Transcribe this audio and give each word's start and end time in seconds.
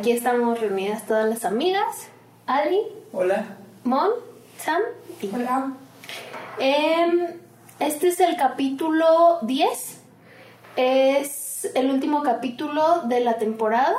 Aquí 0.00 0.12
estamos 0.12 0.58
reunidas 0.58 1.04
todas 1.04 1.28
las 1.28 1.44
amigas. 1.44 2.08
Ali, 2.46 2.80
Hola. 3.12 3.44
Mon, 3.84 4.08
Sam 4.56 4.80
y 5.20 5.28
Hola. 5.30 5.74
Em, 6.58 7.26
este 7.80 8.08
es 8.08 8.18
el 8.20 8.34
capítulo 8.38 9.40
10. 9.42 10.00
Es 10.76 11.70
el 11.74 11.90
último 11.90 12.22
capítulo 12.22 13.02
de 13.08 13.20
la 13.20 13.36
temporada. 13.36 13.94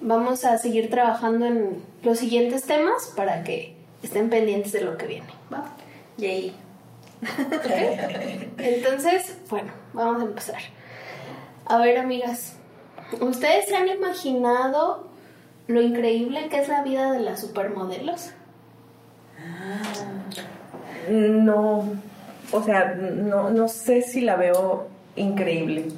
Vamos 0.00 0.46
a 0.46 0.56
seguir 0.56 0.88
trabajando 0.88 1.44
en 1.44 1.84
los 2.02 2.18
siguientes 2.18 2.62
temas 2.62 3.12
para 3.14 3.44
que 3.44 3.76
estén 4.02 4.30
pendientes 4.30 4.72
de 4.72 4.80
lo 4.80 4.96
que 4.96 5.06
viene. 5.06 5.28
¿va? 5.52 5.66
Yay. 6.16 6.56
Entonces, 8.56 9.36
bueno, 9.50 9.70
vamos 9.92 10.22
a 10.22 10.24
empezar. 10.24 10.62
A 11.66 11.76
ver, 11.76 11.98
amigas, 11.98 12.54
¿ustedes 13.20 13.66
se 13.66 13.76
han 13.76 13.88
imaginado 13.88 15.09
lo 15.70 15.80
increíble 15.80 16.48
que 16.48 16.58
es 16.58 16.68
la 16.68 16.82
vida 16.82 17.12
de 17.12 17.20
las 17.20 17.40
supermodelos? 17.40 18.30
No, 21.08 21.92
o 22.52 22.62
sea, 22.62 22.94
no, 22.94 23.50
no 23.50 23.68
sé 23.68 24.02
si 24.02 24.20
la 24.20 24.36
veo 24.36 24.88
increíble. 25.16 25.88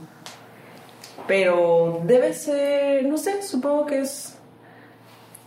Pero 1.27 2.03
debe 2.05 2.33
ser, 2.35 3.07
no 3.07 3.17
sé, 3.17 3.43
supongo 3.43 3.87
que 3.87 4.01
es... 4.01 4.39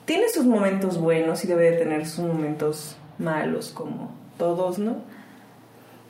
Tiene 0.06 0.30
sus 0.30 0.46
momentos 0.46 1.00
buenos 1.00 1.44
y 1.44 1.48
debe 1.48 1.72
de 1.72 1.78
tener 1.78 2.08
sus 2.08 2.26
momentos 2.26 2.96
malos, 3.18 3.72
como 3.72 4.12
todos, 4.38 4.78
¿no? 4.78 4.98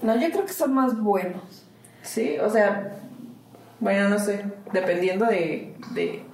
No, 0.01 0.19
yo 0.19 0.29
creo 0.31 0.45
que 0.45 0.53
son 0.53 0.73
más 0.73 0.99
buenos. 0.99 1.65
Sí, 2.01 2.37
o 2.39 2.49
sea, 2.49 2.97
bueno, 3.79 4.09
no 4.09 4.19
sé, 4.19 4.43
dependiendo 4.73 5.25
de, 5.25 5.75
de, 5.91 6.24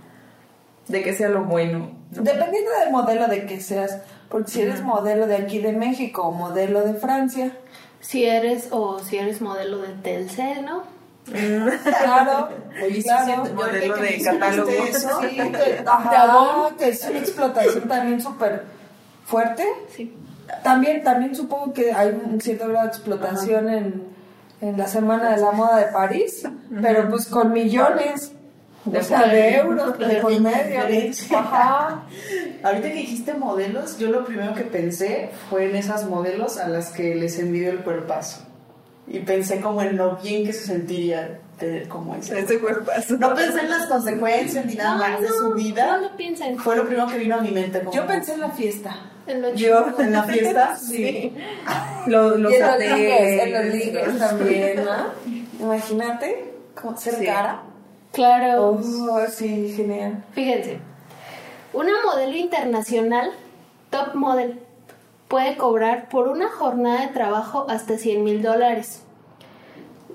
de 0.91 1.03
que 1.03 1.13
sea 1.13 1.29
lo 1.29 1.45
bueno. 1.45 1.91
¿no? 2.11 2.21
Dependiendo 2.21 2.71
del 2.83 2.91
modelo 2.91 3.27
de 3.27 3.45
que 3.45 3.59
seas. 3.61 3.97
Porque 4.29 4.51
si 4.51 4.61
eres 4.61 4.81
modelo 4.81 5.27
de 5.27 5.35
aquí 5.35 5.59
de 5.59 5.73
México 5.73 6.23
o 6.23 6.31
modelo 6.31 6.81
de 6.83 6.93
Francia, 6.93 7.51
Si 7.99 8.25
eres 8.25 8.69
o 8.71 8.99
si 8.99 9.17
eres 9.17 9.41
modelo 9.41 9.79
de 9.79 9.89
Telcel, 9.89 10.65
¿no? 10.65 10.83
claro, 11.25 12.49
Oye, 12.83 12.95
sí, 12.95 13.03
claro. 13.03 13.45
yo 13.45 13.53
Modelo 13.53 13.95
de 13.95 14.21
catálogo. 14.23 14.69
eso, 14.69 15.21
Sí, 15.21 15.35
que, 15.35 15.83
ajá, 15.85 16.69
que 16.77 16.89
es 16.89 17.07
una 17.07 17.19
explotación 17.19 17.87
también 17.87 18.21
súper 18.21 18.63
fuerte. 19.25 19.63
Sí. 19.95 20.15
También, 20.63 21.03
también 21.03 21.35
supongo 21.35 21.73
que 21.73 21.91
hay 21.93 22.09
un 22.09 22.41
cierto 22.41 22.67
grado 22.67 22.87
de 22.87 22.91
explotación 22.93 23.69
en, 23.69 24.03
en 24.61 24.77
la 24.77 24.87
Semana 24.87 25.35
de 25.35 25.41
la 25.41 25.51
Moda 25.51 25.77
de 25.77 25.91
París, 25.91 26.43
pero 26.81 27.07
pues 27.09 27.27
con 27.27 27.53
millones 27.53 28.33
De 28.85 28.99
o 28.99 29.03
sea, 29.03 29.27
de 29.27 29.55
euros 29.57 29.97
de 29.99 30.07
de 30.07 30.15
por 30.21 30.39
medio. 30.39 30.79
Ajá. 31.37 32.03
Ahorita 32.63 32.87
que 32.87 32.93
dijiste 32.95 33.33
modelos, 33.35 33.97
yo 33.99 34.09
lo 34.09 34.25
primero 34.25 34.53
que 34.55 34.63
pensé 34.63 35.29
fue 35.49 35.69
en 35.69 35.75
esas 35.75 36.05
modelos 36.07 36.57
a 36.57 36.67
las 36.67 36.89
que 36.91 37.13
les 37.15 37.37
envidio 37.39 37.71
el 37.71 37.79
cuerpazo. 37.79 38.41
Y 39.07 39.19
pensé 39.19 39.59
como 39.59 39.81
en 39.81 39.97
lo 39.97 40.15
bien 40.17 40.45
que 40.45 40.53
se 40.53 40.65
sentiría 40.65 41.39
tener 41.59 41.87
como 41.87 42.15
ese. 42.15 42.39
Ese 42.39 42.59
cuerpazo. 42.59 43.17
No 43.17 43.35
pensé 43.35 43.59
en 43.61 43.69
las 43.69 43.85
consecuencias 43.87 44.65
ni 44.65 44.75
nada 44.75 44.95
más 44.95 45.21
de 45.21 45.27
su 45.27 45.53
vida. 45.53 45.97
No 45.97 46.09
lo 46.09 46.15
piensen. 46.17 46.57
Fue 46.57 46.75
lo 46.75 46.85
primero 46.85 47.07
que 47.07 47.17
vino 47.17 47.35
a 47.35 47.41
mi 47.41 47.51
mente. 47.51 47.79
Como 47.81 47.93
Yo 47.93 48.07
pensé 48.07 48.33
en 48.33 48.39
la 48.41 48.49
fiesta. 48.51 48.95
En 49.27 49.41
lo 49.41 49.53
Yo, 49.53 49.85
en 49.99 50.11
la 50.11 50.23
fiesta. 50.23 50.75
sí. 50.81 51.35
Lo- 52.07 52.37
los 52.37 52.51
y 52.51 52.55
en 52.55 52.61
los 52.67 52.79
ligues, 52.79 53.43
en 53.43 53.53
los 53.53 53.65
ligues 53.65 54.17
también, 54.17 54.85
¿no? 54.85 55.65
Imagínate, 55.65 56.53
como 56.79 56.97
ser 56.97 57.15
Sí. 57.15 57.25
cara. 57.25 57.63
Claro. 58.11 58.71
Oh, 58.81 59.25
sí, 59.29 59.73
genial. 59.75 60.23
Fíjense, 60.33 60.79
una 61.73 61.91
modelo 62.05 62.35
internacional, 62.35 63.31
top 63.89 64.15
model, 64.15 64.59
puede 65.27 65.55
cobrar 65.57 66.09
por 66.09 66.27
una 66.27 66.49
jornada 66.49 67.01
de 67.01 67.07
trabajo 67.13 67.65
hasta 67.69 67.97
100 67.97 68.23
mil 68.23 68.41
dólares. 68.41 69.03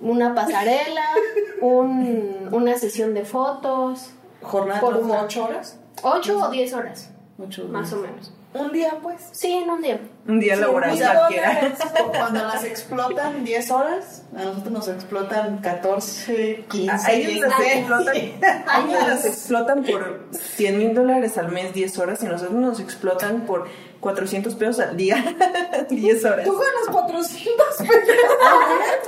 Una 0.02 0.34
pasarela, 0.34 1.04
un- 1.62 2.48
una 2.52 2.76
sesión 2.76 3.14
de 3.14 3.24
fotos, 3.24 4.10
Jornada 4.42 4.80
Por 4.80 4.98
de 4.98 5.02
una. 5.04 5.22
8 5.22 5.44
horas. 5.44 5.78
8 6.02 6.38
o 6.38 6.50
10 6.50 6.72
horas, 6.74 7.10
Ocho 7.42 7.64
más 7.68 7.90
o 7.94 7.96
menos. 7.96 8.32
Un 8.52 8.72
día, 8.72 8.98
pues. 9.02 9.26
Sí, 9.32 9.52
en 9.52 9.70
un 9.70 9.80
día. 9.80 9.98
Un 10.28 10.40
día 10.40 10.56
laboral 10.56 10.92
o 10.92 10.96
sea, 10.96 11.14
cualquiera. 11.14 11.72
Cuando 12.10 12.44
las 12.44 12.64
explotan 12.64 13.44
10 13.44 13.70
horas, 13.70 14.22
a 14.36 14.42
nosotros 14.42 14.72
nos 14.72 14.88
explotan 14.88 15.58
14, 15.58 16.64
15. 16.68 16.90
A 16.90 17.12
ellos 17.12 17.40
las 17.40 17.58
16. 17.58 17.78
explotan, 17.78 18.16
a 18.66 18.80
ellos 18.80 19.08
las 19.08 19.24
explotan 19.24 19.84
por 19.84 20.24
100 20.32 20.78
mil 20.78 20.94
dólares 20.94 21.38
al 21.38 21.52
mes, 21.52 21.72
10 21.72 21.98
horas, 21.98 22.22
y 22.22 22.26
nosotros 22.26 22.54
nos 22.54 22.80
explotan 22.80 23.42
por 23.42 23.68
400 24.00 24.54
pesos 24.56 24.80
al 24.80 24.96
día, 24.96 25.22
10 25.90 26.24
horas. 26.24 26.44
Tú 26.44 26.52
ganas 26.52 26.88
400 26.90 27.66
pesos. 27.78 27.92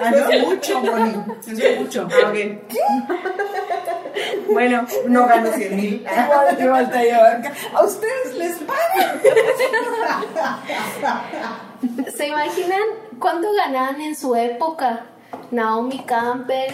Ah, 0.01 0.11
no, 0.11 0.29
es 0.29 0.47
mucho, 0.47 0.81
Moni. 0.81 1.15
Es 1.47 1.81
mucho. 1.81 2.09
Ah, 2.11 2.29
ok. 2.29 2.37
Bueno, 4.51 4.87
no 5.07 5.27
gano 5.27 5.53
100 5.53 5.77
mil. 5.77 6.07
Igual, 6.59 6.91
te 6.91 7.05
llevan. 7.05 7.43
A 7.75 7.83
ustedes 7.85 8.35
les 8.37 8.57
pagan. 8.59 9.21
¿Se 12.17 12.27
imaginan 12.29 12.81
cuánto 13.19 13.49
ganaban 13.53 14.01
en 14.01 14.17
su 14.17 14.35
época 14.35 15.07
Naomi 15.51 16.01
Campbell 16.05 16.73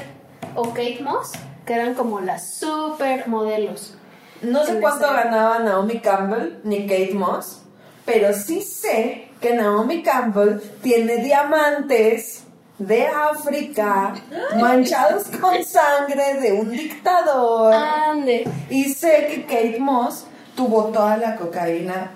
o 0.55 0.69
Kate 0.71 1.01
Moss? 1.03 1.33
Que 1.67 1.75
eran 1.75 1.95
como 1.95 2.21
las 2.21 2.55
super 2.55 3.27
modelos. 3.29 3.95
No 4.43 4.65
sé 4.65 4.79
cuánto 4.81 5.07
ese- 5.07 5.15
ganaba 5.15 5.59
Naomi 5.61 6.01
Campbell 6.01 6.59
ni 6.65 6.87
Kate 6.87 7.15
Moss, 7.15 7.63
pero 8.05 8.33
sí 8.35 8.61
sé 8.63 9.29
que 9.41 9.55
Naomi 9.55 10.03
Campbell 10.03 10.61
tiene 10.83 11.19
diamantes 11.19 12.45
de 12.79 13.07
África 13.07 14.15
manchados 14.61 15.25
con 15.41 15.65
sangre 15.65 16.35
de 16.41 16.53
un 16.53 16.71
dictador. 16.71 17.73
Ande. 17.73 18.49
Y 18.69 18.85
sé 18.93 19.27
que 19.29 19.43
Kate 19.47 19.79
Moss 19.81 20.27
tuvo 20.57 20.85
toda 20.87 21.17
la 21.17 21.37
cocaína 21.37 22.11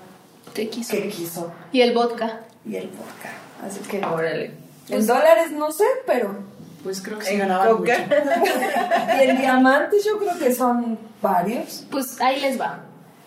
Te 0.62 0.68
quiso. 0.68 0.92
que 0.92 1.08
quiso 1.08 1.52
Y 1.72 1.80
el 1.80 1.92
vodka. 1.94 2.40
y 2.64 2.76
el 2.76 2.88
vodka. 2.88 3.30
Así 3.64 3.80
que 3.88 4.04
Órale. 4.04 4.52
en 4.88 5.06
dólares 5.06 5.50
no 5.52 5.70
sé, 5.72 5.84
pero 6.06 6.34
Pues 6.82 7.00
creo 7.00 7.18
que 7.18 7.24
sí 7.26 7.36
ganaban 7.36 7.78
mucho. 7.78 7.92
y 9.18 9.28
en 9.28 9.38
diamantes 9.38 10.04
yo 10.04 10.18
creo 10.18 10.38
que 10.38 10.54
son 10.54 10.98
varios. 11.22 11.84
Pues 11.90 12.20
ahí 12.20 12.40
les 12.40 12.60
va, 12.60 12.80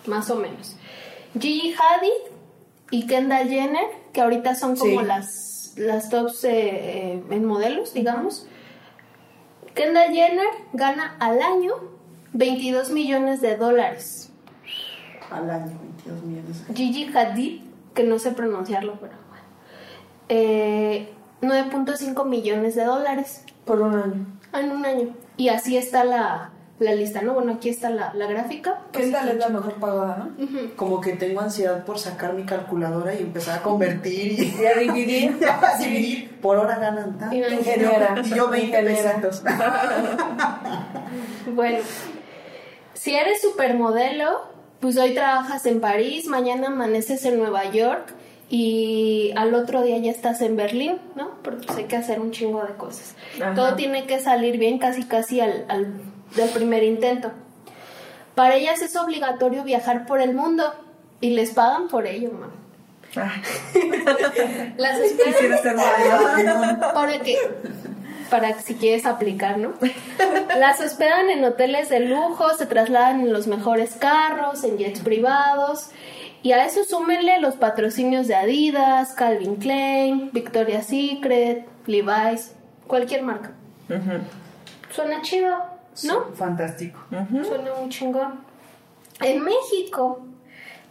más 0.05 0.29
o 0.29 0.35
menos. 0.35 0.75
Gigi 1.39 1.73
Hadid 1.73 2.31
y 2.91 3.07
Kendall 3.07 3.47
Jenner, 3.49 3.85
que 4.13 4.21
ahorita 4.21 4.55
son 4.55 4.75
como 4.75 5.01
Sí. 5.01 5.05
las, 5.07 5.73
las 5.77 6.09
tops 6.09 6.43
eh, 6.45 6.49
eh, 6.53 7.23
en 7.29 7.45
modelos, 7.45 7.93
digamos. 7.93 8.47
Kendall 9.75 10.11
Jenner 10.13 10.47
gana 10.73 11.15
al 11.19 11.41
año 11.41 11.73
22 12.33 12.89
millones 12.91 13.39
de 13.41 13.55
dólares. 13.57 14.29
Al 15.29 15.49
año, 15.49 15.77
22 16.05 16.23
millones. 16.23 16.63
Gigi 16.73 17.11
Hadid, 17.15 17.61
que 17.93 18.03
no 18.03 18.19
sé 18.19 18.31
pronunciarlo, 18.31 18.97
pero 18.99 19.13
bueno. 19.29 19.45
eh, 20.29 21.09
9.5 21.41 22.25
millones 22.27 22.75
de 22.75 22.83
dólares 22.85 23.43
Por 23.65 23.81
un 23.81 23.95
año. 23.95 24.25
en 24.53 24.71
un 24.71 24.85
año. 24.85 25.15
Y 25.37 25.49
así 25.49 25.75
está 25.75 26.03
la, 26.03 26.51
la 26.77 26.93
lista, 26.93 27.21
¿no? 27.23 27.33
Bueno, 27.33 27.53
aquí 27.53 27.69
está 27.69 27.89
la, 27.89 28.13
la 28.13 28.27
gráfica. 28.27 28.81
Kendall 28.91 29.29
es 29.29 29.37
la 29.37 29.49
mejor 29.49 29.73
pagada, 29.75 30.29
¿no? 30.37 30.75
Como 30.75 31.01
que 31.01 31.13
tengo 31.13 31.41
ansiedad 31.41 31.83
por 31.83 31.97
sacar 31.97 32.33
mi 32.33 32.43
calculadora 32.43 33.13
y 33.15 33.19
empezar 33.23 33.57
a 33.59 33.63
convertir 33.63 34.33
y, 34.39 34.55
Y 34.61 34.65
a 34.65 34.75
dividir. 34.79 35.39
a 35.61 35.77
dividir. 35.77 36.39
Por 36.41 36.57
hora 36.57 36.77
ganan 36.77 37.17
tanto. 37.17 37.35
Ingeniera. 37.35 38.15
Y 38.23 38.29
yo 38.29 38.47
20 38.49 38.67
Ingeniera. 38.67 39.15
pesitos. 39.21 39.43
Bueno, 41.53 41.79
si 42.93 43.15
eres 43.15 43.41
supermodelo, 43.41 44.50
pues 44.81 44.97
hoy 44.97 45.13
trabajas 45.13 45.65
en 45.67 45.79
París, 45.79 46.25
mañana 46.25 46.67
amaneces 46.67 47.23
en 47.25 47.37
Nueva 47.37 47.71
York 47.71 48.13
y 48.49 49.31
al 49.37 49.53
otro 49.53 49.83
día 49.83 49.97
ya 49.99 50.11
estás 50.11 50.41
en 50.41 50.57
Berlín, 50.57 50.97
¿no? 51.15 51.35
Porque 51.43 51.67
pues 51.67 51.77
hay 51.77 51.85
que 51.85 51.95
hacer 51.95 52.19
un 52.19 52.31
chingo 52.31 52.63
de 52.63 52.73
cosas. 52.73 53.15
Ajá. 53.39 53.53
Todo 53.53 53.75
tiene 53.75 54.05
que 54.05 54.19
salir 54.19 54.57
bien 54.57 54.79
casi 54.79 55.03
casi 55.03 55.39
al, 55.39 55.65
al 55.69 55.93
del 56.35 56.49
primer 56.49 56.83
intento. 56.83 57.31
Para 58.35 58.55
ellas 58.55 58.81
es 58.81 58.95
obligatorio 58.95 59.63
viajar 59.63 60.05
por 60.05 60.19
el 60.19 60.33
mundo 60.33 60.73
y 61.21 61.29
les 61.29 61.51
pagan 61.51 61.87
por 61.87 62.07
ello, 62.07 62.31
man. 62.31 62.49
Las 64.77 64.99
quisiera 64.99 65.55
esperan 65.55 65.63
ser 65.63 65.75
para 68.31 68.53
que 68.53 68.61
si 68.63 68.73
quieres 68.75 69.05
aplicar, 69.05 69.59
¿no? 69.59 69.73
Las 70.57 70.79
hospedan 70.81 71.29
en 71.29 71.43
hoteles 71.45 71.89
de 71.89 71.99
lujo, 71.99 72.49
se 72.57 72.65
trasladan 72.65 73.19
en 73.21 73.31
los 73.33 73.45
mejores 73.45 73.95
carros, 73.97 74.63
en 74.63 74.77
jets 74.79 75.01
privados. 75.01 75.89
Y 76.41 76.53
a 76.53 76.65
eso 76.65 76.83
súmenle 76.83 77.39
los 77.39 77.55
patrocinios 77.57 78.27
de 78.27 78.33
Adidas, 78.35 79.13
Calvin 79.13 79.57
Klein, 79.57 80.31
Victoria's 80.33 80.87
Secret, 80.87 81.67
Levi's, 81.85 82.53
cualquier 82.87 83.21
marca. 83.21 83.51
Suena 84.89 85.21
chido. 85.21 85.55
¿no? 86.03 86.33
Fantástico. 86.35 86.99
Suena 87.09 87.71
muy 87.79 87.89
chingón. 87.89 88.39
En 89.21 89.43
México, 89.43 90.25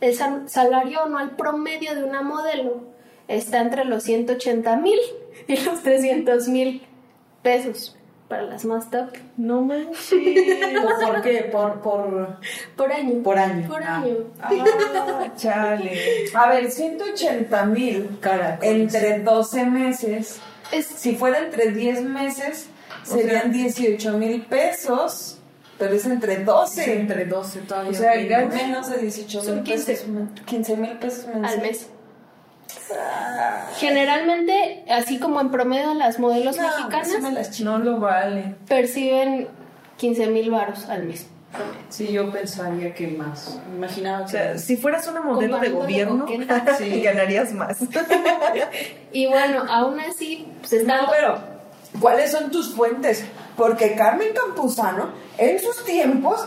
el 0.01 0.15
sal- 0.15 0.49
salario 0.49 1.03
anual 1.03 1.31
promedio 1.37 1.95
de 1.97 2.05
una 2.05 2.23
modelo 2.23 2.83
está 3.29 3.61
entre 3.61 3.85
los 3.87 4.05
180 4.05 4.77
mil 4.77 4.99
y 5.49 5.57
los 5.57 5.83
300 5.83 6.47
mil 6.49 6.87
pesos 7.43 7.97
para 8.29 8.43
las 8.43 8.65
más 8.65 8.91
top 8.91 9.09
No 9.37 9.61
manches. 9.63 10.09
¿Por 11.05 11.23
qué? 11.23 11.49
Por, 11.51 11.81
por, 11.81 12.37
por 12.77 12.93
año. 12.93 13.23
por 13.23 13.39
año. 13.39 13.67
Por 13.69 13.83
Ah. 13.83 13.97
año. 13.97 14.17
Ah, 14.41 15.27
chale. 15.37 15.99
A 16.35 16.49
ver, 16.49 16.71
180 16.71 17.65
mil 17.67 18.09
entre 18.63 19.19
12 19.21 19.67
meses. 19.67 20.41
Es, 20.71 20.87
Si 20.87 21.17
fuera 21.17 21.39
entre 21.41 21.73
10 21.73 22.03
meses, 22.03 22.69
O 23.03 23.07
serían 23.17 23.51
18 23.53 24.17
mil 24.19 24.43
pesos. 24.47 25.39
Pero 25.79 25.95
es 25.95 26.05
entre 26.05 26.45
12. 26.45 26.85
Sí, 26.85 26.91
entre 26.93 27.25
12 27.25 27.61
todavía. 27.63 27.91
O 27.91 27.95
sea, 27.95 28.15
menos. 28.15 28.89
de 28.91 28.99
18 28.99 29.43
Son 29.43 29.55
mil 29.57 29.65
15. 29.65 29.87
pesos. 29.93 30.09
men- 30.09 30.35
15 30.47 30.77
mil 30.77 30.99
pesos 30.99 31.27
mensuales. 31.27 31.53
al 31.53 31.63
mes. 31.63 31.91
Generalmente, 33.77 34.85
así 34.91 35.19
como 35.19 35.41
en 35.41 35.51
promedio 35.51 35.95
las 35.95 36.19
modelos 36.19 36.57
No, 36.57 36.63
mexicanas 36.65 37.33
las 37.33 37.61
No 37.61 37.79
lo 37.79 37.99
vale. 37.99 38.55
perciben 38.69 39.49
15 39.97 40.27
mil 40.29 40.51
varos 40.51 40.89
al 40.89 41.05
mes. 41.05 41.27
Sí, 41.89 42.13
yo 42.13 42.31
pensaría 42.31 42.95
que 42.95 43.09
más. 43.09 43.59
Imaginaba 43.75 44.21
O 44.21 44.25
que 44.27 44.31
sea, 44.31 44.59
si 44.59 44.77
fueras 44.77 45.07
una 45.09 45.21
modelo 45.21 45.59
de 45.59 45.71
gobierno. 45.71 46.25
Sí. 46.79 47.01
ganarías 47.03 47.53
más. 47.53 47.79
Y 49.13 49.27
bueno, 49.27 49.65
aún 49.69 49.99
así, 50.01 50.47
pues 50.61 50.73
está... 50.75 51.03
No, 51.03 51.09
pero 51.11 51.39
¿cuáles 52.01 52.31
son 52.31 52.51
tus 52.51 52.75
fuentes? 52.75 53.25
Porque 53.57 53.97
Carmen 53.97 54.29
Campuzano, 54.33 55.09
en 55.39 55.59
sus 55.59 55.85
tiempos, 55.85 56.47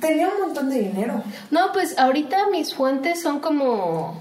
tenía 0.00 0.28
un 0.28 0.40
montón 0.46 0.70
de 0.70 0.78
dinero. 0.78 1.22
No, 1.50 1.72
pues 1.72 1.98
ahorita 1.98 2.48
mis 2.50 2.74
fuentes 2.74 3.20
son 3.20 3.40
como 3.40 4.18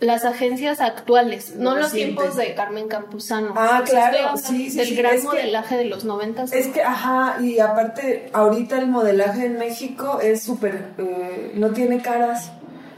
las 0.00 0.24
agencias 0.24 0.80
actuales, 0.80 1.56
no 1.56 1.74
Lo 1.74 1.80
los 1.82 1.92
tiempos 1.92 2.36
de 2.36 2.54
Carmen 2.54 2.86
Campuzano. 2.86 3.52
Ah, 3.56 3.82
claro, 3.84 4.36
sí, 4.36 4.70
sí, 4.70 4.76
Del 4.76 4.86
sí, 4.88 4.94
gran 4.96 5.14
es 5.16 5.20
que- 5.22 5.26
modelaje 5.26 5.76
de 5.76 5.84
los 5.86 6.04
noventas. 6.04 6.52
Es 6.52 6.68
que, 6.68 6.82
ajá, 6.82 7.38
y 7.40 7.58
aparte, 7.58 8.30
ahorita 8.32 8.78
el 8.78 8.86
modelaje 8.86 9.46
en 9.46 9.58
México 9.58 10.20
es 10.22 10.42
súper, 10.42 10.92
eh, 10.98 11.52
no 11.56 11.70
tiene 11.70 12.00
caras 12.00 12.52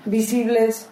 visibles 0.05 0.89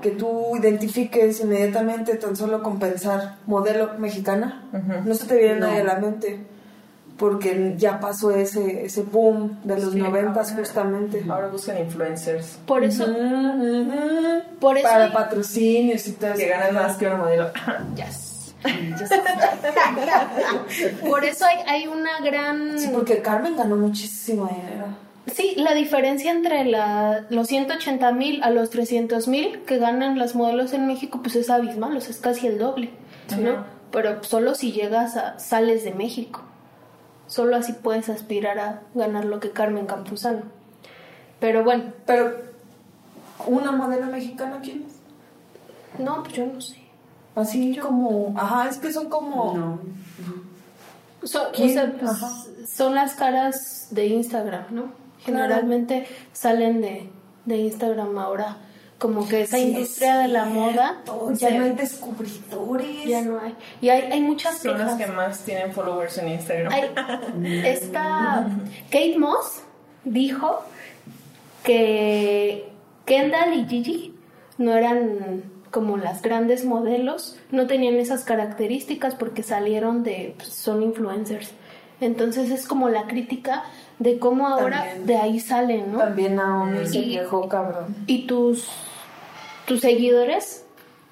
que 0.00 0.10
tú 0.12 0.56
identifiques 0.56 1.40
inmediatamente 1.40 2.14
tan 2.14 2.36
solo 2.36 2.62
con 2.62 2.78
pensar 2.78 3.36
modelo 3.46 3.98
mexicana. 3.98 4.64
No 5.04 5.14
se 5.14 5.26
te 5.26 5.36
viene 5.36 5.60
No. 5.60 5.66
nadie 5.66 5.80
a 5.80 5.84
la 5.84 5.96
mente 5.96 6.40
porque 7.20 7.74
ya 7.76 8.00
pasó 8.00 8.30
ese, 8.30 8.86
ese 8.86 9.02
boom 9.02 9.60
de 9.62 9.78
los 9.78 9.94
noventas 9.94 10.54
justamente. 10.56 11.22
Ahora 11.28 11.48
buscan 11.48 11.78
influencers 11.78 12.58
Por 12.64 12.82
eso, 12.82 13.04
ujú. 13.04 14.42
por 14.58 14.78
eso... 14.78 14.88
Para 14.88 15.12
patrocinios 15.12 16.08
y 16.08 16.12
todo 16.12 16.32
que 16.32 16.48
ganan 16.48 16.74
más 16.74 16.96
que 16.96 17.06
una 17.06 17.16
modelo. 17.16 17.50
Yes. 17.94 18.54
Por 21.06 21.24
eso 21.24 21.44
hay, 21.44 21.58
hay 21.66 21.86
una 21.88 22.20
gran... 22.24 22.78
Sí, 22.78 22.88
porque 22.90 23.20
Carmen 23.20 23.54
ganó 23.54 23.76
muchísimo 23.76 24.46
dinero. 24.48 24.86
Sí, 25.34 25.54
la 25.56 25.74
diferencia 25.74 26.30
entre 26.30 26.64
la, 26.64 27.26
los 27.28 27.48
180 27.48 28.12
mil 28.12 28.42
a 28.42 28.50
los 28.50 28.70
300 28.70 29.28
mil 29.28 29.60
que 29.66 29.76
ganan 29.76 30.18
las 30.18 30.34
modelos 30.34 30.72
en 30.72 30.86
México, 30.86 31.20
pues 31.22 31.36
es 31.36 31.50
abismal, 31.50 31.96
o 31.96 32.00
sea, 32.00 32.10
es 32.10 32.18
casi 32.18 32.46
el 32.46 32.58
doble, 32.58 32.90
¿no? 33.38 33.64
Pero 33.92 34.22
solo 34.24 34.54
si 34.54 34.72
llegas 34.72 35.16
a, 35.16 35.38
sales 35.38 35.84
de 35.84 35.92
México. 35.92 36.42
Solo 37.30 37.54
así 37.54 37.72
puedes 37.74 38.08
aspirar 38.08 38.58
a 38.58 38.82
ganar 38.92 39.24
lo 39.24 39.38
que 39.38 39.52
Carmen 39.52 39.86
Campuzano. 39.86 40.42
Pero 41.38 41.62
bueno, 41.62 41.84
Pero, 42.04 42.34
¿una 43.46 43.70
modelo 43.70 44.06
mexicana 44.06 44.58
quién 44.60 44.84
es? 44.86 46.00
no, 46.04 46.24
pues 46.24 46.34
yo 46.34 46.46
no 46.46 46.60
sé. 46.60 46.76
Así 47.36 47.76
como, 47.76 48.34
ajá, 48.36 48.68
es 48.68 48.78
que 48.78 48.92
son 48.92 49.08
como... 49.08 49.56
No. 49.56 49.78
Son, 51.22 51.46
o 51.46 51.52
¿Quién? 51.52 51.72
sea, 51.72 51.92
pues, 51.98 52.10
Ajá. 52.10 52.30
son 52.66 52.94
las 52.96 53.14
caras 53.14 53.86
de 53.92 54.06
Instagram, 54.08 54.64
¿no? 54.70 54.92
Generalmente 55.20 56.08
salen 56.32 56.80
de, 56.80 57.10
de 57.44 57.56
Instagram 57.58 58.18
ahora. 58.18 58.56
Como 59.00 59.26
que 59.26 59.40
esa 59.42 59.56
Sí, 59.56 59.62
industria 59.72 60.18
de 60.18 60.28
la 60.28 60.44
moda 60.44 61.00
ya 61.32 61.48
ya 61.48 61.58
no 61.58 61.64
hay 61.64 61.72
descubridores. 61.72 63.04
Ya 63.06 63.22
no 63.22 63.40
hay. 63.40 63.56
Y 63.80 63.88
hay, 63.88 64.12
hay 64.12 64.20
muchas 64.20 64.58
Son 64.58 64.78
las 64.78 64.94
que 64.96 65.06
más 65.06 65.40
tienen 65.40 65.72
followers 65.72 66.18
en 66.18 66.28
Instagram. 66.28 66.72
Hay- 66.72 67.64
esta 67.66 68.46
Kate 68.90 69.16
Moss 69.18 69.62
dijo 70.04 70.62
que 71.62 72.68
Kendall 73.06 73.54
y 73.54 73.66
Gigi 73.66 74.14
no 74.58 74.72
eran 74.76 75.44
como 75.70 75.96
las 75.96 76.20
grandes 76.22 76.64
modelos, 76.64 77.36
no 77.50 77.66
tenían 77.66 77.94
esas 77.94 78.24
características 78.24 79.14
porque 79.14 79.42
salieron 79.42 80.02
de, 80.02 80.34
pues, 80.36 80.48
son 80.52 80.82
influencers. 80.82 81.52
Entonces 82.00 82.50
es 82.50 82.66
como 82.66 82.88
la 82.88 83.04
crítica 83.06 83.64
de 83.98 84.18
cómo 84.18 84.48
ahora 84.48 84.78
También. 84.84 85.06
de 85.06 85.16
ahí 85.16 85.38
salen, 85.40 85.92
¿no? 85.92 85.98
También 85.98 86.36
Naomi 86.36 86.86
se 86.86 87.04
quejó, 87.08 87.48
cabrón. 87.48 87.94
Y 88.06 88.26
tus, 88.26 88.66
tus 89.70 89.82
seguidores 89.82 90.64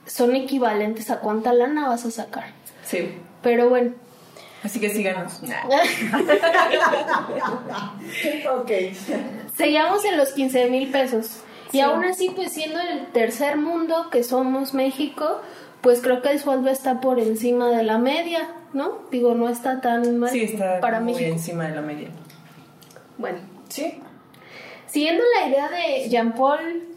son 0.04 0.34
equivalentes 0.34 1.10
a 1.12 1.20
cuánta 1.20 1.52
lana 1.52 1.88
vas 1.88 2.04
a 2.04 2.10
sacar. 2.10 2.46
Sí. 2.82 3.08
Pero 3.40 3.68
bueno, 3.68 3.92
Así 4.64 4.80
que 4.80 4.90
síganos. 4.90 5.40
Ok. 8.52 8.70
Seguíamos 9.56 10.04
en 10.04 10.16
los 10.16 10.30
15 10.32 10.68
mil 10.70 10.90
pesos. 10.90 11.40
Y 11.70 11.78
aún 11.80 12.04
así, 12.04 12.30
pues 12.34 12.50
siendo 12.52 12.80
el 12.80 13.06
tercer 13.12 13.56
mundo 13.58 14.08
que 14.10 14.24
somos 14.24 14.74
México, 14.74 15.40
pues 15.80 16.00
creo 16.00 16.20
que 16.22 16.30
el 16.30 16.40
sueldo 16.40 16.70
está 16.70 17.00
por 17.00 17.20
encima 17.20 17.68
de 17.70 17.84
la 17.84 17.98
media, 17.98 18.48
¿no? 18.72 18.98
Digo, 19.12 19.34
no 19.34 19.48
está 19.48 19.80
tan 19.80 20.18
mal 20.18 20.30
Sí, 20.30 20.42
está 20.42 20.80
para 20.80 20.98
muy 20.98 21.12
México. 21.12 21.30
encima 21.34 21.68
de 21.68 21.74
la 21.76 21.82
media. 21.82 22.08
Bueno, 23.18 23.38
Sí. 23.68 24.00
siguiendo 24.86 25.22
la 25.40 25.48
idea 25.48 25.68
de 25.68 26.08
Jean-Paul 26.08 26.88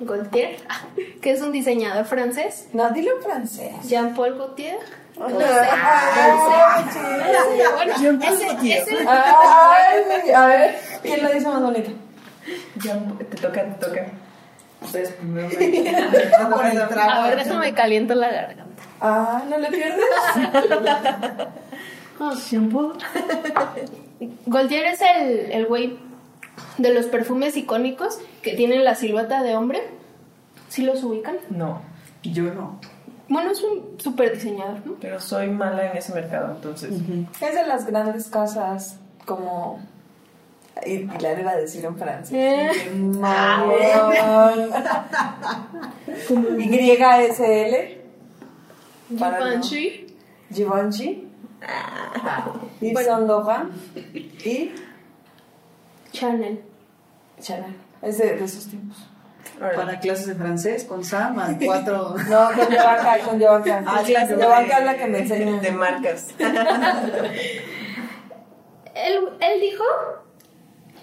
Gaultier, 0.00 0.56
que 1.22 1.30
es 1.32 1.40
un 1.40 1.52
diseñador 1.52 2.04
francés, 2.04 2.68
No, 2.72 2.90
dilo 2.90 3.16
en 3.16 3.22
francés. 3.22 3.72
Jean-Paul 3.88 4.36
Gaultier. 4.38 4.78
No 5.16 5.28
sé. 5.28 5.36
Bueno, 7.74 8.20
ese, 8.24 8.48
ese- 8.78 9.06
Ay, 9.08 10.30
a 10.34 10.46
ver, 10.46 10.76
¿quién 11.02 11.22
lo 11.22 11.28
dice 11.32 11.46
más 11.48 11.62
bonito? 11.62 11.90
Te 13.30 13.36
toca, 13.36 13.64
te 13.64 13.86
toca. 13.86 14.06
Primero 15.18 15.48
me- 15.58 17.00
a 17.00 17.22
ver, 17.28 17.36
déjame 17.44 17.74
caliento 17.74 18.14
la 18.14 18.28
garganta. 18.30 18.64
Ah, 19.00 19.42
no 19.48 19.56
le 19.58 19.68
pierdes. 19.70 20.04
Shampoo. 22.50 22.92
Gaultier 24.46 24.84
es 24.86 25.00
el, 25.00 25.52
el 25.52 25.66
güey 25.66 25.96
de 26.78 26.92
los 26.92 27.06
perfumes 27.06 27.56
icónicos 27.56 28.18
que 28.42 28.54
tienen 28.54 28.84
la 28.84 28.94
silueta 28.94 29.42
de 29.42 29.56
hombre. 29.56 29.82
¿Sí 30.68 30.82
los 30.82 31.02
ubican? 31.04 31.36
No, 31.50 31.80
Yo 32.22 32.44
no. 32.44 32.80
Bueno, 33.28 33.50
es 33.50 33.62
un 33.62 33.98
super 33.98 34.34
diseñador, 34.34 34.84
¿no? 34.84 34.94
pero 35.00 35.18
soy 35.18 35.48
mala 35.48 35.90
en 35.90 35.96
ese 35.96 36.12
mercado, 36.12 36.54
entonces. 36.54 36.92
Es 37.40 37.54
de 37.54 37.66
las 37.66 37.86
grandes 37.86 38.28
casas 38.28 38.98
como... 39.24 39.80
Y 40.84 40.98
Pilar 40.98 41.38
iba 41.38 41.52
a 41.52 41.56
decir 41.56 41.84
en 41.84 41.96
francés. 41.96 42.32
Eh. 42.34 42.70
YSL. 46.58 48.04
Givenchy. 49.16 50.16
Givenchy. 50.52 51.28
Yves 52.80 52.92
Bueno. 52.92 53.08
Saint 53.08 53.26
Laurent. 53.28 53.70
Y 54.44 54.72
Chanel. 56.14 56.62
Chanel. 57.40 57.74
Es 58.02 58.18
de, 58.18 58.36
de 58.36 58.44
esos 58.44 58.66
tiempos. 58.68 58.96
Para 59.58 59.98
clases 60.00 60.26
de 60.26 60.34
francés 60.34 60.84
con 60.84 61.04
Sam 61.04 61.38
a 61.38 61.56
cuatro. 61.64 62.14
No, 62.28 62.48
con 62.56 62.68
Giovanca, 62.68 63.18
con 63.24 63.38
Giovanca. 63.38 63.82
Ah, 63.86 64.02
clase 64.04 64.36
de- 64.36 64.42
Giovanca 64.42 64.78
es 64.78 64.84
la 64.84 64.96
que 64.96 65.06
me 65.06 65.18
enseña. 65.18 65.60
De 65.60 65.70
marcas. 65.72 66.28
Él, 68.94 69.18
él 69.40 69.60
dijo 69.60 69.84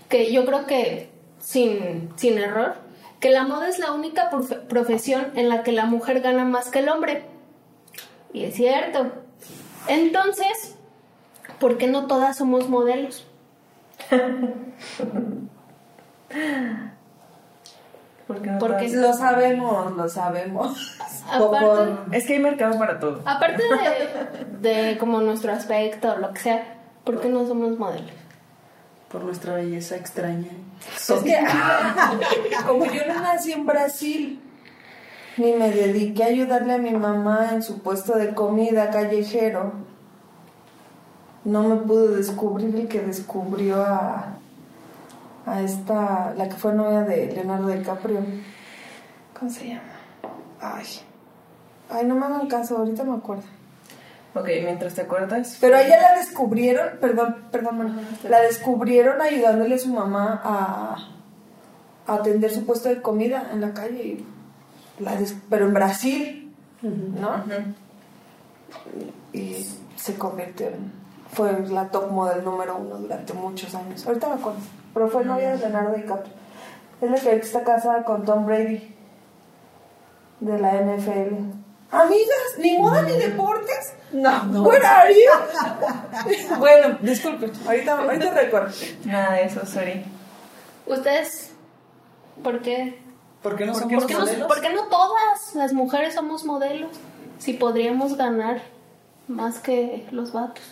que 0.09 0.31
yo 0.31 0.45
creo 0.45 0.65
que 0.65 1.09
sin, 1.39 2.09
sin 2.15 2.37
error, 2.37 2.75
que 3.19 3.29
la 3.31 3.43
moda 3.43 3.67
es 3.67 3.79
la 3.79 3.91
única 3.91 4.29
profe- 4.31 4.61
profesión 4.67 5.31
en 5.35 5.49
la 5.49 5.63
que 5.63 5.71
la 5.73 5.85
mujer 5.85 6.21
gana 6.21 6.45
más 6.45 6.69
que 6.69 6.79
el 6.79 6.89
hombre. 6.89 7.25
Y 8.33 8.45
es 8.45 8.55
cierto. 8.55 9.11
Entonces, 9.87 10.75
¿por 11.59 11.77
qué 11.77 11.87
no 11.87 12.07
todas 12.07 12.37
somos 12.37 12.69
modelos? 12.69 13.27
Porque 18.27 18.49
no 18.49 18.59
Porque- 18.59 18.87
todas- 18.87 18.93
Lo 18.93 19.13
sabemos, 19.13 19.91
lo 19.95 20.09
sabemos. 20.09 20.97
Aparte- 21.29 21.65
Por- 21.65 22.05
Es 22.15 22.25
que 22.25 22.33
hay 22.33 22.39
mercado 22.39 22.77
para 22.79 22.99
todo. 22.99 23.21
Aparte 23.25 23.63
de, 24.61 24.69
de 24.69 24.97
como 24.97 25.21
nuestro 25.21 25.51
aspecto 25.51 26.13
o 26.13 26.17
lo 26.17 26.33
que 26.33 26.39
sea, 26.41 26.63
¿por 27.03 27.19
qué 27.19 27.29
no 27.29 27.45
somos 27.47 27.77
modelos? 27.77 28.11
por 29.09 29.25
nuestra 29.25 29.55
belleza 29.55 29.97
extraña. 29.97 30.47
Es 30.95 31.05
que, 31.21 31.37
como 32.65 32.85
yo 32.85 33.05
no 33.09 33.19
nací 33.19 33.51
en 33.51 33.65
Brasil, 33.65 34.39
ni 35.35 35.51
me 35.51 35.69
dediqué 35.69 36.23
a 36.23 36.27
ayudarle 36.27 36.75
a 36.75 36.77
mi 36.77 36.91
mamá 36.91 37.49
en 37.51 37.61
su 37.61 37.81
puesto 37.81 38.13
de 38.17 38.33
comida 38.33 38.89
callejero, 38.89 39.73
no 41.45 41.63
me 41.63 41.75
pude 41.77 42.15
descubrir 42.17 42.75
el 42.75 42.87
que 42.87 43.01
descubrió 43.01 43.81
a, 43.83 44.35
a 45.45 45.61
esta, 45.61 46.33
la 46.37 46.47
que 46.49 46.55
fue 46.55 46.73
novia 46.73 47.01
de 47.01 47.31
Leonardo 47.33 47.67
DiCaprio. 47.69 48.19
¿Cómo 49.37 49.51
se 49.51 49.67
llama? 49.69 49.81
Ay, 50.59 50.85
ay, 51.89 52.05
no 52.05 52.15
me 52.15 52.25
hagan 52.25 52.47
caso, 52.47 52.77
ahorita 52.77 53.03
me 53.03 53.15
acuerdo. 53.15 53.43
Ok, 54.35 54.47
mientras 54.63 54.93
te 54.93 55.01
acuerdas. 55.01 55.57
Pero 55.59 55.75
a 55.75 55.81
ella 55.81 55.99
la 55.99 56.15
descubrieron, 56.19 56.99
perdón, 57.01 57.35
perdón, 57.51 57.99
la 58.29 58.39
descubrieron 58.41 59.19
ayudándole 59.21 59.75
a 59.75 59.79
su 59.79 59.89
mamá 59.89 60.39
a, 60.43 60.95
a 62.07 62.13
atender 62.13 62.51
su 62.51 62.65
puesto 62.65 62.87
de 62.89 63.01
comida 63.01 63.49
en 63.51 63.59
la 63.61 63.73
calle. 63.73 64.03
y 64.03 64.25
la 65.03 65.15
des- 65.15 65.35
pero 65.49 65.65
en 65.65 65.73
Brasil, 65.73 66.53
¿no? 66.81 67.43
Y 69.33 69.65
se 69.97 70.15
convirtió 70.15 70.67
en. 70.67 71.00
Fue 71.33 71.59
la 71.69 71.87
top 71.87 72.11
model 72.11 72.43
número 72.43 72.75
uno 72.75 72.97
durante 72.97 73.33
muchos 73.33 73.73
años. 73.75 74.05
Ahorita 74.05 74.27
me 74.27 74.35
acuerdo. 74.35 74.59
Pero 74.93 75.07
fue 75.07 75.23
novia 75.23 75.51
de 75.51 75.57
Leonardo 75.59 75.95
DiCaprio. 75.95 76.33
Es 77.01 77.09
la 77.09 77.17
que 77.19 77.35
está 77.37 77.63
casada 77.63 78.03
con 78.03 78.25
Tom 78.25 78.45
Brady. 78.45 78.95
De 80.41 80.59
la 80.59 80.73
NFL. 80.73 81.35
Amigas, 81.91 82.57
ni 82.57 82.77
moda 82.77 83.01
ni 83.03 83.13
deportes. 83.17 83.93
No, 84.11 84.63
Where 84.63 84.85
are 84.85 85.13
you? 85.13 86.57
bueno, 86.59 86.97
disculpen. 87.01 87.51
Ahorita, 87.65 87.99
ahorita 87.99 88.31
recuerdo. 88.33 88.71
Nada 89.05 89.33
de 89.35 89.45
eso, 89.45 89.65
sorry. 89.65 90.03
¿Ustedes? 90.85 91.51
¿Por 92.43 92.61
qué? 92.61 92.99
¿Por 93.41 93.55
qué 93.55 93.65
no 93.65 93.73
¿Por 93.73 93.81
somos 93.81 94.05
qué, 94.05 94.13
no, 94.13 94.19
modelos? 94.21 94.47
por 94.47 94.61
qué 94.61 94.73
no 94.73 94.83
todas 94.87 95.55
las 95.55 95.73
mujeres 95.73 96.13
somos 96.13 96.43
modelos? 96.45 96.91
Si 97.39 97.53
podríamos 97.53 98.15
ganar 98.17 98.61
más 99.27 99.59
que 99.59 100.07
los 100.11 100.31
vatos. 100.33 100.63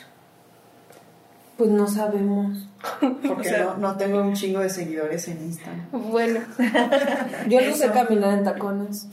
Pues 1.60 1.72
no 1.72 1.88
sabemos. 1.88 2.70
Porque 3.28 3.52
no, 3.52 3.76
no 3.76 3.98
tengo 3.98 4.22
un 4.22 4.34
chingo 4.34 4.62
de 4.62 4.70
seguidores 4.70 5.28
en 5.28 5.42
Instagram. 5.42 5.88
Bueno, 5.92 6.40
Yo 7.50 7.60
no 7.60 7.76
sé 7.76 7.92
caminar 7.92 8.38
en 8.38 8.46
tacones. 8.46 9.08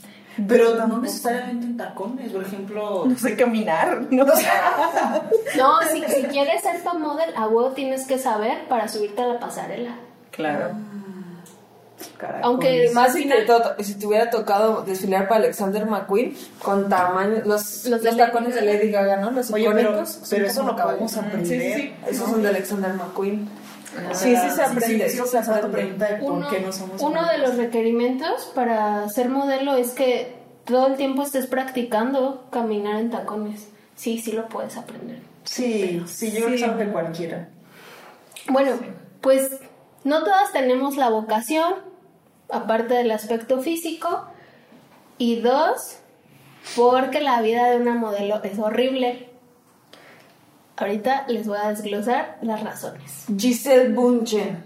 Pero 0.47 0.87
no 0.87 0.99
necesariamente 0.99 1.65
en 1.65 1.75
tacones, 1.75 2.31
por 2.31 2.43
ejemplo. 2.43 3.05
No 3.05 3.17
sé 3.17 3.35
caminar, 3.35 4.07
¿no? 4.11 4.23
no, 5.57 5.79
si, 5.91 6.03
si 6.03 6.23
quieres 6.27 6.61
ser 6.61 6.81
top 6.83 6.99
model, 6.99 7.35
a 7.35 7.47
huevo 7.47 7.71
tienes 7.71 8.07
que 8.07 8.17
saber 8.17 8.65
para 8.69 8.87
subirte 8.87 9.21
a 9.23 9.27
la 9.27 9.39
pasarela. 9.39 9.97
Claro. 10.31 10.71
Caracoles. 12.17 12.45
Aunque 12.45 12.91
Más 12.93 13.13
si 13.13 13.23
final, 13.23 13.39
te, 13.39 13.45
to- 13.45 13.75
si 13.83 13.95
te 13.95 14.05
hubiera 14.07 14.29
tocado 14.29 14.83
desfilar 14.83 15.27
para 15.27 15.41
Alexander 15.41 15.85
McQueen 15.85 16.35
con 16.61 16.89
tamaño, 16.89 17.41
los, 17.45 17.85
Los 17.85 18.17
tacones 18.17 18.55
de 18.55 18.61
Lady 18.61 18.91
Gaga, 18.91 19.17
¿no? 19.17 19.31
Los 19.31 19.51
Oye, 19.51 19.69
pero, 19.73 20.03
pero 20.29 20.45
eso 20.47 20.63
lo 20.63 20.75
podemos 20.75 21.15
aprender. 21.17 21.45
Sí, 21.47 21.73
sí, 21.81 21.93
Esos 22.07 22.29
son 22.29 22.41
de 22.43 22.49
Alexander 22.49 22.93
McQueen. 22.93 23.49
Ah, 23.97 24.13
Sí, 24.13 24.35
sí 24.35 24.49
se 24.51 24.61
aprende. 24.61 25.09
sí, 25.09 25.17
se 25.25 25.37
aprende. 25.39 25.69
pregunta 25.71 26.05
de 26.05 26.15
por 26.17 26.31
uno, 26.33 26.49
qué 26.49 26.59
no 26.59 26.71
somos 26.71 27.01
uno 27.01 27.25
de 27.27 27.37
los 27.39 27.55
requerimientos 27.57 28.51
para 28.53 29.09
ser 29.09 29.29
modelo 29.29 29.75
es 29.75 29.91
que 29.91 30.35
todo 30.65 30.87
el 30.87 30.97
tiempo 30.97 31.23
estés 31.23 31.47
practicando 31.47 32.45
caminar 32.51 32.99
en 32.99 33.09
tacones. 33.09 33.69
Sí, 33.95 34.19
sí 34.19 34.33
lo 34.33 34.47
puedes 34.49 34.77
aprender. 34.77 35.19
Sí, 35.45 36.03
sí, 36.05 36.31
yo 36.31 36.45
creo 36.45 36.77
que 36.77 36.85
cualquiera. 36.89 37.47
Bueno, 38.49 38.73
pues 39.21 39.49
no 40.03 40.19
todas 40.23 40.51
tenemos 40.51 40.97
la 40.97 41.09
vocación, 41.09 41.73
aparte 42.49 42.93
del 42.95 43.11
aspecto 43.11 43.59
físico. 43.61 44.25
Y 45.17 45.39
dos, 45.41 45.97
porque 46.75 47.21
la 47.21 47.41
vida 47.41 47.69
de 47.71 47.77
una 47.77 47.95
modelo 47.95 48.41
es 48.43 48.59
horrible. 48.59 49.29
Ahorita 50.75 51.25
les 51.27 51.47
voy 51.47 51.57
a 51.57 51.69
desglosar 51.69 52.37
las 52.43 52.61
razones. 52.63 53.25
Giselle 53.35 53.89
Bunchen. 53.93 54.63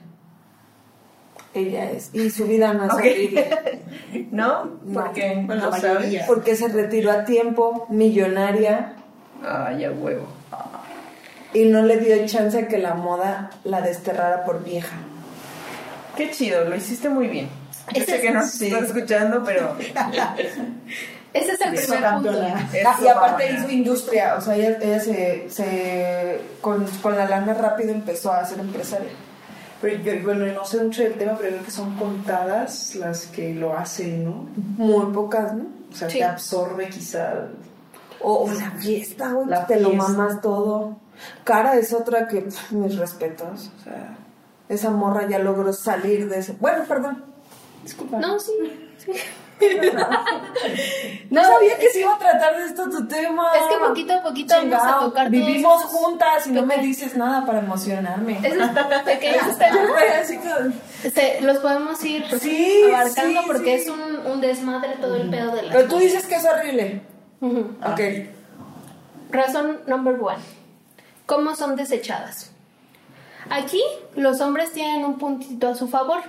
Ella 1.54 1.90
es. 1.92 2.14
Y 2.14 2.30
su 2.30 2.46
vida 2.48 2.74
no 2.74 2.86
es 2.86 2.92
Ok. 2.94 3.00
horrible. 3.00 3.82
¿No? 4.32 4.66
No. 4.84 5.02
Porque 5.04 5.42
Bueno, 5.46 5.64
no 5.66 5.72
mayoría. 5.72 6.26
Porque 6.28 6.56
se 6.56 6.68
retiró 6.68 7.12
a 7.12 7.24
tiempo, 7.26 7.86
millonaria, 7.90 8.94
Ay, 9.44 9.86
a 9.86 9.92
huevo. 9.92 10.28
y 11.54 11.66
no 11.66 11.82
le 11.82 11.98
dio 11.98 12.26
chance 12.28 12.58
a 12.60 12.68
que 12.68 12.78
la 12.78 12.94
moda 12.94 13.50
la 13.64 13.82
desterrara 13.82 14.44
por 14.46 14.64
vieja. 14.64 14.96
Qué 16.18 16.30
chido, 16.32 16.66
lo 16.66 16.76
hiciste 16.76 17.10
muy 17.10 17.28
bien. 17.28 17.50
Yo 17.94 18.04
sé 18.04 18.16
es- 18.16 18.22
que 18.22 18.32
no 18.32 18.46
sí. 18.46 18.68
estás 18.68 18.84
escuchando, 18.90 19.44
pero 19.44 19.76
Ese 21.34 21.54
es 21.54 21.62
el 21.62 21.74
Eso, 21.76 21.94
primer 21.94 22.12
punto. 22.14 22.30
campeona. 22.32 22.70
Ah, 22.86 23.00
y 23.02 23.08
aparte 23.08 23.54
hizo 23.54 23.70
industria, 23.70 24.36
o 24.36 24.42
sea, 24.42 24.56
ella, 24.56 24.78
ella 24.82 25.00
se, 25.00 25.50
se 25.50 26.42
con, 26.60 26.86
con 27.02 27.16
la 27.16 27.26
lana 27.26 27.54
rápido 27.54 27.92
empezó 27.92 28.34
a 28.34 28.44
ser 28.46 28.60
empresaria. 28.60 29.08
Pero 29.82 29.98
yo, 30.04 30.12
bueno, 30.24 30.46
no 30.48 30.66
sé 30.66 30.84
mucho 30.84 31.02
del 31.04 31.14
tema, 31.14 31.36
pero 31.40 31.52
creo 31.54 31.64
que 31.64 31.72
son 31.72 31.96
contadas 31.96 32.96
las 32.96 33.28
que 33.28 33.54
lo 33.54 33.76
hacen, 33.78 34.26
¿no? 34.26 34.48
Muy 34.78 35.06
pocas, 35.14 35.54
¿no? 35.54 35.64
O 35.92 35.96
sea, 35.96 36.10
Sí. 36.10 36.18
te 36.20 36.24
absorbe 36.26 36.90
quizá. 36.90 37.48
O 38.20 38.44
o 38.44 38.52
la 38.54 38.72
fiesta, 38.72 39.32
güey, 39.32 39.48
La 39.48 39.66
te 39.66 39.80
lo 39.80 39.94
mamas 39.94 40.42
todo. 40.42 40.98
Cara 41.46 41.76
es 41.76 41.94
otra 41.94 42.28
que, 42.28 42.46
mis 42.72 42.98
respetos, 42.98 43.72
o 43.80 43.84
sea, 43.86 44.18
esa 44.70 44.90
morra 44.92 45.28
ya 45.30 45.40
logró 45.40 45.72
salir 45.74 46.28
de 46.30 46.40
ese... 46.40 46.54
Bueno, 46.60 46.84
perdón. 46.88 47.24
Disculpa. 47.84 48.18
No, 48.20 48.40
sí. 48.40 48.52
sí. 48.98 49.12
No 51.30 51.44
sabía 51.44 51.78
que 51.78 51.90
se 51.90 52.00
iba 52.02 52.16
a 52.16 52.18
tratar 52.18 52.58
de 52.58 52.66
esto 52.66 52.90
tu 52.90 53.08
tema. 53.08 53.52
Es 53.56 53.62
que 53.68 53.78
poquito 53.86 54.14
a 54.14 54.24
poquito 54.24 54.56
vamos 54.56 54.82
a 54.88 55.00
tocar 55.02 55.30
Vivimos 55.30 55.84
juntas 55.84 56.48
y 56.48 56.52
no 56.52 56.66
me 56.66 56.80
dices 56.80 57.16
nada 57.16 57.46
para 57.46 57.60
emocionarme. 57.60 58.40
Esos 58.44 58.70
pequeños 59.06 59.58
temas 59.60 60.28
que- 60.28 61.08
este, 61.08 61.42
los 61.42 61.58
podemos 61.60 62.04
ir 62.04 62.26
Sí, 62.40 62.84
abarcando 62.88 63.42
sí, 63.42 63.48
porque 63.48 63.78
sí. 63.80 63.84
es 63.84 63.90
un, 63.90 64.32
un 64.32 64.42
desmadre 64.42 64.96
todo 65.00 65.16
el 65.16 65.30
pedo 65.30 65.56
de 65.56 65.64
la 65.64 65.72
Pero 65.74 65.88
tú 65.88 65.98
dices 66.00 66.26
que 66.26 66.36
es 66.36 66.46
horrible. 66.46 67.02
Ok. 67.42 68.02
Razón 69.32 69.82
number 69.88 70.16
one. 70.22 70.40
¿Cómo 71.28 71.56
son 71.56 71.76
desechadas? 71.76 72.52
Aquí 73.50 73.82
los 74.16 74.42
hombres 74.42 74.72
tienen 74.74 75.06
un 75.06 75.18
puntito 75.18 75.70
a 75.70 75.76
su 75.76 75.88
favor. 75.88 76.22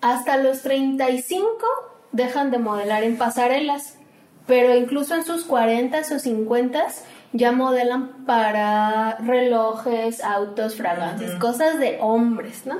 Hasta 0.00 0.36
los 0.36 0.62
35 0.62 1.66
dejan 2.12 2.50
de 2.50 2.58
modelar 2.58 3.02
en 3.02 3.18
pasarelas, 3.18 3.98
pero 4.46 4.74
incluso 4.74 5.14
en 5.14 5.24
sus 5.24 5.44
40 5.44 5.98
o 5.98 6.18
50 6.18 6.86
ya 7.32 7.52
modelan 7.52 8.24
para 8.24 9.16
relojes, 9.16 10.22
autos, 10.22 10.76
fragancias, 10.76 11.34
cosas 11.34 11.78
de 11.78 11.98
hombres, 12.00 12.64
¿no? 12.64 12.76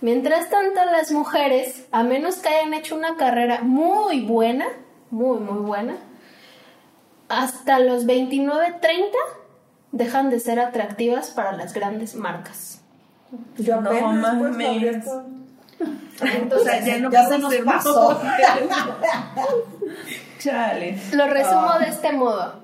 Mientras 0.00 0.50
tanto, 0.50 0.84
las 0.84 1.12
mujeres, 1.12 1.86
a 1.92 2.02
menos 2.02 2.36
que 2.36 2.48
hayan 2.48 2.74
hecho 2.74 2.96
una 2.96 3.16
carrera 3.16 3.60
muy 3.62 4.22
buena, 4.22 4.66
muy, 5.10 5.38
muy 5.38 5.60
buena, 5.60 5.94
hasta 7.28 7.78
los 7.78 8.04
29, 8.04 8.78
30 8.80 9.16
dejan 9.92 10.30
de 10.30 10.40
ser 10.40 10.58
atractivas 10.58 11.30
para 11.30 11.52
las 11.52 11.72
grandes 11.72 12.16
marcas. 12.16 12.82
Yo 13.56 13.80
No 13.80 13.90
apenas, 13.90 14.36
pues, 14.38 14.56
sea, 16.64 16.80
ya 16.80 16.98
no 16.98 17.10
Ya 17.10 17.22
se 17.22 17.28
puedo 17.28 17.38
nos 17.38 17.52
ser 17.52 17.64
pasó. 17.64 18.22
Chale. 20.38 20.98
Lo 21.12 21.26
resumo 21.28 21.78
de 21.78 21.88
este 21.88 22.12
modo. 22.12 22.60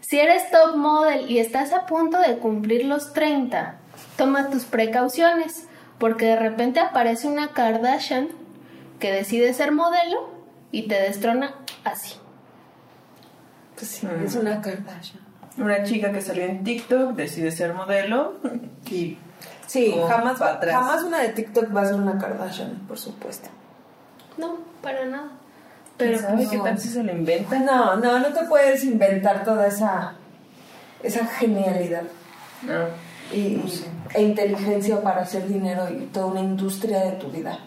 Si 0.00 0.18
eres 0.18 0.50
top 0.50 0.76
model 0.76 1.30
y 1.30 1.38
estás 1.38 1.72
a 1.72 1.86
punto 1.86 2.18
de 2.18 2.38
cumplir 2.38 2.84
los 2.84 3.12
30, 3.12 3.76
toma 4.16 4.50
tus 4.50 4.64
precauciones, 4.64 5.68
porque 5.98 6.26
de 6.26 6.36
repente 6.36 6.80
aparece 6.80 7.28
una 7.28 7.52
Kardashian 7.52 8.28
que 8.98 9.12
decide 9.12 9.54
ser 9.54 9.72
modelo 9.72 10.30
y 10.70 10.88
te 10.88 11.00
destrona 11.00 11.54
así. 11.84 12.16
Pues 13.76 13.88
sí, 13.88 14.08
es 14.24 14.34
una 14.34 14.60
Kardashian. 14.60 15.22
Una 15.58 15.84
chica 15.84 16.12
que 16.12 16.20
salió 16.20 16.44
en 16.44 16.64
TikTok 16.64 17.12
decide 17.12 17.50
ser 17.50 17.74
modelo. 17.74 18.34
Y 18.90 19.16
Sí, 19.72 19.94
jamás, 20.06 20.38
atrás. 20.42 20.74
jamás 20.74 21.02
una 21.02 21.20
de 21.20 21.28
TikTok 21.30 21.74
va 21.74 21.80
a 21.80 21.86
ser 21.86 21.94
una 21.94 22.18
Kardashian, 22.18 22.74
por 22.86 22.98
supuesto. 22.98 23.48
No, 24.36 24.58
para 24.82 25.06
nada. 25.06 25.30
Pero 25.96 26.18
¿sabe 26.18 26.46
qué 26.50 26.58
tal 26.58 26.78
si 26.78 26.88
se 26.88 27.02
lo 27.02 27.10
inventa? 27.10 27.58
No, 27.58 27.96
no, 27.96 28.18
no 28.18 28.26
te 28.34 28.44
puedes 28.44 28.84
inventar 28.84 29.44
toda 29.44 29.66
esa, 29.68 30.12
esa 31.02 31.24
genialidad 31.26 32.02
No. 32.62 32.84
y, 33.34 33.62
e 34.12 34.22
inteligencia 34.22 35.00
para 35.02 35.22
hacer 35.22 35.48
dinero 35.48 35.88
y 35.88 36.04
toda 36.06 36.26
una 36.26 36.40
industria 36.40 37.00
de 37.06 37.12
tu 37.12 37.28
vida. 37.28 37.58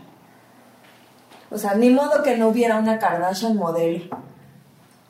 O 1.49 1.57
sea, 1.57 1.73
ni 1.73 1.89
modo 1.89 2.21
que 2.21 2.37
no 2.37 2.49
hubiera 2.49 2.77
una 2.77 2.99
Kardashian 2.99 3.55
modelo. 3.55 4.15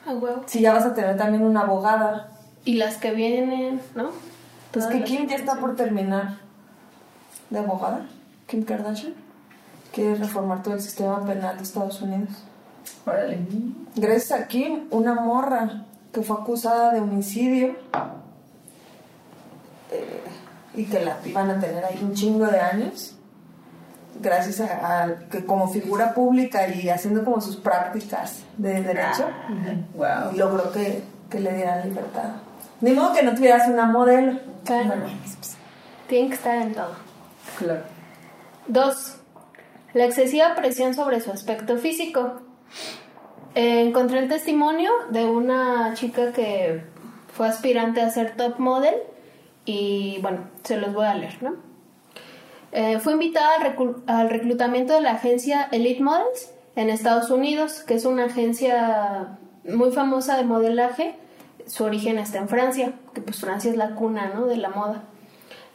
a 0.07 0.13
huevo. 0.13 0.43
Si 0.45 0.61
ya 0.61 0.71
vas 0.73 0.85
a 0.85 0.93
tener 0.93 1.17
también 1.17 1.43
una 1.43 1.61
abogada. 1.61 2.29
Y 2.63 2.75
las 2.75 2.95
que 2.97 3.11
vienen, 3.11 3.81
¿no? 3.95 4.11
Pues 4.71 4.85
Todas 4.87 4.89
que 4.89 5.03
Kim 5.03 5.27
ya 5.27 5.35
está 5.35 5.55
por 5.55 5.75
terminar. 5.75 6.44
De 7.49 7.59
abogada, 7.59 8.05
Kim 8.47 8.63
Kardashian. 8.63 9.13
Quiere 9.93 10.15
reformar 10.15 10.61
todo 10.61 10.73
el 10.73 10.81
sistema 10.81 11.25
penal 11.25 11.55
de 11.57 11.63
Estados 11.63 12.01
Unidos. 12.01 12.29
Órale. 13.05 13.39
Gracias 13.95 14.31
a 14.39 14.47
Kim, 14.47 14.87
una 14.91 15.13
morra 15.15 15.83
que 16.11 16.21
fue 16.21 16.37
acusada 16.37 16.91
de 16.93 16.99
homicidio 17.01 17.75
eh, 19.91 20.21
y 20.73 20.85
que 20.85 20.99
la 21.03 21.17
iban 21.25 21.49
a 21.49 21.59
tener 21.59 21.83
ahí 21.85 21.99
un 22.01 22.13
chingo 22.13 22.45
de 22.47 22.59
años, 22.59 23.15
gracias 24.21 24.59
a, 24.61 25.03
a 25.03 25.15
que 25.29 25.45
como 25.45 25.69
figura 25.69 26.13
pública 26.13 26.67
y 26.67 26.89
haciendo 26.89 27.23
como 27.23 27.39
sus 27.41 27.55
prácticas 27.57 28.43
de 28.57 28.81
derecho, 28.81 29.29
Wow. 29.95 30.33
logró 30.35 30.71
que, 30.71 31.03
que 31.29 31.39
le 31.39 31.53
dieran 31.53 31.87
libertad. 31.87 32.29
Ni 32.81 32.91
modo 32.91 33.13
que 33.13 33.23
no 33.23 33.33
tuvieras 33.33 33.67
una 33.69 33.85
modelo. 33.85 34.39
Claro. 34.65 34.95
No 34.97 35.03
pues. 35.03 35.55
Tienen 36.07 36.29
que 36.29 36.35
estar 36.35 36.55
en 36.57 36.73
todo. 36.73 36.91
Claro. 37.57 37.83
2. 38.67 39.17
La 39.93 40.05
excesiva 40.05 40.55
presión 40.55 40.93
sobre 40.93 41.21
su 41.21 41.31
aspecto 41.31 41.77
físico. 41.77 42.41
Eh, 43.53 43.81
encontré 43.81 44.19
el 44.19 44.27
testimonio 44.27 44.91
de 45.11 45.25
una 45.25 45.93
chica 45.93 46.33
que 46.33 46.83
fue 47.33 47.47
aspirante 47.47 48.01
a 48.01 48.09
ser 48.09 48.35
top 48.35 48.59
model 48.59 48.95
y 49.63 50.19
bueno, 50.21 50.49
se 50.63 50.77
los 50.77 50.93
voy 50.93 51.05
a 51.05 51.15
leer, 51.15 51.41
¿no? 51.41 51.55
Eh, 52.71 52.99
fue 52.99 53.13
invitada 53.13 53.55
al, 53.55 54.03
al 54.07 54.29
reclutamiento 54.29 54.93
de 54.93 55.01
la 55.01 55.11
agencia 55.11 55.69
Elite 55.71 56.03
Models 56.03 56.51
en 56.75 56.89
Estados 56.89 57.29
Unidos, 57.29 57.83
que 57.83 57.93
es 57.93 58.03
una 58.03 58.25
agencia 58.25 59.37
muy 59.63 59.91
famosa 59.91 60.35
de 60.35 60.43
modelaje. 60.43 61.15
Su 61.65 61.85
origen 61.85 62.17
está 62.17 62.39
en 62.39 62.49
Francia, 62.49 62.93
que 63.13 63.21
pues 63.21 63.39
Francia 63.39 63.71
es 63.71 63.77
la 63.77 63.95
cuna, 63.95 64.31
¿no? 64.33 64.45
De 64.45 64.57
la 64.57 64.69
moda. 64.69 65.03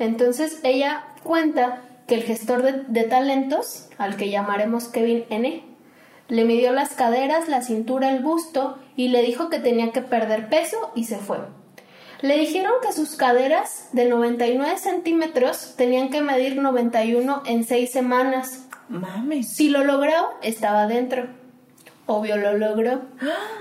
Entonces 0.01 0.59
ella 0.65 1.05
cuenta 1.23 1.83
que 2.09 2.17
el 2.17 2.25
gestor 2.25 2.63
de, 2.63 2.73
de 2.89 3.05
talentos, 3.05 3.89
al 3.99 4.17
que 4.17 4.31
llamaremos 4.31 4.89
Kevin 4.89 5.25
N., 5.31 5.63
le 6.27 6.45
midió 6.45 6.73
las 6.73 6.95
caderas, 6.95 7.49
la 7.49 7.63
cintura, 7.63 8.11
el 8.11 8.23
busto 8.23 8.79
y 8.97 9.09
le 9.09 9.23
dijo 9.23 9.51
que 9.51 9.59
tenía 9.59 9.93
que 9.93 10.01
perder 10.01 10.49
peso 10.49 10.91
y 10.95 11.05
se 11.05 11.19
fue. 11.19 11.39
Le 12.23 12.37
dijeron 12.37 12.73
que 12.83 12.93
sus 12.93 13.17
caderas 13.17 13.89
de 13.93 14.07
99 14.07 14.79
centímetros 14.79 15.75
tenían 15.77 16.11
que 16.11 16.21
medir 16.21 16.57
91 16.57 17.43
en 17.47 17.65
6 17.65 17.91
semanas. 17.91 18.67
Mames. 18.89 19.55
Si 19.55 19.69
lo 19.69 19.85
logró, 19.85 20.31
estaba 20.43 20.87
dentro. 20.87 21.29
Obvio 22.07 22.37
lo 22.37 22.59
logró. 22.59 23.03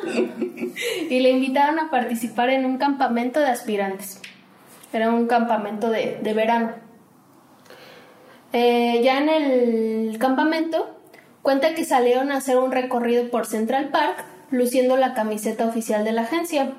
y 1.09 1.19
le 1.19 1.29
invitaron 1.29 1.79
a 1.79 1.89
participar 1.89 2.49
en 2.49 2.65
un 2.65 2.77
campamento 2.77 3.39
de 3.39 3.47
aspirantes. 3.47 4.21
Era 4.91 5.09
un 5.09 5.27
campamento 5.27 5.89
de, 5.89 6.19
de 6.21 6.33
verano. 6.33 6.71
Eh, 8.53 9.01
ya 9.03 9.19
en 9.19 9.29
el 9.29 10.17
campamento 10.17 10.89
cuenta 11.43 11.75
que 11.75 11.85
salieron 11.85 12.31
a 12.31 12.37
hacer 12.37 12.57
un 12.57 12.71
recorrido 12.71 13.29
por 13.29 13.45
Central 13.45 13.89
Park 13.89 14.23
luciendo 14.49 14.97
la 14.97 15.13
camiseta 15.13 15.65
oficial 15.65 16.03
de 16.03 16.11
la 16.11 16.21
agencia. 16.21 16.71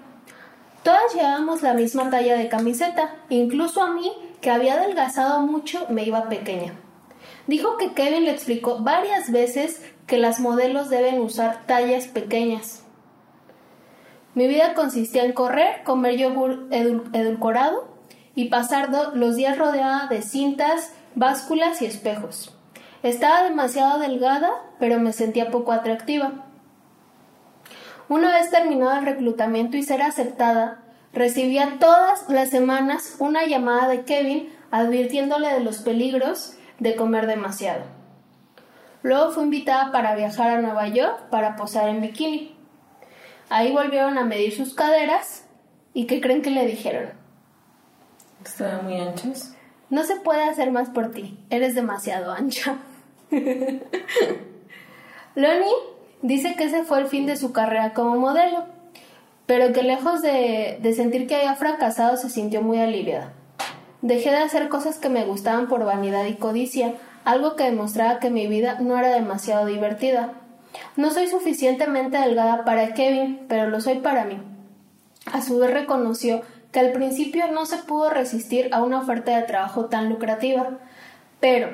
Todas 0.83 1.15
llevábamos 1.15 1.63
la 1.63 1.75
misma 1.75 2.11
talla 2.11 2.37
de 2.37 2.49
camiseta, 2.49 3.15
incluso 3.29 3.83
a 3.83 3.93
mí, 3.93 4.13
que 4.41 4.51
había 4.51 4.75
adelgazado 4.75 5.41
mucho, 5.41 5.87
me 5.91 6.05
iba 6.05 6.29
pequeña. 6.29 6.73
Dijo 7.47 7.77
que 7.77 7.93
Kevin 7.93 8.25
le 8.25 8.31
explicó 8.31 8.79
varias 8.79 9.31
veces 9.31 9.83
que 10.07 10.19
las 10.19 10.41
modelos 10.41 10.89
deben 10.89 11.21
usar 11.21 11.67
tallas 11.67 12.07
pequeñas. 12.07 12.83
Mi 14.35 14.49
vida 14.49 14.75
consistía 14.75 15.25
en 15.25 15.33
correr, 15.33 15.83
comer 15.85 16.17
yogur 16.17 16.69
edul- 16.71 17.11
edulcorado 17.13 17.89
y 18.35 18.47
pasar 18.47 18.91
los 19.15 19.37
días 19.37 19.59
rodeada 19.59 20.07
de 20.07 20.23
cintas, 20.23 20.93
básculas 21.15 21.83
y 21.83 21.87
espejos. 21.87 22.57
Estaba 23.03 23.45
demasiado 23.45 23.99
delgada, 23.99 24.51
pero 24.79 25.01
me 25.01 25.13
sentía 25.13 25.51
poco 25.51 25.73
atractiva. 25.73 26.45
Una 28.09 28.33
vez 28.33 28.51
terminado 28.51 28.99
el 28.99 29.07
reclutamiento 29.07 29.77
y 29.77 29.83
ser 29.83 30.03
aceptada, 30.03 30.83
recibía 31.13 31.79
todas 31.79 32.29
las 32.29 32.51
semanas 32.51 33.17
una 33.19 33.47
llamada 33.47 33.89
de 33.89 34.05
Kevin 34.05 34.53
advirtiéndole 34.71 35.49
de 35.49 35.61
los 35.61 35.79
peligros 35.79 36.55
de 36.79 36.97
comer 36.97 37.27
demasiado. 37.27 37.85
Luego 39.03 39.31
fue 39.31 39.45
invitada 39.45 39.93
para 39.93 40.15
viajar 40.15 40.51
a 40.51 40.61
Nueva 40.61 40.89
York 40.89 41.29
para 41.31 41.57
posar 41.57 41.89
en 41.89 42.03
bikini. 42.03 42.57
Ahí 43.49 43.73
volvieron 43.73 44.19
a 44.19 44.25
medir 44.25 44.55
sus 44.55 44.75
caderas 44.75 45.47
y 45.95 46.07
¿qué 46.07 46.21
creen 46.21 46.43
que 46.43 46.51
le 46.51 46.67
dijeron? 46.67 47.20
Estaban 48.45 48.85
muy 48.85 49.01
anchos. 49.01 49.53
No 49.91 50.05
se 50.05 50.17
puede 50.17 50.45
hacer 50.45 50.71
más 50.71 50.89
por 50.91 51.11
ti, 51.11 51.39
eres 51.51 51.75
demasiado 51.75 52.33
ancha. 52.33 52.77
Lonnie 55.35 55.75
dice 56.23 56.55
que 56.57 56.65
ese 56.65 56.85
fue 56.85 57.01
el 57.01 57.07
fin 57.07 57.27
de 57.27 57.37
su 57.37 57.53
carrera 57.53 57.93
como 57.93 58.17
modelo, 58.17 58.67
pero 59.47 59.73
que 59.73 59.83
lejos 59.83 60.23
de, 60.23 60.79
de 60.81 60.93
sentir 60.93 61.27
que 61.27 61.37
había 61.37 61.57
fracasado 61.57 62.17
se 62.17 62.31
sintió 62.31 62.63
muy 62.63 62.79
aliviada. 62.79 63.33
Dejé 64.03 64.31
de 64.31 64.39
hacer 64.39 64.69
cosas 64.69 64.99
que 64.99 65.09
me 65.09 65.25
gustaban 65.25 65.69
por 65.69 65.85
vanidad 65.85 66.25
y 66.27 66.37
codicia, 66.37 66.95
algo 67.25 67.57
que 67.57 67.65
demostraba 67.65 68.19
que 68.19 68.31
mi 68.31 68.47
vida 68.47 68.79
no 68.81 68.97
era 68.97 69.09
demasiado 69.09 69.67
divertida. 69.67 70.35
No 70.97 71.11
soy 71.11 71.27
suficientemente 71.29 72.17
delgada 72.17 72.65
para 72.65 72.95
Kevin, 72.95 73.45
pero 73.49 73.69
lo 73.69 73.81
soy 73.81 73.99
para 73.99 74.25
mí. 74.25 74.41
A 75.33 75.43
su 75.43 75.59
vez 75.59 75.73
reconoció 75.73 76.43
que 76.73 76.81
al 76.81 76.93
principio 76.93 77.51
no 77.51 77.67
se 77.67 77.79
pudo 77.79 78.11
resistir 78.11 78.73
a 78.73 78.83
una 78.83 79.01
oferta 79.01 79.37
de 79.37 79.43
trabajo 79.43 79.87
tan 79.87 80.09
lucrativa, 80.09 80.79
pero 81.41 81.69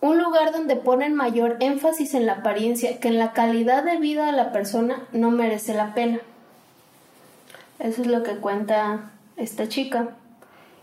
un 0.00 0.20
lugar 0.20 0.52
donde 0.52 0.76
ponen 0.76 1.14
mayor 1.14 1.56
énfasis 1.60 2.14
en 2.14 2.26
la 2.26 2.34
apariencia 2.34 2.98
que 2.98 3.08
en 3.08 3.18
la 3.18 3.32
calidad 3.32 3.84
de 3.84 3.98
vida 3.98 4.26
de 4.26 4.32
la 4.32 4.52
persona 4.52 5.04
no 5.12 5.30
merece 5.30 5.74
la 5.74 5.94
pena. 5.94 6.18
Eso 7.78 8.02
es 8.02 8.08
lo 8.08 8.22
que 8.22 8.36
cuenta 8.36 9.12
esta 9.36 9.68
chica. 9.68 10.08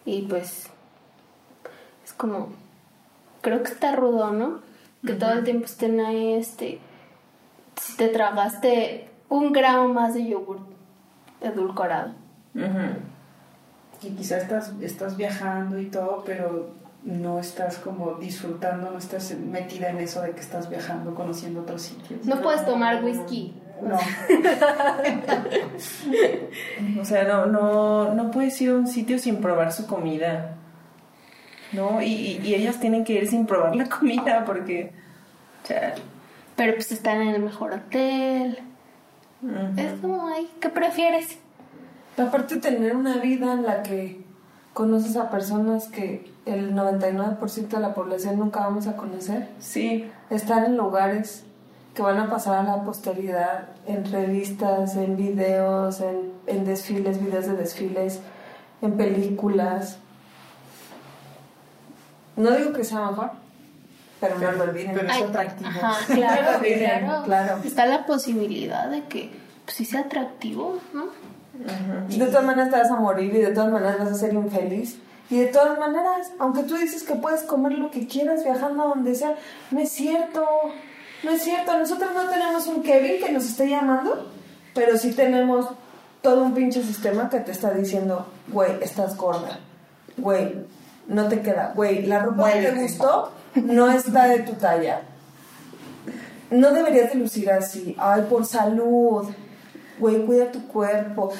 Y 0.06 0.24
pues 0.24 0.70
es 2.06 2.14
como 2.14 2.50
creo 3.42 3.62
que 3.62 3.72
está 3.72 3.96
rudo, 3.96 4.32
¿no? 4.32 4.62
Que 5.06 5.14
todo 5.14 5.34
el 5.34 5.44
tiempo 5.44 5.66
estén 5.66 6.00
ahí 6.00 6.34
este 6.34 6.80
si 7.80 7.96
te 7.96 8.08
tragaste 8.08 9.10
un 9.30 9.52
gramo 9.52 9.90
más 9.94 10.14
de 10.14 10.28
yogur 10.28 10.60
edulcorado. 11.42 12.14
Y 14.02 14.10
quizás 14.12 14.44
estás, 14.44 14.74
estás 14.82 15.18
viajando 15.18 15.80
y 15.80 15.88
todo, 15.88 16.24
pero 16.26 16.72
no 17.04 17.40
estás 17.40 17.78
como 17.78 18.16
disfrutando, 18.16 18.92
no 18.92 18.98
estás 18.98 19.32
metida 19.36 19.90
en 19.90 20.00
eso 20.00 20.22
de 20.22 20.32
que 20.32 20.40
estás 20.42 20.70
viajando, 20.70 21.16
conociendo 21.16 21.62
otros 21.62 21.82
sitios. 21.84 22.26
No 22.26 22.42
puedes 22.42 22.66
tomar 22.66 23.04
whisky. 23.04 23.54
No. 23.82 23.98
O 27.00 27.06
sea, 27.06 27.24
no, 27.24 27.46
no, 27.46 28.14
no 28.14 28.32
puedes 28.32 28.60
ir 28.62 28.72
a 28.72 28.76
un 28.76 28.88
sitio 28.88 29.20
sin 29.20 29.38
probar 29.42 29.72
su 29.72 29.88
comida. 29.88 30.56
¿No? 31.72 32.02
Y, 32.02 32.40
y- 32.44 32.56
ellas 32.56 32.80
tienen 32.80 33.04
que 33.04 33.14
ir 33.14 33.28
sin 33.28 33.46
probar 33.46 33.76
la 33.76 33.88
comida 33.88 34.44
porque. 34.46 34.92
O 35.64 35.68
sea, 35.68 35.94
Pero 36.56 36.74
pues 36.74 36.92
están 36.92 37.22
en 37.22 37.30
el 37.36 37.42
mejor 37.42 37.74
hotel. 37.74 38.60
Es 39.78 39.94
como, 40.02 40.28
ay, 40.28 40.50
¿qué 40.60 40.70
prefieres? 40.70 41.38
Aparte 42.20 42.56
de 42.56 42.62
tener 42.62 42.96
una 42.96 43.18
vida 43.18 43.54
en 43.54 43.64
la 43.64 43.82
que 43.82 44.22
conoces 44.74 45.16
a 45.16 45.30
personas 45.30 45.88
que 45.88 46.32
el 46.46 46.74
99% 46.76 47.68
de 47.68 47.80
la 47.80 47.94
población 47.94 48.40
nunca 48.40 48.62
vamos 48.62 48.88
a 48.88 48.98
conocer, 48.98 49.48
sí. 49.60 50.10
estar 50.30 50.66
en 50.66 50.78
lugares 50.78 51.44
que 51.94 52.02
van 52.02 52.18
a 52.18 52.30
pasar 52.30 52.60
a 52.60 52.64
la 52.64 52.84
posteridad, 52.84 53.70
en 53.88 54.10
revistas, 54.10 54.96
en 54.96 55.18
videos, 55.18 56.02
en, 56.02 56.32
en 56.48 56.66
desfiles, 56.66 57.24
videos 57.24 57.48
de 57.48 57.56
desfiles, 57.56 58.20
en 58.82 58.98
películas. 58.98 59.98
No 62.36 62.52
digo 62.52 62.74
que 62.74 62.84
sea 62.84 63.10
mejor, 63.10 63.32
pero 64.20 64.40
no 64.40 64.52
lo 64.52 64.64
olviden. 64.66 64.94
Pero 64.94 65.08
es 65.08 65.14
Ay, 65.14 65.24
atractivo. 65.24 65.70
Ajá, 65.70 66.14
claro, 66.14 66.60
Miren, 66.62 67.06
claro. 67.06 67.24
claro. 67.24 67.58
Está 67.64 67.86
la 67.86 68.06
posibilidad 68.06 68.90
de 68.90 69.04
que 69.06 69.32
pues, 69.66 69.78
sí 69.78 69.86
sea 69.86 70.02
atractivo, 70.02 70.80
¿no? 70.94 71.08
De 72.08 72.26
todas 72.28 72.46
maneras 72.46 72.70
te 72.72 72.78
vas 72.78 72.92
a 72.92 72.96
morir 72.96 73.34
y 73.34 73.40
de 73.40 73.52
todas 73.52 73.72
maneras 73.72 74.00
vas 74.00 74.12
a 74.12 74.16
ser 74.16 74.34
infeliz. 74.34 74.98
Y 75.30 75.40
de 75.40 75.48
todas 75.48 75.78
maneras, 75.78 76.32
aunque 76.40 76.64
tú 76.64 76.76
dices 76.76 77.04
que 77.04 77.16
puedes 77.16 77.44
comer 77.44 77.74
lo 77.74 77.92
que 77.92 78.08
quieras 78.08 78.44
viajando 78.44 78.84
a 78.84 78.88
donde 78.88 79.14
sea, 79.14 79.36
no 79.70 79.80
es 79.80 79.92
cierto. 79.92 80.46
No 81.24 81.32
es 81.32 81.44
cierto. 81.44 81.78
Nosotros 81.78 82.12
no 82.16 82.30
tenemos 82.30 82.66
un 82.68 82.82
Kevin 82.82 83.24
que 83.24 83.32
nos 83.32 83.46
esté 83.46 83.70
llamando, 83.70 84.32
pero 84.74 84.98
sí 84.98 85.12
tenemos 85.12 85.68
todo 86.22 86.44
un 86.44 86.54
pinche 86.54 86.82
sistema 86.82 87.30
que 87.30 87.40
te 87.40 87.52
está 87.52 87.72
diciendo, 87.72 88.26
güey, 88.48 88.72
estás 88.82 89.16
gorda. 89.18 89.60
Güey, 90.18 90.66
no 91.08 91.28
te 91.28 91.42
queda. 91.42 91.74
Güey, 91.76 92.06
la 92.06 92.20
ropa 92.20 92.52
que 92.54 92.62
te 92.62 92.82
gustó 92.82 93.32
no 93.56 93.92
está 93.92 94.28
de 94.28 94.40
tu 94.40 94.54
talla. 94.54 95.02
No 96.50 96.72
deberías 96.72 97.14
de 97.14 97.20
lucir 97.20 97.52
así. 97.52 97.96
Ay, 98.00 98.26
por 98.30 98.46
salud. 98.46 99.28
Güey, 100.00 100.26
cuida 100.26 100.52
tu 100.52 100.68
cuerpo. 100.68 101.32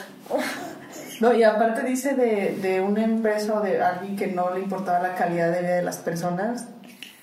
No, 1.20 1.34
y 1.34 1.44
aparte 1.44 1.84
dice 1.84 2.16
de, 2.16 2.58
de 2.62 2.82
una 2.82 3.04
empresa 3.04 3.56
o 3.56 3.62
de 3.62 3.82
alguien 3.82 4.16
que 4.16 4.28
no 4.28 4.54
le 4.54 4.62
importaba 4.62 5.00
la 5.00 5.16
calidad 5.16 5.52
de 5.52 5.62
vida 5.62 5.76
de 5.76 5.82
las 5.82 5.98
personas. 5.98 6.68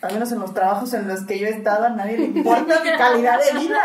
Al 0.02 0.12
menos 0.12 0.30
en 0.32 0.40
los 0.40 0.52
trabajos 0.52 0.92
en 0.92 1.08
los 1.08 1.24
que 1.24 1.38
yo 1.38 1.46
he 1.46 1.50
estado, 1.50 1.86
a 1.86 1.88
nadie 1.88 2.18
le 2.18 2.24
importa 2.26 2.82
mi 2.84 2.90
calidad 2.96 3.38
de 3.40 3.58
vida. 3.58 3.82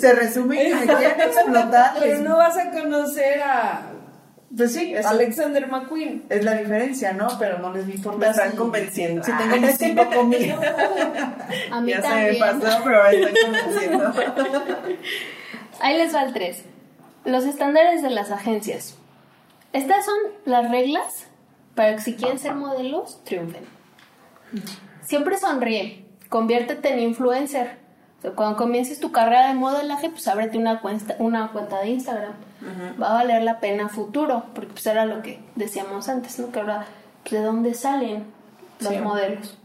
Se 0.00 0.12
resume 0.14 0.62
que 0.62 0.74
me 0.74 0.86
quieren 0.86 1.20
explotar. 1.20 1.92
Pero 1.98 2.20
no 2.20 2.36
vas 2.36 2.56
a 2.56 2.70
conocer 2.70 3.42
a 3.42 3.82
Pues 4.56 4.72
sí, 4.72 4.94
es, 4.94 5.04
Alexander 5.04 5.66
McQueen. 5.66 6.24
es 6.28 6.44
la 6.44 6.54
diferencia, 6.54 7.12
¿no? 7.12 7.28
Pero 7.40 7.58
no 7.58 7.72
les 7.72 7.88
importa. 7.88 8.18
Me 8.18 8.28
están 8.28 8.52
convenciendo. 8.52 9.24
Si 9.24 9.32
tengo 9.32 9.56
un 9.56 9.76
tipo 9.76 10.06
conmigo. 10.10 10.60
A 11.72 11.80
mí 11.80 11.90
ya 11.90 12.00
también. 12.00 12.26
se 12.26 12.32
me 12.32 12.38
pasó, 12.38 12.84
pero 12.84 13.02
me 13.02 13.10
están 13.10 13.52
convenciendo. 13.62 14.12
Ahí 15.80 15.96
les 15.96 16.14
va 16.14 16.22
el 16.22 16.32
3. 16.32 16.64
Los 17.24 17.44
estándares 17.44 18.02
de 18.02 18.10
las 18.10 18.30
agencias. 18.30 18.96
Estas 19.72 20.04
son 20.04 20.16
las 20.44 20.70
reglas 20.70 21.26
para 21.74 21.94
que 21.96 22.02
si 22.02 22.14
quieren 22.14 22.38
ser 22.38 22.54
modelos, 22.54 23.22
triunfen. 23.24 23.64
Siempre 25.02 25.38
sonríe. 25.38 26.04
Conviértete 26.28 26.92
en 26.92 27.00
influencer. 27.00 27.78
O 28.18 28.22
sea, 28.22 28.30
cuando 28.32 28.56
comiences 28.56 29.00
tu 29.00 29.10
carrera 29.10 29.48
de 29.48 29.54
modelaje, 29.54 30.10
pues 30.10 30.28
ábrete 30.28 30.58
una 30.58 30.80
cuenta, 30.80 31.16
una 31.18 31.48
cuenta 31.52 31.80
de 31.80 31.88
Instagram. 31.90 32.34
Va 33.00 33.10
a 33.10 33.14
valer 33.14 33.42
la 33.42 33.58
pena 33.58 33.88
futuro, 33.88 34.44
porque 34.54 34.72
pues 34.72 34.86
era 34.86 35.04
lo 35.06 35.22
que 35.22 35.40
decíamos 35.56 36.08
antes, 36.08 36.38
¿no? 36.38 36.52
Que 36.52 36.60
ahora, 36.60 36.86
pues, 37.22 37.32
¿de 37.32 37.40
dónde 37.42 37.74
salen 37.74 38.24
los 38.78 38.92
Sí. 38.92 38.98
modelos? 39.00 39.58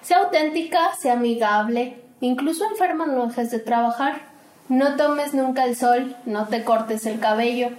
Sea 0.00 0.18
auténtica, 0.20 0.94
sea 0.98 1.14
amigable, 1.14 2.02
incluso 2.20 2.64
enferma 2.70 3.06
no 3.06 3.26
dejes 3.26 3.50
de 3.50 3.58
trabajar. 3.58 4.29
No 4.70 4.94
tomes 4.94 5.34
nunca 5.34 5.64
el 5.64 5.74
sol, 5.74 6.16
no 6.26 6.46
te 6.46 6.62
cortes 6.62 7.04
el 7.04 7.18
cabello. 7.18 7.70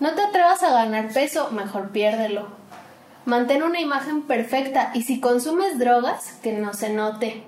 No 0.00 0.14
te 0.14 0.22
atrevas 0.22 0.60
a 0.64 0.72
ganar 0.72 1.12
peso, 1.12 1.52
mejor 1.52 1.90
piérdelo. 1.90 2.48
Mantén 3.26 3.62
una 3.62 3.78
imagen 3.78 4.22
perfecta 4.22 4.90
y 4.92 5.02
si 5.02 5.20
consumes 5.20 5.78
drogas, 5.78 6.32
que 6.42 6.52
no 6.52 6.74
se 6.74 6.90
note. 6.90 7.44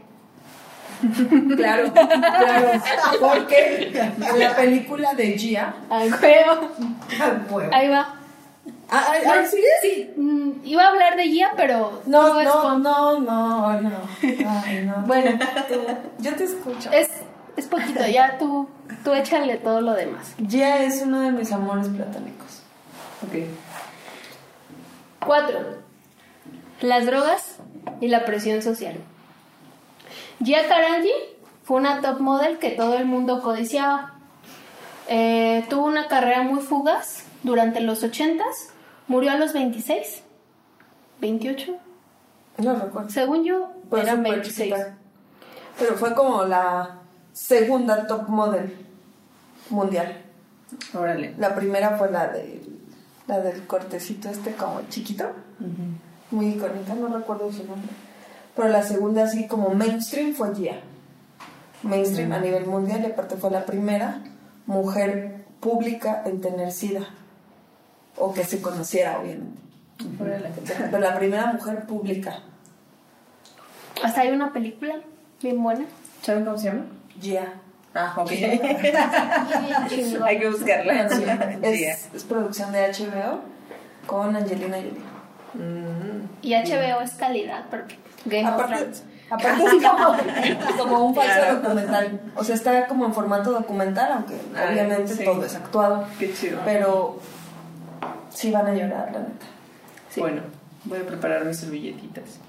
Claro, 1.56 1.92
claro. 1.92 2.68
Porque 3.18 3.92
en 3.98 4.38
la 4.38 4.54
película 4.54 5.12
de 5.14 5.36
Gia. 5.36 5.74
Ay, 5.90 6.10
huevo. 6.10 6.70
Ahí 7.72 7.88
va. 7.88 8.14
Ah, 8.88 9.04
ah, 9.08 9.14
ah, 9.26 9.42
¿sí? 9.50 9.58
Sí, 9.82 10.10
mm, 10.16 10.64
iba 10.64 10.84
a 10.84 10.88
hablar 10.88 11.16
de 11.16 11.24
Gia, 11.24 11.52
pero 11.56 12.00
No, 12.06 12.40
no, 12.44 12.78
no, 12.78 13.18
no, 13.18 13.80
no. 13.80 13.90
Ay, 14.22 14.84
no. 14.86 15.02
Bueno, 15.06 15.36
tú, 15.68 15.80
yo 16.20 16.34
te 16.36 16.44
escucho. 16.44 16.92
Es, 16.92 17.08
es 17.56 17.66
poquito, 17.66 18.06
ya 18.06 18.38
tú, 18.38 18.68
tú 19.04 19.12
échale 19.12 19.58
todo 19.58 19.80
lo 19.80 19.92
demás. 19.92 20.34
Gia 20.48 20.82
es 20.82 21.02
uno 21.02 21.20
de 21.20 21.30
mis 21.30 21.52
amores 21.52 21.88
platónicos. 21.88 22.62
Ok. 23.26 23.34
Cuatro, 25.24 25.58
las 26.80 27.06
drogas 27.06 27.56
y 28.00 28.08
la 28.08 28.24
presión 28.24 28.62
social. 28.62 28.96
Gia 30.44 30.66
Karanji 30.68 31.12
fue 31.62 31.78
una 31.78 32.00
top 32.00 32.20
model 32.20 32.58
que 32.58 32.70
todo 32.70 32.96
el 32.96 33.06
mundo 33.06 33.40
codiciaba. 33.42 34.14
Eh, 35.08 35.64
tuvo 35.68 35.86
una 35.86 36.08
carrera 36.08 36.42
muy 36.42 36.60
fugaz 36.60 37.24
durante 37.42 37.80
los 37.80 38.02
80s, 38.02 38.42
murió 39.06 39.32
a 39.32 39.36
los 39.36 39.52
26, 39.52 40.22
28, 41.20 41.76
No 42.58 42.74
recuerdo. 42.76 43.10
según 43.10 43.44
yo, 43.44 43.70
Fue 43.90 44.00
eran 44.00 44.16
súper 44.18 44.32
26. 44.32 44.68
chiquita. 44.74 44.96
Pero 45.78 45.94
fue 45.96 46.14
como 46.14 46.44
la 46.44 46.98
segunda 47.32 48.06
top 48.06 48.28
model 48.28 48.74
mundial. 49.70 50.22
Órale. 50.94 51.34
La 51.38 51.54
primera 51.54 51.96
fue 51.96 52.10
la 52.10 52.28
de 52.28 52.62
la 53.26 53.40
del 53.40 53.66
cortecito 53.66 54.28
este 54.28 54.52
como 54.52 54.82
chiquito, 54.88 55.30
muy 56.30 56.48
icónica, 56.48 56.94
no 56.94 57.08
recuerdo 57.08 57.50
su 57.52 57.64
nombre. 57.64 57.90
Pero 58.54 58.68
la 58.68 58.82
segunda 58.82 59.24
así 59.24 59.46
como 59.46 59.70
mainstream 59.70 60.34
fue 60.34 60.54
Gia. 60.54 60.80
Mainstream 61.82 62.32
a 62.32 62.38
nivel 62.38 62.66
mundial 62.66 63.02
y 63.02 63.12
aparte 63.12 63.36
fue 63.36 63.50
la 63.50 63.66
primera 63.66 64.22
mujer 64.66 65.44
pública 65.60 66.22
en 66.24 66.40
tener 66.40 66.72
SIDA. 66.72 67.06
O 68.16 68.32
que 68.32 68.44
se 68.44 68.62
conociera, 68.62 69.18
obviamente. 69.18 69.60
Pero 70.18 70.98
la 70.98 71.16
primera 71.16 71.52
mujer 71.52 71.84
pública, 71.86 72.40
Hasta 74.02 74.20
hay 74.20 74.30
una 74.30 74.52
película 74.52 75.00
bien 75.42 75.62
buena. 75.62 75.84
¿Saben 76.22 76.44
cómo 76.44 76.58
se 76.58 76.66
llama? 76.66 76.86
Gia. 77.20 77.60
Ah, 77.94 78.12
ok. 78.16 78.30
Hay 80.24 80.38
que 80.40 80.48
buscarla. 80.50 81.08
Sí. 81.08 81.24
Es, 81.62 82.08
es 82.12 82.24
producción 82.24 82.72
de 82.72 82.88
HBO 82.92 83.40
con 84.06 84.34
Angelina 84.34 84.76
Jolie. 84.76 85.14
Mm. 85.54 86.28
Y 86.42 86.54
HBO 86.54 87.00
es 87.02 87.12
calidad, 87.12 87.64
porque 87.70 87.96
Game 88.24 88.48
of 88.48 88.54
Aparte, 88.54 88.76
Thrones. 88.76 89.04
aparte 89.30 89.64
es 89.76 89.84
como, 89.84 90.78
como 90.78 91.06
un 91.06 91.14
falso 91.14 91.54
documental. 91.54 92.20
O 92.34 92.44
sea, 92.44 92.54
está 92.54 92.86
como 92.86 93.06
en 93.06 93.14
formato 93.14 93.52
documental, 93.52 94.12
aunque 94.12 94.34
obviamente 94.34 95.14
sí. 95.14 95.24
todo 95.24 95.44
es 95.44 95.54
actuado. 95.54 96.06
Qué 96.18 96.32
chido. 96.32 96.60
Pero 96.64 97.20
sí 98.30 98.50
van 98.50 98.66
a 98.66 98.74
llorar, 98.74 99.12
la 99.12 99.20
neta. 99.20 99.46
Bueno, 100.16 100.42
voy 100.84 100.98
a 100.98 101.06
preparar 101.06 101.44
mis 101.44 101.58
servilletitas. 101.58 102.40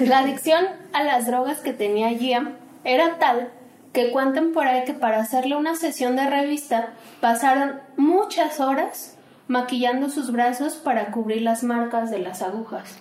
La 0.00 0.18
adicción 0.18 0.66
a 0.92 1.02
las 1.02 1.26
drogas 1.26 1.60
que 1.60 1.72
tenía 1.72 2.10
Gia 2.10 2.52
era 2.84 3.18
tal 3.18 3.50
que 3.92 4.12
cuentan 4.12 4.52
por 4.52 4.66
ahí 4.66 4.84
que 4.84 4.94
para 4.94 5.20
hacerle 5.20 5.56
una 5.56 5.74
sesión 5.74 6.16
de 6.16 6.28
revista 6.28 6.90
pasaron 7.20 7.80
muchas 7.96 8.60
horas 8.60 9.16
maquillando 9.48 10.10
sus 10.10 10.30
brazos 10.30 10.74
para 10.74 11.10
cubrir 11.10 11.42
las 11.42 11.64
marcas 11.64 12.10
de 12.10 12.20
las 12.20 12.40
agujas. 12.40 12.94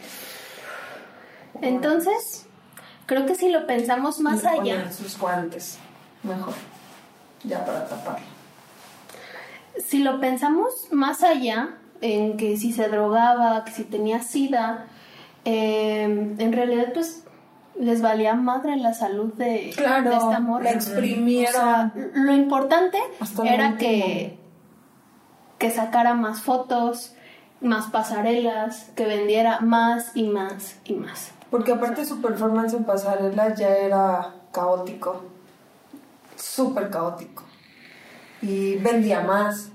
Entonces, 1.61 2.47
creo 3.05 3.25
que 3.27 3.35
si 3.35 3.49
lo 3.49 3.67
pensamos 3.67 4.19
más 4.19 4.45
allá, 4.45 4.91
sus 4.91 5.17
guantes. 5.17 5.77
Mejor. 6.23 6.53
Ya 7.43 7.63
para 7.63 7.87
taparlo. 7.87 8.25
si 9.85 9.99
lo 9.99 10.19
pensamos 10.19 10.87
más 10.91 11.23
allá, 11.23 11.75
en 12.01 12.35
que 12.35 12.57
si 12.57 12.73
se 12.73 12.87
drogaba, 12.89 13.63
que 13.63 13.71
si 13.71 13.83
tenía 13.83 14.21
sida, 14.23 14.87
eh, 15.45 16.03
en 16.03 16.53
realidad 16.53 16.93
pues 16.93 17.23
les 17.79 18.01
valía 18.01 18.35
madre 18.35 18.75
la 18.75 18.93
salud 18.93 19.33
de, 19.33 19.73
Claro, 19.75 20.09
de 20.09 20.17
esta 20.17 20.39
morra. 20.39 20.65
la 20.65 20.71
exprimieron. 20.71 21.55
O 21.55 21.57
sea, 21.57 21.93
lo 22.13 22.33
importante 22.33 22.97
Hasta 23.19 23.43
era 23.43 23.77
que, 23.77 24.37
que 25.57 25.71
sacara 25.71 26.13
más 26.13 26.41
fotos, 26.41 27.15
más 27.61 27.89
pasarelas, 27.89 28.91
que 28.95 29.05
vendiera 29.05 29.61
más 29.61 30.11
y 30.15 30.23
más 30.23 30.77
y 30.83 30.93
más. 30.95 31.31
Porque 31.49 31.71
aparte 31.71 32.05
su 32.05 32.21
performance 32.21 32.73
en 32.73 32.83
pasarela 32.83 33.55
ya 33.55 33.69
era 33.69 34.35
caótico. 34.51 35.23
Súper 36.35 36.89
caótico. 36.89 37.43
Y 38.41 38.75
vendía 38.75 39.21
más. 39.21 39.71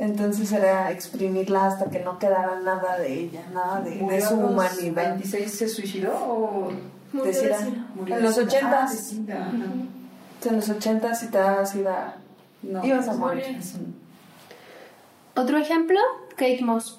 Entonces 0.00 0.50
era 0.50 0.90
exprimirla 0.90 1.66
hasta 1.66 1.90
que 1.90 2.00
no 2.00 2.18
quedara 2.18 2.58
nada 2.60 2.96
de 2.98 3.12
ella, 3.12 3.42
nada 3.52 3.80
de, 3.82 3.90
de 3.90 3.96
¿Murió 3.96 4.26
su 4.28 4.34
humanidad. 4.34 4.94
26 5.10 5.52
se 5.58 5.68
suicidó 5.68 6.12
o 6.14 6.72
De 7.12 7.32
sida. 7.34 7.58
murió 7.94 8.16
En 8.16 8.22
los 8.22 8.34
sida? 8.34 8.44
ochentas. 8.44 8.90
Ah, 8.90 8.94
de 8.94 8.98
sida, 8.98 9.46
ajá. 9.46 10.48
En 10.48 10.56
los 10.56 10.68
ochentas 10.70 11.20
si 11.20 11.26
te 11.28 11.36
da 11.38 11.66
sida, 11.66 12.16
No, 12.62 12.82
ibas 12.82 13.08
a 13.08 13.12
morir. 13.12 13.58
Otro 15.36 15.58
ejemplo, 15.58 15.98
Kate 16.30 16.60
Moss. 16.62 16.98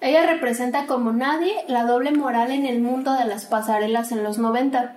Ella 0.00 0.26
representa 0.26 0.86
como 0.86 1.12
nadie 1.12 1.54
la 1.68 1.84
doble 1.84 2.10
moral 2.12 2.50
en 2.52 2.64
el 2.66 2.80
mundo 2.80 3.12
de 3.12 3.26
las 3.26 3.44
pasarelas 3.46 4.12
en 4.12 4.22
los 4.24 4.38
90. 4.38 4.96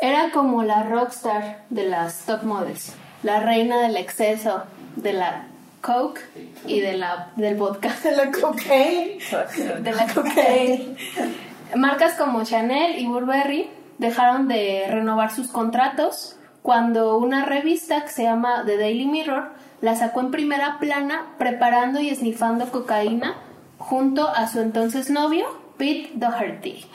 Era 0.00 0.30
como 0.30 0.62
la 0.62 0.82
rockstar 0.82 1.64
de 1.70 1.84
las 1.88 2.26
top 2.26 2.42
models, 2.42 2.92
la 3.22 3.40
reina 3.40 3.80
del 3.80 3.96
exceso, 3.96 4.64
de 4.96 5.12
la 5.14 5.46
coke 5.84 6.20
y 6.66 6.80
de 6.80 6.96
la, 6.96 7.30
del 7.36 7.56
vodka. 7.56 7.94
De 8.02 8.12
la 8.12 8.30
cocaine. 8.30 9.18
De 9.80 9.92
la 9.92 10.06
cocaína. 10.12 10.96
Marcas 11.76 12.14
como 12.14 12.44
Chanel 12.44 12.98
y 12.98 13.06
Burberry 13.06 13.68
dejaron 13.98 14.48
de 14.48 14.86
renovar 14.88 15.30
sus 15.32 15.48
contratos 15.48 16.36
cuando 16.62 17.18
una 17.18 17.44
revista 17.44 18.02
que 18.02 18.08
se 18.08 18.22
llama 18.22 18.62
The 18.64 18.78
Daily 18.78 19.06
Mirror 19.06 19.52
la 19.80 19.94
sacó 19.96 20.20
en 20.20 20.30
primera 20.30 20.78
plana 20.78 21.26
preparando 21.36 22.00
y 22.00 22.08
esnifando 22.08 22.70
cocaína 22.70 23.34
junto 23.78 24.28
a 24.28 24.48
su 24.48 24.60
entonces 24.60 25.10
novio, 25.10 25.46
Pete 25.76 26.12
Doherty. 26.14 26.86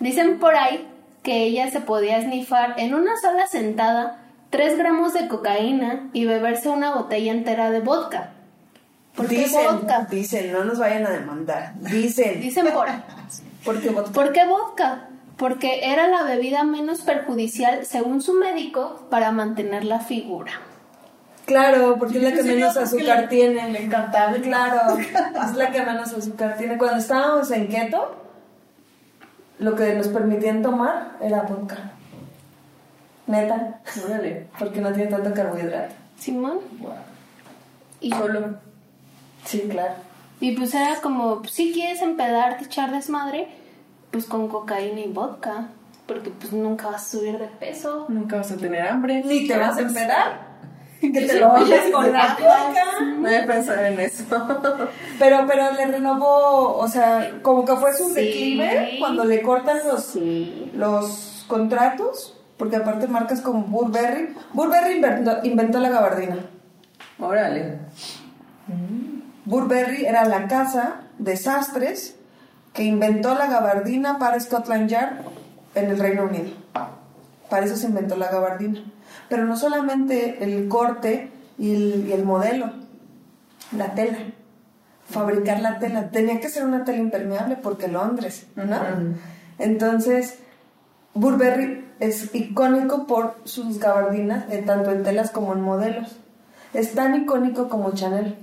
Dicen 0.00 0.38
por 0.38 0.54
ahí 0.54 0.86
que 1.22 1.44
ella 1.44 1.70
se 1.70 1.80
podía 1.80 2.18
esnifar 2.18 2.74
en 2.76 2.94
una 2.94 3.16
sola 3.16 3.46
sentada 3.46 4.27
3 4.50 4.78
gramos 4.78 5.12
de 5.14 5.28
cocaína 5.28 6.08
y 6.12 6.24
beberse 6.24 6.68
una 6.68 6.94
botella 6.94 7.32
entera 7.32 7.70
de 7.70 7.80
vodka. 7.80 8.30
¿Por 9.14 9.26
qué 9.26 9.38
Dicen, 9.38 9.64
vodka? 9.64 10.06
dicen, 10.10 10.52
no 10.52 10.64
nos 10.64 10.78
vayan 10.78 11.06
a 11.06 11.10
demandar. 11.10 11.74
Dicen. 11.80 12.40
Dicen 12.40 12.68
por 12.72 12.88
ahí. 12.88 13.02
Porque 13.64 13.90
vodka. 13.90 14.12
¿Por 14.12 14.32
qué 14.32 14.46
vodka? 14.46 15.08
Porque 15.36 15.80
era 15.90 16.08
la 16.08 16.22
bebida 16.22 16.64
menos 16.64 17.00
perjudicial, 17.02 17.84
según 17.84 18.22
su 18.22 18.34
médico, 18.34 19.06
para 19.10 19.30
mantener 19.32 19.84
la 19.84 20.00
figura. 20.00 20.52
Claro, 21.46 21.96
porque 21.98 22.18
es 22.18 22.24
la 22.24 22.32
que 22.32 22.42
menos 22.42 22.76
azúcar 22.76 23.20
le- 23.22 23.26
tiene. 23.28 23.70
Le 23.70 23.84
encantaba. 23.84 24.32
Claro, 24.34 24.98
es 24.98 25.54
la 25.56 25.70
que 25.70 25.82
menos 25.82 26.12
azúcar 26.12 26.56
tiene. 26.58 26.76
Cuando 26.76 26.98
estábamos 26.98 27.50
en 27.50 27.68
keto, 27.68 28.14
lo 29.58 29.74
que 29.74 29.94
nos 29.94 30.08
permitían 30.08 30.62
tomar 30.62 31.16
era 31.20 31.42
vodka. 31.42 31.92
Neta, 33.28 33.80
Órale. 34.04 34.48
porque 34.58 34.80
no 34.80 34.92
tiene 34.92 35.10
tanto 35.10 35.32
carbohidrato. 35.32 35.94
Simón. 36.18 36.58
Y, 38.00 38.10
Solo. 38.10 38.56
Sí, 39.44 39.60
claro. 39.70 39.94
y 40.40 40.52
pues 40.56 40.74
era 40.74 40.96
como, 41.00 41.44
si 41.44 41.72
quieres 41.72 42.02
empedarte, 42.02 42.64
echar 42.64 42.90
desmadre, 42.90 43.48
pues 44.10 44.24
con 44.24 44.48
cocaína 44.48 45.00
y 45.00 45.08
vodka. 45.08 45.68
Porque 46.06 46.30
pues 46.30 46.52
nunca 46.54 46.86
vas 46.88 47.06
a 47.06 47.18
subir 47.18 47.38
de 47.38 47.48
peso. 47.48 48.06
Nunca 48.08 48.36
vas 48.36 48.50
a 48.50 48.56
tener 48.56 48.88
hambre. 48.88 49.22
Ni 49.24 49.46
te 49.46 49.58
vas 49.58 49.76
a 49.76 49.82
empedar. 49.82 50.48
Que 51.00 51.10
te 51.10 51.38
lo 51.38 51.52
oyes 51.52 51.92
con 51.92 52.12
la 52.12 52.34
boca. 52.34 52.84
No 53.04 53.20
voy 53.28 53.34
a 53.36 53.46
pensar 53.46 53.84
en 53.84 54.00
eso. 54.00 54.24
Pero, 55.18 55.44
pero 55.46 55.70
le 55.72 55.86
renovó, 55.86 56.76
o 56.76 56.88
sea, 56.88 57.38
como 57.42 57.64
que 57.64 57.76
fue 57.76 57.92
su 57.94 58.08
Sí. 58.08 58.14
declive 58.56 58.96
cuando 58.98 59.24
le 59.24 59.40
cortan 59.42 59.78
los, 59.86 60.02
Sí. 60.06 60.72
los 60.74 61.44
contratos, 61.46 62.34
porque 62.58 62.76
aparte 62.76 63.06
marcas 63.06 63.40
como 63.40 63.62
Burberry. 63.62 64.34
Burberry 64.52 64.96
inventó, 64.96 65.38
inventó 65.44 65.78
la 65.78 65.88
gabardina. 65.88 66.36
Órale. 67.18 67.78
Burberry 69.44 70.04
era 70.04 70.24
la 70.24 70.48
casa 70.48 71.02
de 71.18 71.36
sastres 71.36 72.16
que 72.72 72.84
inventó 72.84 73.34
la 73.34 73.46
gabardina 73.46 74.18
para 74.18 74.38
Scotland 74.38 74.88
Yard 74.88 75.20
en 75.74 75.90
el 75.90 75.98
Reino 75.98 76.24
Unido. 76.24 76.50
Para 77.48 77.64
eso 77.64 77.76
se 77.76 77.86
inventó 77.86 78.16
la 78.16 78.30
gabardina. 78.30 78.84
Pero 79.28 79.44
no 79.44 79.56
solamente 79.56 80.44
el 80.44 80.68
corte 80.68 81.30
y 81.58 81.74
el, 81.74 82.08
y 82.08 82.12
el 82.12 82.24
modelo, 82.24 82.72
la 83.76 83.94
tela. 83.94 84.18
Fabricar 85.08 85.60
la 85.60 85.78
tela. 85.78 86.10
Tenía 86.10 86.40
que 86.40 86.48
ser 86.48 86.64
una 86.64 86.84
tela 86.84 86.98
impermeable 86.98 87.56
porque 87.56 87.88
Londres, 87.88 88.46
¿no? 88.54 88.76
Entonces, 89.58 90.38
Burberry 91.14 91.87
es 92.00 92.34
icónico 92.34 93.06
por 93.06 93.36
sus 93.44 93.78
gabardinas, 93.78 94.50
eh, 94.50 94.62
tanto 94.64 94.90
en 94.92 95.02
telas 95.02 95.30
como 95.30 95.52
en 95.52 95.60
modelos. 95.60 96.16
Es 96.74 96.94
tan 96.94 97.14
icónico 97.14 97.68
como 97.68 97.92
Chanel, 97.92 98.36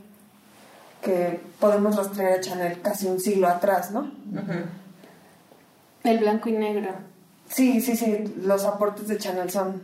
que 1.01 1.39
podemos 1.59 1.95
rastrear 1.95 2.33
a 2.33 2.41
Chanel 2.41 2.81
casi 2.81 3.07
un 3.07 3.19
siglo 3.19 3.47
atrás, 3.47 3.91
¿no? 3.91 4.11
El 6.03 6.19
blanco 6.19 6.49
y 6.49 6.53
negro. 6.53 6.89
Sí, 7.47 7.79
sí, 7.81 7.95
sí, 7.95 8.35
los 8.41 8.65
aportes 8.65 9.07
de 9.07 9.17
Chanel 9.17 9.49
son 9.51 9.83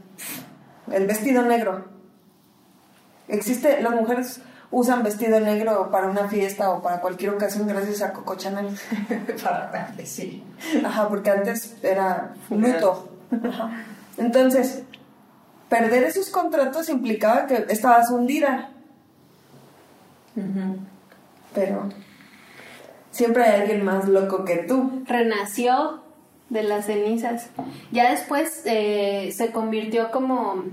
el 0.92 1.06
vestido 1.06 1.44
negro. 1.44 1.86
Existe, 3.28 3.82
las 3.82 3.94
mujeres 3.94 4.42
usan 4.72 5.04
vestido 5.04 5.40
negro 5.40 5.92
para 5.92 6.08
una 6.08 6.28
fiesta 6.28 6.72
o 6.72 6.82
para 6.82 7.02
cualquier 7.02 7.32
ocasión 7.32 7.68
gracias 7.68 8.02
a 8.02 8.14
Coco 8.14 8.36
Chanel. 8.36 8.76
Para 9.44 9.70
darle, 9.70 10.06
sí. 10.06 10.44
Ajá, 10.84 11.08
porque 11.08 11.30
antes 11.30 11.76
era 11.84 12.34
luto. 12.50 13.11
Entonces, 14.18 14.84
perder 15.70 16.04
esos 16.04 16.30
contratos 16.30 16.90
implicaba 16.90 17.48
que 17.48 17.66
estabas 17.70 18.10
hundida. 18.12 18.72
Pero 21.54 21.90
siempre 23.12 23.44
hay 23.44 23.62
alguien 23.62 23.84
más 23.84 24.08
loco 24.08 24.46
que 24.46 24.58
tú. 24.58 25.04
Renació 25.06 26.02
de 26.50 26.64
las 26.64 26.86
cenizas. 26.86 27.50
Ya 27.92 28.12
después 28.12 28.64
eh, 28.66 29.34
se 29.36 29.52
convirtió 29.52 30.12
como, 30.12 30.66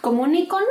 como 0.00 0.22
un 0.22 0.34
icono 0.34 0.66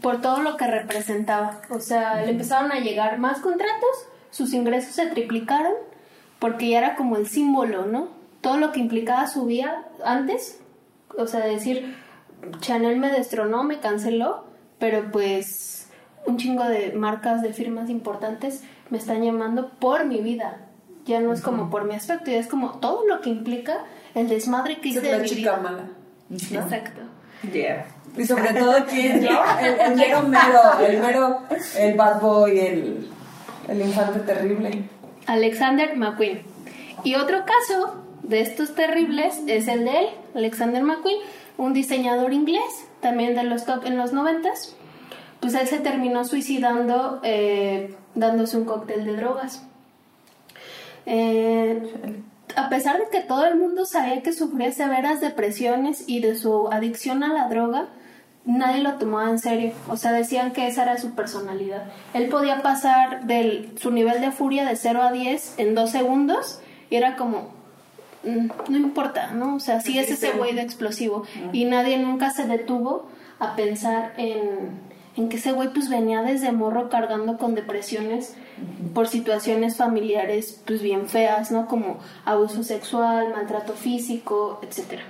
por 0.00 0.20
todo 0.20 0.40
lo 0.40 0.56
que 0.56 0.66
representaba. 0.66 1.60
O 1.70 1.80
sea, 1.80 2.22
le 2.22 2.30
empezaron 2.30 2.72
a 2.72 2.80
llegar 2.80 3.18
más 3.18 3.40
contratos, 3.40 4.08
sus 4.30 4.54
ingresos 4.54 4.94
se 4.94 5.06
triplicaron, 5.06 5.74
porque 6.38 6.70
ya 6.70 6.78
era 6.78 6.96
como 6.96 7.16
el 7.16 7.26
símbolo, 7.26 7.84
¿no? 7.86 8.17
Todo 8.40 8.56
lo 8.58 8.72
que 8.72 8.80
implicaba 8.80 9.26
su 9.26 9.46
vida 9.46 9.84
antes, 10.04 10.60
o 11.16 11.26
sea, 11.26 11.40
decir, 11.44 11.96
Chanel 12.60 12.98
me 12.98 13.10
destronó, 13.10 13.64
me 13.64 13.80
canceló, 13.80 14.44
pero 14.78 15.10
pues 15.10 15.88
un 16.26 16.36
chingo 16.36 16.64
de 16.64 16.92
marcas, 16.92 17.42
de 17.42 17.52
firmas 17.52 17.90
importantes 17.90 18.62
me 18.90 18.98
están 18.98 19.22
llamando 19.22 19.70
por 19.78 20.04
mi 20.04 20.20
vida. 20.20 20.58
Ya 21.04 21.20
no 21.20 21.32
es 21.32 21.40
como 21.40 21.70
por 21.70 21.84
mi 21.84 21.94
aspecto, 21.94 22.30
ya 22.30 22.38
es 22.38 22.46
como 22.48 22.78
todo 22.80 23.06
lo 23.06 23.20
que 23.22 23.30
implica 23.30 23.78
el 24.14 24.28
desmadre 24.28 24.78
que 24.80 24.88
hice 24.90 24.98
Es 24.98 25.04
de 25.04 25.12
la 25.12 25.18
mi 25.18 25.28
chica 25.28 25.56
vida. 25.56 25.62
mala. 25.62 25.84
Exacto. 26.30 27.00
Yeah. 27.52 27.86
Y 28.16 28.24
sobre 28.26 28.52
todo 28.52 28.84
quién, 28.86 29.22
¿no? 29.24 29.30
El, 29.60 29.80
el 29.80 29.96
mero 29.96 30.22
mero, 30.22 30.60
el 30.86 31.00
mero, 31.00 31.42
el 31.76 31.94
bad 31.94 32.20
boy, 32.20 32.58
el, 32.58 33.08
el 33.68 33.80
infante 33.80 34.20
terrible. 34.20 34.82
Alexander 35.26 35.96
McQueen. 35.96 36.42
Y 37.04 37.14
otro 37.14 37.44
caso 37.44 37.97
de 38.28 38.42
estos 38.42 38.74
terribles 38.74 39.40
es 39.46 39.68
el 39.68 39.84
de 39.84 39.98
él, 40.00 40.06
Alexander 40.34 40.82
McQueen, 40.82 41.18
un 41.56 41.72
diseñador 41.72 42.32
inglés, 42.32 42.86
también 43.00 43.34
de 43.34 43.42
los 43.42 43.64
top 43.64 43.84
en 43.86 43.96
los 43.96 44.12
noventas. 44.12 44.76
Pues 45.40 45.54
él 45.54 45.66
se 45.66 45.78
terminó 45.78 46.24
suicidando 46.24 47.20
eh, 47.22 47.94
dándose 48.14 48.56
un 48.56 48.64
cóctel 48.64 49.04
de 49.04 49.16
drogas. 49.16 49.62
Eh, 51.06 52.22
a 52.54 52.68
pesar 52.68 52.98
de 52.98 53.08
que 53.10 53.20
todo 53.20 53.46
el 53.46 53.56
mundo 53.56 53.86
sabía 53.86 54.22
que 54.22 54.32
sufría 54.32 54.72
severas 54.72 55.20
depresiones 55.20 56.04
y 56.06 56.20
de 56.20 56.36
su 56.36 56.68
adicción 56.70 57.22
a 57.22 57.32
la 57.32 57.48
droga, 57.48 57.88
nadie 58.44 58.82
lo 58.82 58.94
tomaba 58.94 59.30
en 59.30 59.38
serio. 59.38 59.72
O 59.88 59.96
sea, 59.96 60.12
decían 60.12 60.52
que 60.52 60.66
esa 60.66 60.82
era 60.82 60.98
su 60.98 61.14
personalidad. 61.14 61.84
Él 62.14 62.28
podía 62.28 62.62
pasar 62.62 63.26
de 63.26 63.70
su 63.80 63.90
nivel 63.90 64.20
de 64.20 64.32
furia 64.32 64.66
de 64.66 64.76
0 64.76 65.02
a 65.02 65.12
10 65.12 65.54
en 65.58 65.74
dos 65.74 65.90
segundos 65.90 66.60
y 66.90 66.96
era 66.96 67.16
como, 67.16 67.38
"Mm, 67.42 67.57
no 68.24 68.76
importa, 68.76 69.32
¿no? 69.32 69.56
O 69.56 69.60
sea, 69.60 69.80
sí 69.80 69.98
es 69.98 70.10
ese 70.10 70.32
güey 70.32 70.54
de 70.54 70.62
explosivo. 70.62 71.24
Y 71.52 71.64
nadie 71.64 71.98
nunca 71.98 72.30
se 72.30 72.46
detuvo 72.46 73.08
a 73.38 73.54
pensar 73.56 74.14
en, 74.16 74.80
en 75.16 75.28
que 75.28 75.36
ese 75.36 75.52
güey 75.52 75.72
pues 75.72 75.88
venía 75.88 76.22
desde 76.22 76.52
morro 76.52 76.88
cargando 76.90 77.38
con 77.38 77.54
depresiones 77.54 78.34
por 78.94 79.08
situaciones 79.08 79.76
familiares 79.76 80.60
pues 80.66 80.82
bien 80.82 81.08
feas, 81.08 81.50
¿no? 81.50 81.66
Como 81.66 81.98
abuso 82.24 82.62
sexual, 82.62 83.30
maltrato 83.32 83.74
físico, 83.74 84.60
etcétera. 84.62 85.02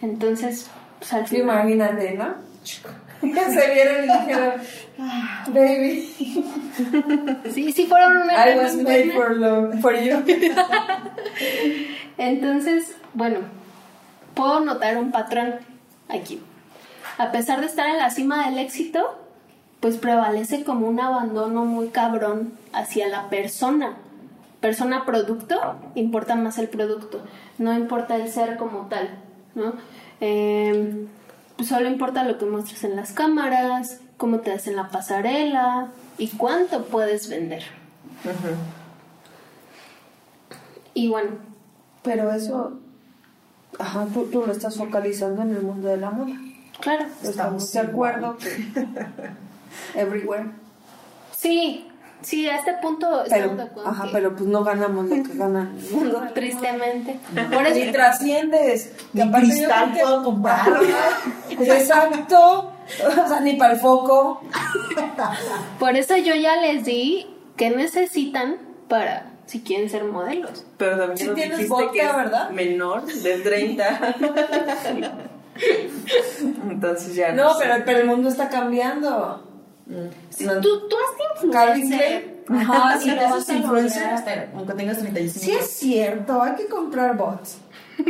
Entonces, 0.00 0.70
pues 0.98 1.12
al 1.12 1.26
final... 1.26 1.42
imagínate, 1.42 2.14
¿no? 2.14 2.34
Se 3.22 3.74
vieron 3.74 4.04
y 4.04 4.12
dijeron, 4.12 4.54
"Ah, 4.98 5.44
baby, 5.48 6.08
Sí, 7.52 7.72
sí 7.72 7.86
fueron 7.86 8.18
una 8.18 8.50
I 8.50 8.56
was 8.58 8.76
made 8.76 9.12
for, 9.12 9.36
love, 9.36 9.80
for 9.80 9.94
you. 9.98 10.22
Entonces, 12.18 12.96
bueno, 13.14 13.40
puedo 14.34 14.60
notar 14.60 14.96
un 14.96 15.10
patrón 15.10 15.54
aquí. 16.08 16.40
A 17.18 17.32
pesar 17.32 17.60
de 17.60 17.66
estar 17.66 17.88
en 17.88 17.98
la 17.98 18.10
cima 18.10 18.48
del 18.48 18.58
éxito, 18.58 19.18
pues 19.80 19.96
prevalece 19.96 20.64
como 20.64 20.86
un 20.88 21.00
abandono 21.00 21.64
muy 21.64 21.88
cabrón 21.88 22.52
hacia 22.72 23.08
la 23.08 23.28
persona. 23.28 23.96
Persona 24.60 25.04
producto, 25.04 25.76
importa 25.94 26.34
más 26.34 26.58
el 26.58 26.68
producto, 26.68 27.22
no 27.58 27.72
importa 27.72 28.16
el 28.16 28.28
ser 28.30 28.56
como 28.56 28.86
tal, 28.88 29.08
¿no? 29.54 29.74
Eh, 30.20 31.06
pues 31.58 31.68
solo 31.68 31.88
importa 31.90 32.24
lo 32.24 32.38
que 32.38 32.46
muestras 32.46 32.84
en 32.84 32.96
las 32.96 33.12
cámaras, 33.12 34.00
cómo 34.16 34.38
te 34.38 34.50
das 34.50 34.66
en 34.68 34.76
la 34.76 34.88
pasarela 34.88 35.88
y 36.16 36.28
cuánto 36.28 36.84
puedes 36.86 37.28
vender. 37.28 37.64
Y 40.94 41.08
bueno, 41.08 41.30
Pero 42.02 42.32
eso, 42.32 42.78
ajá, 43.78 44.06
tú, 44.14 44.26
tú 44.30 44.44
lo 44.46 44.52
estás 44.52 44.76
focalizando 44.76 45.42
en 45.42 45.50
el 45.50 45.62
mundo 45.62 45.88
de 45.88 45.96
la 45.96 46.10
moda. 46.10 46.34
claro, 46.80 47.06
Estamos 47.22 47.70
de 47.72 47.80
acuerdo 47.80 48.36
que 48.38 48.70
everywhere. 49.94 50.50
Sí, 51.36 51.87
sí, 52.22 52.48
a 52.48 52.56
este 52.56 52.74
punto 52.82 53.08
Pero, 53.28 53.36
estamos 53.36 53.56
de 53.56 53.62
acuerdo. 53.64 53.90
ajá, 53.90 54.04
que- 54.04 54.10
pero 54.12 54.36
pues 54.36 54.48
no 54.48 54.64
ganamos 54.64 55.04
lo 55.06 55.16
que 55.22 55.34
gana 55.34 55.70
el 55.76 55.90
mundo. 55.96 56.22
Tristemente. 56.34 57.18
Por 57.52 57.70
Ni 57.70 57.92
trasciendes. 57.92 58.92
Ni 59.12 59.30
cristal 59.32 59.92
que- 59.94 60.00
puedo 60.00 60.24
comprar. 60.24 60.66
Exacto. 61.50 62.72
O 63.06 63.28
sea, 63.28 63.40
ni 63.40 63.54
para 63.54 63.74
el 63.74 63.80
foco. 63.80 64.40
por 65.78 65.96
eso 65.96 66.16
yo 66.16 66.34
ya 66.34 66.56
les 66.60 66.84
di 66.84 67.26
que 67.56 67.70
necesitan 67.70 68.56
para 68.88 69.26
si 69.46 69.60
quieren 69.60 69.88
ser 69.90 70.04
modelos. 70.04 70.64
Pero 70.76 70.96
también 70.98 71.16
Sí 71.18 71.26
nos 71.26 71.34
tienes 71.34 71.58
dijiste 71.58 71.74
vodka, 71.74 71.92
que 71.92 72.00
es 72.02 72.16
¿verdad? 72.16 72.50
menor 72.50 73.04
de 73.06 73.38
30. 73.40 74.14
Entonces 76.70 77.14
ya 77.14 77.32
No, 77.32 77.54
sé. 77.54 77.64
pero, 77.66 77.84
pero 77.84 77.98
el 78.00 78.06
mundo 78.06 78.28
está 78.28 78.48
cambiando. 78.48 79.44
Si 80.30 80.44
No. 80.44 80.60
tú, 80.60 80.88
tú 80.88 80.96
has 80.96 81.42
influencer. 81.44 82.42
Klein. 82.46 82.60
Ajá, 82.62 82.96
y 82.96 83.00
sí, 83.02 83.10
lo 83.10 83.16
esos 83.16 83.30
vas 83.30 83.48
a 83.48 83.54
influencers, 83.54 83.94
lograr. 84.04 84.14
hasta 84.14 84.46
aunque 84.56 84.72
tengas 84.74 84.98
35. 84.98 85.44
Sí 85.44 85.52
es 85.52 85.70
cierto, 85.70 86.42
hay 86.42 86.54
que 86.56 86.66
comprar 86.66 87.16
bots. 87.16 87.58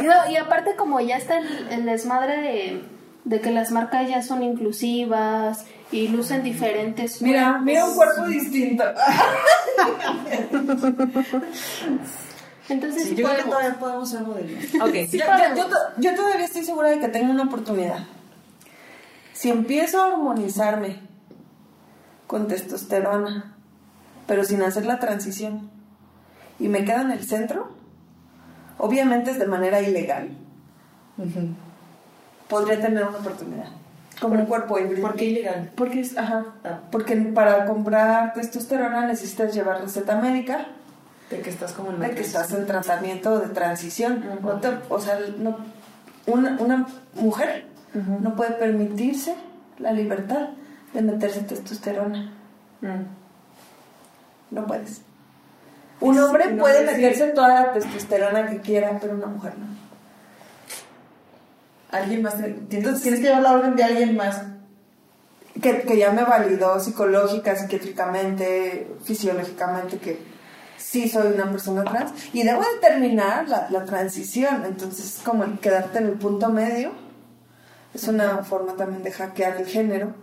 Y, 0.00 0.32
y 0.32 0.36
aparte 0.36 0.74
como 0.76 1.00
ya 1.00 1.16
está 1.16 1.38
el, 1.38 1.68
el 1.70 1.86
desmadre 1.86 2.36
de, 2.40 2.82
de 3.24 3.40
que 3.40 3.50
las 3.50 3.70
marcas 3.70 4.08
ya 4.08 4.22
son 4.22 4.42
inclusivas 4.42 5.64
y 5.92 6.08
lucen 6.08 6.42
diferentes 6.42 7.20
Mira, 7.22 7.58
mira 7.58 7.84
un 7.86 7.94
cuerpo 7.94 8.26
distinto. 8.26 8.84
Entonces 12.68 13.02
Sí, 13.02 13.08
sí 13.10 13.14
yo 13.16 13.24
creo 13.26 13.36
que 13.38 13.42
podemos. 13.42 13.50
todavía 13.50 13.78
podemos 13.80 14.10
ser 14.10 14.20
modelos. 14.22 14.64
Ok. 14.80 14.94
Yo, 15.10 15.18
yo- 15.18 15.56
yo 15.56 15.66
to- 15.66 15.76
yo 15.98 16.14
todavía 16.14 16.44
estoy 16.44 16.64
segura 16.64 16.90
de 16.90 17.00
que 17.00 17.08
tengo 17.08 17.30
una 17.32 17.44
oportunidad. 17.44 17.98
Si 19.40 19.48
empiezo 19.48 20.02
a 20.02 20.08
hormonizarme 20.08 21.00
con 22.26 22.46
testosterona, 22.46 23.54
pero 24.26 24.44
sin 24.44 24.60
hacer 24.60 24.84
la 24.84 24.98
transición, 24.98 25.70
y 26.58 26.68
me 26.68 26.84
quedo 26.84 27.00
en 27.00 27.10
el 27.10 27.24
centro, 27.26 27.70
obviamente 28.76 29.30
es 29.30 29.38
de 29.38 29.46
manera 29.46 29.80
ilegal, 29.80 30.28
podría 32.50 32.82
tener 32.82 33.02
una 33.02 33.16
oportunidad. 33.16 33.68
Como 34.20 34.34
un 34.34 34.44
cuerpo 34.44 34.78
híbrido. 34.78 35.00
¿Por 35.08 35.16
qué 35.16 35.24
ilegal? 35.24 35.70
Porque 35.74 36.00
es, 36.00 36.18
ajá, 36.18 36.44
Ah. 36.62 36.80
porque 36.92 37.16
para 37.16 37.64
comprar 37.64 38.34
testosterona 38.34 39.06
necesitas 39.06 39.54
llevar 39.54 39.80
receta 39.80 40.16
médica 40.20 40.66
De 41.30 41.40
que 41.40 41.48
estás 41.48 41.72
como 41.72 41.92
en 41.92 42.00
de 42.00 42.10
que 42.10 42.20
estás 42.20 42.52
en 42.52 42.66
tratamiento 42.66 43.38
de 43.38 43.48
transición. 43.48 44.22
No 44.42 44.60
te- 44.60 44.76
o 44.90 45.00
sea, 45.00 45.18
no, 45.38 45.56
una, 46.26 46.58
una 46.60 46.86
mujer 47.14 47.69
no 47.94 48.36
puede 48.36 48.52
permitirse 48.52 49.34
la 49.78 49.92
libertad 49.92 50.50
de 50.92 51.02
meterse 51.02 51.40
testosterona. 51.40 52.32
Mm. 52.80 53.04
No 54.50 54.66
puedes. 54.66 55.02
Un 56.00 56.18
hombre 56.18 56.52
no, 56.52 56.62
puede 56.62 56.80
sí. 56.80 56.94
meterse 56.94 57.28
toda 57.28 57.48
la 57.48 57.72
testosterona 57.72 58.48
que 58.48 58.60
quiera, 58.60 58.98
pero 59.00 59.14
una 59.14 59.26
mujer 59.26 59.54
no. 59.58 59.66
Alguien 61.90 62.22
más. 62.22 62.34
Entonces 62.40 63.02
tienes 63.02 63.20
que 63.20 63.26
llevar 63.26 63.42
la 63.42 63.52
orden 63.52 63.76
de 63.76 63.84
alguien 63.84 64.16
más. 64.16 64.42
Que, 65.60 65.82
que 65.82 65.98
ya 65.98 66.12
me 66.12 66.22
validó 66.22 66.78
psicológica, 66.80 67.56
psiquiátricamente, 67.56 68.88
fisiológicamente 69.04 69.98
que 69.98 70.18
sí 70.78 71.08
soy 71.08 71.32
una 71.34 71.50
persona 71.50 71.84
trans 71.84 72.12
y 72.32 72.44
debo 72.44 72.62
de 72.62 72.78
terminar 72.80 73.48
la, 73.48 73.68
la 73.68 73.84
transición. 73.84 74.64
Entonces, 74.64 75.20
como 75.24 75.60
quedarte 75.60 75.98
en 75.98 76.06
el 76.06 76.12
punto 76.12 76.48
medio 76.48 76.92
es 77.94 78.08
una 78.08 78.38
forma 78.38 78.74
también 78.74 79.02
de 79.02 79.12
hackear 79.12 79.60
el 79.60 79.66
género. 79.66 80.14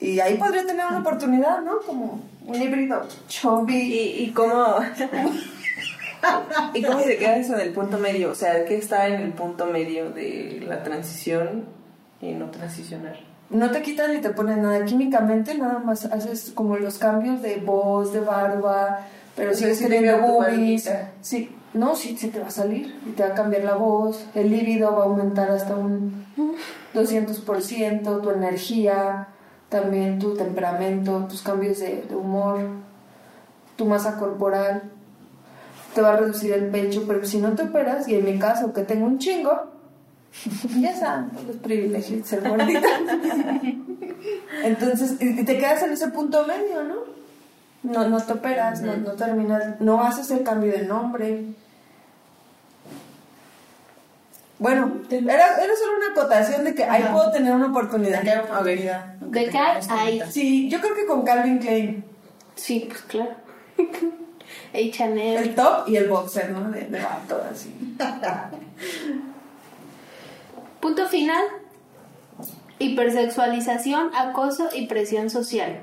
Y 0.00 0.20
ahí 0.20 0.36
podría 0.36 0.66
tener 0.66 0.86
una 0.86 0.98
oportunidad, 0.98 1.62
¿no? 1.62 1.78
Como 1.86 2.20
un 2.46 2.62
híbrido 2.62 3.02
chubby. 3.28 3.74
¿Y, 3.74 4.24
y 4.24 4.30
cómo 4.32 4.76
y 6.74 6.82
cómo 6.82 7.00
se 7.00 7.16
queda 7.16 7.36
eso 7.36 7.56
del 7.56 7.72
punto 7.72 7.98
medio? 7.98 8.30
O 8.30 8.34
sea, 8.34 8.64
¿qué 8.64 8.76
está 8.76 9.08
en 9.08 9.20
el 9.20 9.32
punto 9.32 9.66
medio 9.66 10.10
de 10.10 10.64
la 10.66 10.82
transición 10.82 11.64
y 12.20 12.32
no 12.32 12.50
transicionar? 12.50 13.18
No 13.50 13.70
te 13.70 13.82
quitan 13.82 14.12
ni 14.12 14.20
te 14.20 14.30
ponen 14.30 14.62
nada 14.62 14.84
químicamente, 14.84 15.56
nada 15.56 15.78
más 15.78 16.06
haces 16.06 16.50
como 16.54 16.76
los 16.76 16.98
cambios 16.98 17.42
de 17.42 17.56
voz, 17.56 18.12
de 18.12 18.20
barba, 18.20 19.06
pero 19.36 19.54
sigues 19.54 19.78
sí 19.78 19.84
te 19.84 19.90
teniendo 19.90 20.26
boobies. 20.26 20.90
Sí, 21.20 21.50
no, 21.74 21.96
sí, 21.96 22.16
sí 22.16 22.28
te 22.28 22.40
va 22.40 22.46
a 22.46 22.50
salir 22.50 22.94
y 23.04 23.10
te 23.10 23.24
va 23.24 23.30
a 23.30 23.34
cambiar 23.34 23.64
la 23.64 23.74
voz, 23.74 24.24
el 24.34 24.50
líbido 24.50 24.94
va 24.94 25.02
a 25.02 25.06
aumentar 25.06 25.50
hasta 25.50 25.74
un 25.74 26.24
200%, 26.94 28.22
tu 28.22 28.30
energía, 28.30 29.28
también 29.68 30.20
tu 30.20 30.34
temperamento, 30.34 31.26
tus 31.28 31.42
cambios 31.42 31.80
de, 31.80 32.02
de 32.08 32.14
humor, 32.14 32.60
tu 33.76 33.86
masa 33.86 34.16
corporal. 34.16 34.82
Te 35.94 36.00
va 36.00 36.14
a 36.14 36.16
reducir 36.16 36.52
el 36.52 36.68
pecho, 36.68 37.04
pero 37.06 37.24
si 37.24 37.38
no 37.38 37.54
te 37.54 37.64
operas, 37.64 38.08
y 38.08 38.14
en 38.14 38.24
mi 38.24 38.38
caso 38.38 38.72
que 38.72 38.82
tengo 38.82 39.06
un 39.06 39.18
chingo, 39.18 39.50
ya 40.80 40.94
saben 40.94 41.30
los 41.46 41.56
privilegios 41.56 42.22
de 42.22 42.24
ser 42.24 42.48
bonita. 42.48 42.88
Entonces, 44.64 45.16
y 45.20 45.40
y 45.40 45.44
te 45.44 45.58
quedas 45.58 45.82
en 45.82 45.92
ese 45.92 46.08
punto 46.08 46.46
medio, 46.46 46.84
¿no? 46.84 47.14
No, 47.82 48.08
no 48.08 48.20
te 48.22 48.32
operas, 48.32 48.80
no, 48.80 48.96
no 48.96 49.12
terminas, 49.12 49.80
no 49.80 50.02
haces 50.02 50.30
el 50.30 50.42
cambio 50.42 50.72
de 50.72 50.86
nombre. 50.86 51.44
Bueno, 54.58 55.00
era, 55.10 55.56
era 55.62 55.74
solo 55.76 55.96
una 55.98 56.10
acotación 56.12 56.64
de 56.64 56.74
que 56.74 56.84
ahí 56.84 57.04
puedo 57.12 57.30
tener 57.32 57.52
una 57.52 57.64
De 57.66 57.70
oportunidad. 57.70 58.22
que 58.22 58.30
De 59.26 59.48
que 59.50 59.58
hay, 59.58 59.76
cositas. 59.76 60.32
Sí, 60.32 60.68
yo 60.68 60.80
creo 60.80 60.94
que 60.94 61.06
con 61.06 61.24
Calvin 61.24 61.58
Klein. 61.58 62.04
Sí, 62.54 62.86
pues 62.88 63.02
claro. 63.02 63.32
H&M. 64.72 65.36
El 65.36 65.54
top 65.54 65.88
y 65.88 65.96
el 65.96 66.08
boxer, 66.08 66.50
¿no? 66.50 66.70
De, 66.70 66.82
de 66.82 67.00
vato, 67.00 67.42
así. 67.50 67.74
Punto 70.80 71.08
final. 71.08 71.42
Hipersexualización, 72.78 74.10
acoso 74.14 74.68
y 74.74 74.86
presión 74.86 75.30
social. 75.30 75.82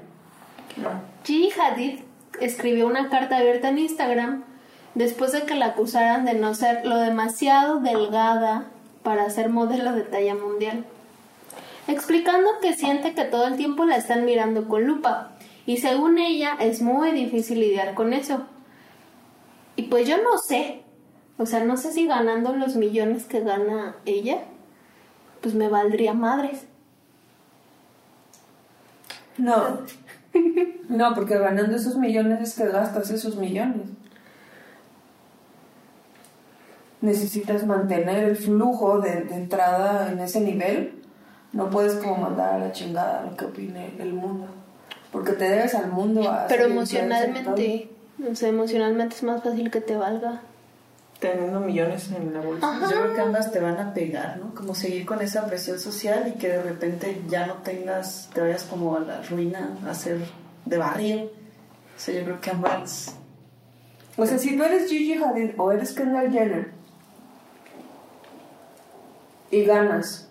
Gigi 1.24 1.50
Hadid 1.60 2.00
escribió 2.40 2.88
una 2.88 3.10
carta 3.10 3.38
abierta 3.38 3.70
en 3.70 3.80
Instagram 3.80 4.44
después 4.96 5.32
de 5.32 5.44
que 5.44 5.56
la 5.56 5.68
acusaran 5.68 6.26
de 6.26 6.34
no 6.34 6.54
ser 6.54 6.86
lo 6.86 6.98
demasiado 6.98 7.80
delgada 7.80 8.66
para 9.04 9.30
ser 9.30 9.50
modelo 9.50 9.94
de 9.94 10.04
talla 10.04 10.36
mundial, 10.36 10.86
explicando 11.88 12.50
que 12.62 12.74
siente 12.74 13.14
que 13.14 13.26
todo 13.26 13.48
el 13.48 13.58
tiempo 13.58 13.86
la 13.86 13.98
están 13.98 14.26
mirando 14.26 14.68
con 14.68 14.86
lupa 14.86 15.32
y 15.66 15.78
según 15.78 16.18
ella 16.18 16.58
es 16.60 16.82
muy 16.82 17.12
difícil 17.12 17.60
lidiar 17.60 17.94
con 17.94 18.14
eso. 18.14 18.42
Y 19.76 19.84
pues 19.84 20.08
yo 20.08 20.18
no 20.18 20.38
sé, 20.38 20.82
o 21.38 21.46
sea, 21.46 21.64
no 21.64 21.78
sé 21.78 21.92
si 21.92 22.08
ganando 22.08 22.54
los 22.54 22.76
millones 22.76 23.26
que 23.26 23.40
gana 23.42 23.96
ella, 24.06 24.40
pues 25.42 25.56
me 25.56 25.70
valdría 25.70 26.14
madres. 26.14 26.66
No. 29.38 29.80
No, 30.88 31.14
porque 31.14 31.38
ganando 31.38 31.76
esos 31.76 31.96
millones 31.96 32.42
es 32.42 32.56
que 32.56 32.68
gastas 32.68 33.10
esos 33.12 33.38
millones. 33.38 33.88
Necesitas 37.02 37.66
mantener 37.66 38.24
el 38.24 38.36
flujo 38.36 39.00
de, 39.00 39.22
de 39.22 39.36
entrada 39.36 40.12
en 40.12 40.20
ese 40.20 40.40
nivel. 40.40 41.02
No 41.52 41.70
puedes 41.70 41.96
como 41.96 42.18
mandar 42.18 42.54
a 42.54 42.60
la 42.60 42.72
chingada 42.72 43.24
lo 43.24 43.36
que 43.36 43.46
opine 43.46 43.94
el 44.00 44.14
mundo. 44.14 44.48
Porque 45.12 45.34
te 45.34 45.50
debes 45.50 45.76
al 45.76 45.92
mundo. 45.92 46.30
a 46.30 46.48
Pero 46.48 46.66
emocionalmente, 46.66 47.90
o 48.30 48.36
sea, 48.36 48.50
emocionalmente 48.50 49.16
es 49.16 49.24
más 49.24 49.44
fácil 49.44 49.70
que 49.70 49.82
te 49.82 49.96
valga. 49.96 50.42
Teniendo 51.20 51.60
millones 51.60 52.10
en 52.12 52.34
la 52.34 52.42
bolsa. 52.42 52.80
Yo 52.82 53.02
creo 53.02 53.14
que 53.14 53.22
ambas 53.22 53.52
te 53.52 53.60
van 53.60 53.78
a 53.78 53.94
pegar, 53.94 54.38
¿no? 54.38 54.56
Como 54.56 54.74
seguir 54.74 55.06
con 55.06 55.22
esa 55.22 55.46
presión 55.46 55.78
social 55.80 56.32
y 56.34 56.40
que 56.40 56.48
de 56.50 56.64
repente 56.64 57.22
ya 57.28 57.46
no 57.46 57.56
tengas, 57.56 58.30
te 58.34 58.42
vayas 58.42 58.64
como 58.64 58.96
a 58.96 59.02
la 59.02 59.22
ruina, 59.22 59.78
a 59.88 59.94
ser 59.94 60.20
de 60.66 60.78
barrio. 60.78 61.26
O 61.26 62.00
sea, 62.00 62.16
yo 62.16 62.24
creo 62.24 62.42
que 62.42 62.50
ambas. 62.50 63.16
O 64.18 64.26
sea, 64.26 64.38
si 64.38 64.58
tú 64.58 64.64
eres 64.64 64.90
Gigi 64.90 65.14
Hadid 65.14 65.52
o 65.58 65.72
eres 65.72 65.94
Kendall 65.94 66.32
Jenner 66.32 66.81
y 69.52 69.64
ganas, 69.64 70.30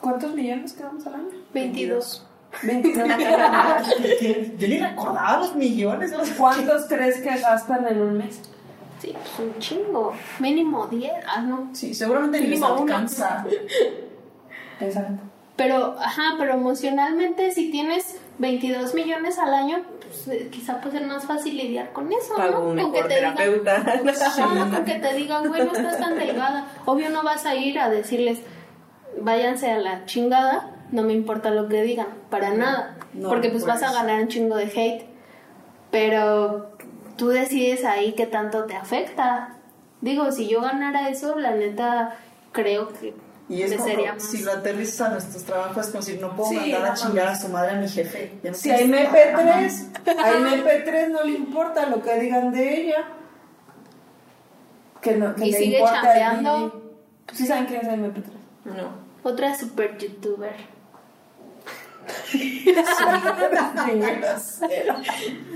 ¿cuántos 0.00 0.34
millones 0.34 0.72
quedamos 0.72 1.06
al 1.06 1.14
año? 1.14 1.30
22. 1.54 2.26
22 2.62 3.08
Yo 4.58 4.68
ni 4.68 4.78
recordaba 4.78 5.38
los 5.38 5.54
millones. 5.54 6.12
¿Cuántos 6.36 6.86
crees 6.86 7.20
que 7.20 7.38
gastan 7.38 7.86
en 7.86 8.02
un 8.02 8.18
mes? 8.18 8.42
Sí, 9.00 9.14
pues 9.14 9.48
un 9.48 9.58
chingo. 9.58 10.12
Mínimo 10.38 10.86
10. 10.86 11.12
Ah, 11.26 11.40
no. 11.40 11.70
Sí, 11.72 11.94
seguramente 11.94 12.40
ni 12.40 12.48
les 12.48 12.62
alcanza. 12.62 13.44
Exacto. 14.80 15.22
Pero, 15.56 15.96
ajá, 15.98 16.34
pero 16.38 16.54
emocionalmente, 16.54 17.52
si 17.52 17.70
tienes 17.70 18.16
22 18.38 18.94
millones 18.94 19.38
al 19.38 19.54
año, 19.54 19.82
pues 20.00 20.28
eh, 20.28 20.48
quizá 20.50 20.80
puede 20.80 20.98
ser 20.98 21.06
más 21.06 21.24
fácil 21.24 21.56
lidiar 21.56 21.92
con 21.92 22.12
eso, 22.12 22.34
Pago 22.36 22.52
¿no? 22.58 22.60
un 22.70 22.76
Con 22.78 22.92
mejor 22.92 23.08
te 23.08 23.14
digan- 23.20 24.70
con 24.74 24.84
que 24.84 24.94
te 24.98 25.14
digan, 25.14 25.48
güey, 25.48 25.64
no 25.64 25.72
estás 25.72 25.98
tan 25.98 26.18
delgada. 26.18 26.66
Obvio 26.86 27.10
no 27.10 27.22
vas 27.22 27.46
a 27.46 27.54
ir 27.54 27.78
a 27.78 27.88
decirles, 27.88 28.40
váyanse 29.20 29.70
a 29.70 29.78
la 29.78 30.04
chingada, 30.06 30.70
no 30.90 31.02
me 31.02 31.12
importa 31.12 31.50
lo 31.50 31.68
que 31.68 31.82
digan, 31.82 32.08
para 32.30 32.50
nada. 32.54 32.96
No, 33.14 33.28
porque 33.28 33.50
pues 33.50 33.64
vas 33.66 33.82
a 33.82 33.92
ganar 33.92 34.22
un 34.22 34.28
chingo 34.28 34.56
de 34.56 34.64
hate. 34.64 35.06
Pero 35.90 36.70
tú 37.16 37.28
decides 37.28 37.84
ahí 37.84 38.14
qué 38.14 38.26
tanto 38.26 38.64
te 38.64 38.74
afecta. 38.74 39.56
Digo, 40.00 40.32
si 40.32 40.48
yo 40.48 40.60
ganara 40.62 41.08
eso, 41.10 41.38
la 41.38 41.50
neta, 41.52 42.16
creo 42.52 42.88
que 42.88 43.14
Y 43.54 43.62
es 43.62 43.74
como, 43.74 43.94
si 44.18 44.42
lo 44.42 44.52
aterrizas 44.52 45.00
a 45.02 45.08
nuestros 45.10 45.42
trabajos, 45.44 45.86
como 45.88 46.02
si 46.02 46.16
no 46.16 46.34
puedo 46.34 46.50
Sí, 46.50 46.56
mandar 46.56 46.86
a 46.86 46.94
chingar 46.94 47.28
a 47.28 47.38
su 47.38 47.48
madre 47.48 47.72
a 47.72 47.74
mi 47.74 47.88
jefe. 47.88 48.32
No 48.42 48.54
Si 48.54 48.70
a 48.70 48.76
tienes- 48.78 49.08
MP3, 49.10 50.18
a 50.18 50.32
MP3 50.38 51.08
no 51.10 51.22
le 51.24 51.32
importa 51.32 51.86
lo 51.86 52.02
que 52.02 52.18
digan 52.18 52.50
de 52.52 52.80
ella. 52.80 53.04
Que 55.00 55.16
no, 55.16 55.34
que 55.34 55.46
Y 55.46 55.52
le 55.52 55.58
sigue 55.58 55.76
importa 55.78 56.00
chambeando. 56.02 56.82
Gigi. 57.28 57.38
¿Sí 57.38 57.46
saben 57.46 57.66
quién 57.66 57.80
es 57.82 57.88
MP3? 57.88 58.24
No. 58.64 58.88
Otra 59.22 59.54
super 59.56 59.98
youtuber. 59.98 60.54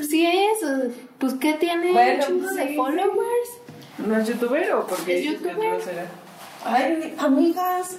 Sí 0.08 0.26
es, 0.26 0.58
pues 1.18 1.34
¿qué 1.34 1.54
tiene 1.54 1.92
Bueno, 1.92 2.24
un 2.24 2.26
chingo 2.40 2.50
de 2.54 2.68
sí. 2.68 2.76
followers? 2.76 3.48
¿No 3.98 4.16
es 4.18 4.28
youtuber 4.28 4.72
o 4.74 4.86
porque 4.86 5.18
Es 5.18 5.24
youtuber. 5.24 5.80
Ay, 6.66 7.14
amigas, 7.18 7.96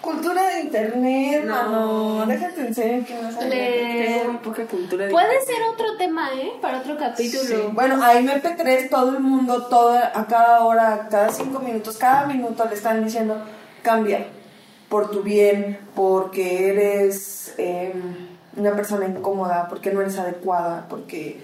cultura 0.00 0.42
de 0.48 0.60
internet, 0.62 1.44
no, 1.44 2.26
déjate 2.26 2.60
enseñar 2.66 3.04
que 3.06 3.14
no 3.14 3.32
sabe. 3.32 3.48
Le- 3.48 4.04
Tengo 4.18 4.32
muy 4.32 4.40
poca 4.42 4.64
cultura 4.66 5.06
de 5.06 5.10
Puede 5.10 5.26
internet. 5.40 5.46
ser 5.56 5.62
otro 5.72 5.96
tema, 5.96 6.30
¿eh? 6.34 6.52
Para 6.60 6.78
otro 6.80 6.96
capítulo. 6.98 7.70
Bueno, 7.70 8.02
a 8.04 8.14
MP3 8.14 8.90
todo 8.90 9.10
el 9.10 9.20
mundo, 9.20 9.66
todo, 9.66 9.96
a 9.96 10.26
cada 10.26 10.64
hora, 10.64 11.08
cada 11.10 11.30
cinco 11.30 11.60
minutos, 11.60 11.96
cada 11.96 12.26
minuto 12.26 12.64
le 12.68 12.74
están 12.74 13.04
diciendo, 13.04 13.36
cambia, 13.82 14.26
por 14.88 15.10
tu 15.10 15.22
bien, 15.22 15.78
porque 15.94 16.68
eres 16.68 17.54
eh, 17.58 17.94
una 18.56 18.72
persona 18.76 19.06
incómoda, 19.06 19.68
porque 19.68 19.90
no 19.90 20.00
eres 20.02 20.18
adecuada, 20.18 20.86
porque 20.88 21.40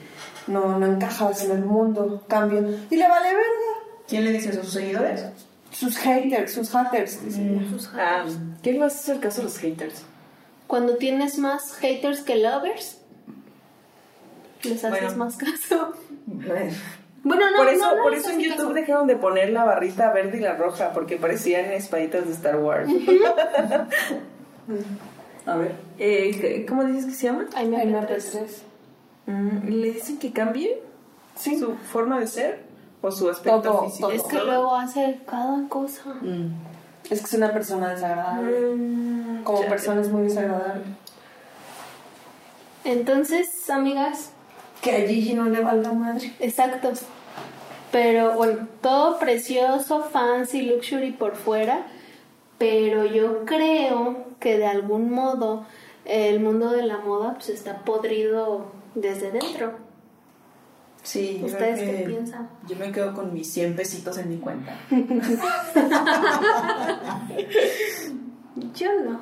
no, 0.49 0.79
no 0.79 0.87
encajas 0.87 1.45
en 1.45 1.53
el 1.53 1.65
mundo, 1.65 2.25
cambia. 2.29 2.61
Y 2.91 2.97
le 2.97 3.09
vale 3.09 3.29
verga. 3.29 3.73
¿Quién 4.07 4.25
le 4.25 4.33
dice 4.33 4.51
eso? 4.51 4.63
¿Sus 4.65 4.75
seguidores? 4.75 5.25
Sus 5.79 5.97
haters, 5.99 6.53
sus 6.55 6.71
haters, 6.71 7.19
ella. 7.27 7.61
Ah, 7.95 8.25
¿qué 8.63 8.77
más 8.79 9.01
es 9.03 9.09
el 9.11 9.21
caso 9.21 9.39
de 9.39 9.45
los 9.45 9.59
haters? 9.59 10.03
Cuando 10.67 10.97
tienes 10.97 11.39
más 11.39 11.75
haters 11.77 12.21
que 12.23 12.37
lovers, 12.37 12.99
les 14.65 14.85
haces 14.85 15.01
Bueno. 15.03 15.17
más 15.25 15.37
caso. 15.37 15.93
Bueno, 17.23 17.51
no, 17.51 17.57
por 17.59 17.69
eso, 17.69 17.85
no, 17.91 17.97
no 17.97 18.03
por 18.03 18.15
eso 18.15 18.31
en 18.31 18.41
YouTube 18.41 18.57
caso. 18.59 18.73
dejaron 18.75 19.07
de 19.07 19.17
poner 19.17 19.51
la 19.51 19.65
barrita 19.65 20.13
verde 20.13 20.39
y 20.39 20.41
la 20.41 20.55
roja, 20.57 20.93
porque 20.93 21.17
parecían 21.17 21.67
espaditas 21.73 22.27
de 22.27 22.33
Star 22.33 22.57
Wars. 22.59 22.89
A 25.47 25.57
ver. 25.57 25.73
Eh, 25.99 26.65
¿Cómo 26.69 26.85
dices 26.85 27.07
que 27.07 27.13
se 27.13 27.27
llama? 27.27 27.47
Ay, 27.55 27.69
me 27.69 27.83
En 27.83 27.95
MP3. 27.95 28.09
MP3. 28.09 28.47
Mm, 29.27 29.69
¿Le 29.69 29.93
dicen 29.93 30.19
que 30.19 30.33
cambie 30.33 30.81
Sí. 31.37 31.59
su 31.59 31.75
forma 31.77 32.19
de 32.21 32.27
ser 32.27 32.61
o 33.03 33.11
su 33.11 33.29
aspecto 33.29 33.61
Todo, 33.63 33.85
físico? 33.85 34.09
todo. 34.09 34.17
Es 34.17 34.23
que 34.25 34.39
luego 34.45 34.75
hace 34.75 35.21
cada 35.27 35.69
cosa. 35.69 36.15
Es 37.11 37.21
que 37.21 37.27
es 37.27 37.35
una 37.35 37.53
persona 37.53 37.91
desagradable. 37.91 38.75
Mm, 38.77 39.43
Como 39.45 39.63
ya. 39.63 39.69
persona 39.69 40.01
es 40.01 40.11
muy 40.11 40.23
desagradable. 40.25 40.83
Entonces, 42.85 43.69
amigas, 43.71 44.31
Que 44.83 44.93
a 45.05 45.09
Gigi 45.09 45.35
no 45.35 45.45
le 45.47 45.61
valga 45.61 45.93
madre. 45.93 46.33
exacto. 46.39 46.93
Pero 47.91 48.35
bueno, 48.35 48.69
todo 48.83 49.19
precioso, 49.19 50.03
fancy, 50.05 50.63
luxury 50.63 51.11
por 51.13 51.35
fuera. 51.37 51.87
Pero 52.59 53.05
yo 53.07 53.45
creo 53.45 54.25
que 54.41 54.59
de 54.59 54.67
algún 54.67 55.11
modo 55.13 55.65
el 56.05 56.41
mundo 56.41 56.71
de 56.71 56.83
la 56.83 56.99
moda 56.99 57.35
pues 57.35 57.49
está 57.51 57.79
podrido 57.85 58.67
desde 58.95 59.31
dentro. 59.31 59.73
Sí, 61.09 61.41
¿Ustedes 61.43 61.81
qué 61.81 62.05
piensan? 62.07 62.51
Yo 62.69 62.77
me 62.77 62.93
quedo 62.93 63.15
con 63.15 63.33
mis 63.33 63.51
100 63.51 63.77
pesitos 63.77 64.19
en 64.19 64.29
mi 64.29 64.37
cuenta. 64.37 64.77
Yo 68.75 68.89
no. 69.03 69.21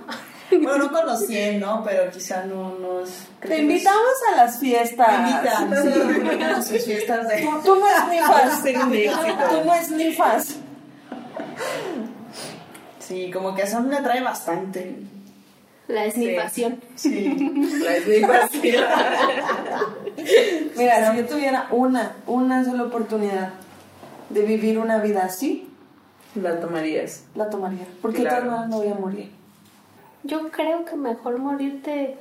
Bueno, 0.51 0.79
no 0.79 0.91
con 0.91 1.07
los 1.07 1.25
100, 1.29 1.61
¿no? 1.61 1.85
Pero 1.85 2.11
quizá 2.11 2.45
no 2.45 2.77
nos... 2.81 3.29
Te 3.39 3.59
invitamos 3.59 4.15
a 4.33 4.37
las 4.37 4.59
fiestas. 4.59 5.23
Me 5.23 5.31
invitan, 5.31 5.71
sí, 5.81 5.91
invitan 6.19 6.55
a 6.57 6.63
sus 6.63 6.85
fiestas 6.85 7.29
de... 7.29 7.49
Tú 7.65 7.77
no 7.77 7.87
esnifas. 7.87 8.65
Tú 8.65 9.65
no 9.65 9.75
esnifas. 9.75 10.57
Sí, 12.99 13.31
como 13.31 13.55
que 13.55 13.63
eso 13.63 13.81
me 13.83 13.97
atrae 13.97 14.21
bastante. 14.21 14.97
La 15.89 16.05
esnifación. 16.05 16.81
Sí. 16.97 17.79
La 17.83 17.97
esnifación. 17.97 18.85
Mira, 20.77 21.13
si 21.13 21.19
yo 21.19 21.27
tuviera 21.27 21.69
una, 21.71 22.17
una 22.27 22.65
sola 22.65 22.85
oportunidad 22.85 23.51
de 24.31 24.43
vivir 24.43 24.79
una 24.79 24.99
vida 24.99 25.25
así, 25.25 25.69
La 26.35 26.59
tomarías. 26.61 27.25
la 27.35 27.49
tomaría. 27.49 27.87
Porque 28.03 28.23
Claro. 28.23 28.37
de 28.37 28.43
todas 28.43 28.53
maneras 28.61 28.71
no 28.71 28.77
voy 28.79 28.89
a 28.89 28.95
morir. 29.01 29.31
Yo 30.25 30.49
creo 30.51 30.85
que 30.85 30.97
mejor 30.97 31.39
morirte 31.39 32.19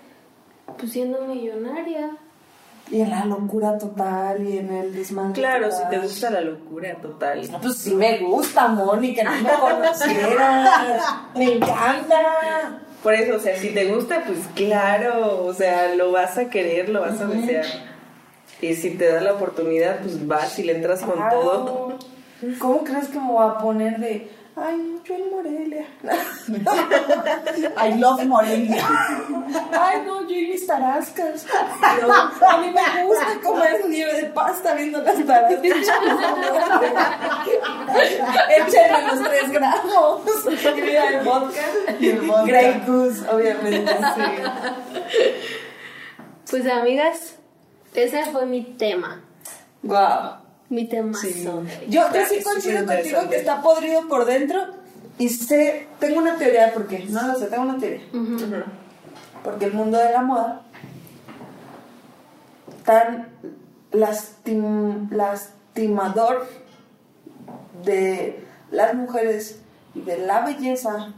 pues 0.77 0.91
siendo 0.91 1.21
millonaria. 1.25 2.11
Y 2.91 3.01
en 3.01 3.09
la 3.09 3.25
locura 3.25 3.79
total 3.79 4.47
y 4.47 4.59
en 4.59 4.71
el 4.71 4.93
desmadre. 4.95 5.33
Claro, 5.33 5.71
si 5.71 5.81
te 5.89 5.97
gusta 5.97 6.29
la 6.29 6.41
locura 6.41 6.93
total. 7.01 7.41
Pues 7.59 7.77
sí 7.77 7.95
me 7.95 8.19
gusta, 8.19 8.67
que 9.01 9.23
no 9.23 9.31
me 9.31 9.49
conocieras. 9.59 11.01
me 11.35 11.53
encanta. 11.55 12.81
Por 13.05 13.13
eso, 13.13 13.35
o 13.35 13.39
sea, 13.39 13.55
si 13.55 13.69
te 13.69 13.85
gusta, 13.85 14.23
pues 14.25 14.39
claro, 14.55 15.45
o 15.45 15.53
sea, 15.53 15.93
lo 15.93 16.11
vas 16.11 16.39
a 16.39 16.49
querer, 16.49 16.89
lo 16.89 17.01
vas 17.01 17.21
a 17.21 17.27
desear. 17.27 17.63
Y 18.61 18.73
si 18.73 18.89
te 18.97 19.07
da 19.07 19.21
la 19.21 19.33
oportunidad, 19.33 19.99
pues 19.99 20.25
vas 20.25 20.57
y 20.57 20.63
le 20.63 20.71
entras 20.75 21.01
con 21.03 21.13
Claro. 21.13 21.39
todo. 21.39 21.99
¿Cómo 22.57 22.83
crees 22.83 23.09
que 23.09 23.19
me 23.19 23.27
voy 23.27 23.47
a 23.47 23.59
poner 23.59 23.99
de, 23.99 24.27
ay, 24.55 25.01
yo 25.03 25.15
en 25.15 25.29
Morelia? 25.31 25.85
I 27.77 27.93
love 27.99 28.23
Morelia. 28.25 28.87
Ay, 29.77 30.03
no, 30.05 30.21
yo 30.27 30.35
y 30.35 30.47
mis 30.47 30.65
tarascas. 30.65 31.45
No, 32.01 32.47
a 32.47 32.57
mí 32.57 32.71
me 32.71 33.05
gusta 33.05 33.39
comer 33.43 33.85
nieve 33.87 34.13
de 34.21 34.25
pasta 34.29 34.73
viendo 34.75 35.01
las 35.01 35.25
tarascas. 35.25 35.63
Échenme 38.57 39.01
los 39.07 39.21
tres 39.23 39.51
gramos. 39.51 40.21
Y 40.77 40.81
mira 40.81 41.09
el 41.09 41.25
vodka. 41.25 41.61
Y 41.99 42.09
el 42.09 42.21
vodka. 42.21 42.45
Grey 42.45 42.83
Goose, 42.85 43.29
obviamente. 43.29 43.97
Pues 46.49 46.67
amigas, 46.67 47.35
ese 47.93 48.25
fue 48.25 48.45
mi 48.45 48.63
tema. 48.63 49.21
Wow. 49.83 50.44
Mi 50.69 50.87
tema. 50.87 51.17
Sí. 51.17 51.43
Yo, 51.89 52.01
yo 52.13 52.25
sí 52.27 52.41
súper 52.41 52.85
contigo 52.85 53.29
que 53.29 53.35
está 53.37 53.61
podrido 53.61 54.07
por 54.07 54.25
dentro. 54.25 54.59
Y 55.17 55.29
sé, 55.29 55.87
tengo 55.99 56.19
una 56.19 56.37
teoría 56.37 56.65
de 56.67 56.71
por 56.73 56.87
qué. 56.87 57.05
No 57.09 57.25
lo 57.27 57.35
sé, 57.39 57.47
tengo 57.47 57.63
una 57.63 57.77
teoría. 57.77 58.01
Porque 59.43 59.65
el 59.65 59.73
mundo 59.73 59.97
de 59.97 60.11
la 60.11 60.21
moda 60.21 60.61
tan 62.83 63.27
lastim- 63.91 65.09
lastimador 65.11 66.47
de 67.83 68.43
las 68.71 68.93
mujeres 68.95 69.59
y 69.93 70.01
de 70.01 70.17
la 70.17 70.41
belleza, 70.41 71.13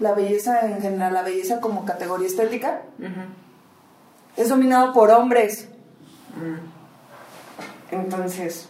la 0.00 0.12
belleza 0.12 0.60
en 0.66 0.80
general, 0.82 1.14
la 1.14 1.22
belleza 1.22 1.60
como 1.60 1.84
categoría 1.84 2.26
estética, 2.26 2.82
es 4.36 4.48
dominado 4.48 4.92
por 4.92 5.10
hombres. 5.10 5.68
Entonces, 7.90 8.68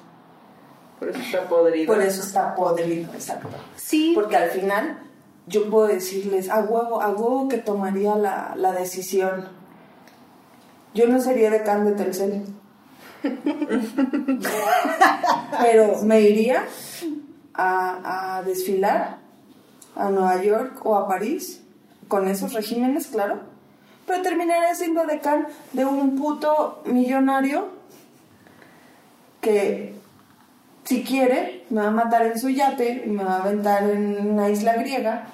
Por 1.03 1.11
eso 1.11 1.21
está 1.21 1.49
podrido. 1.49 1.93
por 1.93 2.01
eso 2.01 2.23
está 2.23 2.55
podrido, 2.55 3.13
exacto. 3.13 3.49
Sí, 3.75 4.13
Porque 4.15 4.37
al 4.37 4.51
final 4.51 5.01
yo 5.49 5.69
puedo 5.69 5.89
decirles, 5.89 6.49
a 6.49 6.61
huevo, 6.61 7.03
a 7.03 7.09
huevo 7.09 7.49
que 7.49 7.59
tomaría 7.59 8.15
la, 8.15 8.55
la 8.57 8.71
decisión. 8.71 9.49
Yo 10.95 11.09
no 11.09 11.21
sería 11.21 11.51
decán 11.51 11.85
de 11.85 11.93
Telcel. 11.93 12.45
Pero 15.61 16.03
me 16.03 16.21
iría 16.21 16.67
a, 17.55 18.37
a 18.37 18.43
desfilar 18.45 19.19
a 19.97 20.09
Nueva 20.09 20.41
York 20.41 20.87
o 20.87 20.95
a 20.95 21.09
París 21.09 21.65
con 22.07 22.29
esos 22.29 22.53
regímenes, 22.53 23.09
claro. 23.09 23.41
Pero 24.07 24.23
terminaría 24.23 24.73
siendo 24.77 25.05
decán 25.05 25.49
de 25.73 25.85
un 25.85 26.17
puto 26.17 26.81
millonario 26.85 27.71
que 29.41 30.01
si 30.85 31.05
quiere, 31.05 31.65
me 31.71 31.83
va 31.83 31.89
a 31.89 31.93
matar 31.93 32.27
en 32.27 32.39
su 32.39 32.49
yate 32.51 33.05
y 33.07 33.11
me 33.11 33.25
va 33.25 33.37
a 33.37 33.43
aventar 33.43 33.83
en 33.85 34.31
una 34.31 34.51
isla 34.51 34.75
griega. 34.75 35.27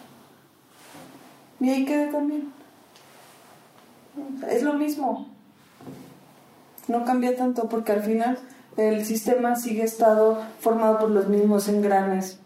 Y 1.61 1.71
ahí 1.71 1.85
quedé 1.85 2.07
también. 2.09 2.53
Es 4.51 4.63
lo 4.63 4.75
mismo. 4.75 5.27
No 6.87 7.05
cambia 7.05 7.37
tanto 7.37 7.69
porque 7.69 7.93
al 7.93 8.03
final 8.03 8.39
el 8.77 9.05
sistema 9.05 9.57
sigue 9.57 9.85
estado 9.85 10.43
formado 10.61 10.99
por 10.99 11.11
los 11.11 11.29
mismos 11.29 11.69
engranes. 11.69 12.39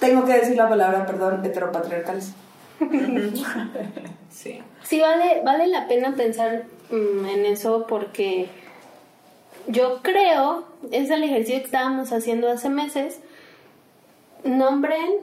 Tengo 0.00 0.24
que 0.24 0.34
decir 0.34 0.56
la 0.56 0.68
palabra, 0.68 1.06
perdón, 1.06 1.44
heteropatriarcales. 1.44 2.32
Sí. 4.30 4.60
sí 4.82 4.98
vale, 4.98 5.42
vale 5.44 5.68
la 5.68 5.86
pena 5.86 6.16
pensar 6.16 6.64
mm, 6.90 7.24
en 7.24 7.46
eso 7.46 7.86
porque 7.86 8.48
yo 9.66 10.00
creo, 10.02 10.64
es 10.90 11.10
el 11.10 11.22
ejercicio 11.22 11.60
que 11.60 11.66
estábamos 11.66 12.12
haciendo 12.12 12.50
hace 12.50 12.68
meses, 12.68 13.20
nombren 14.44 15.20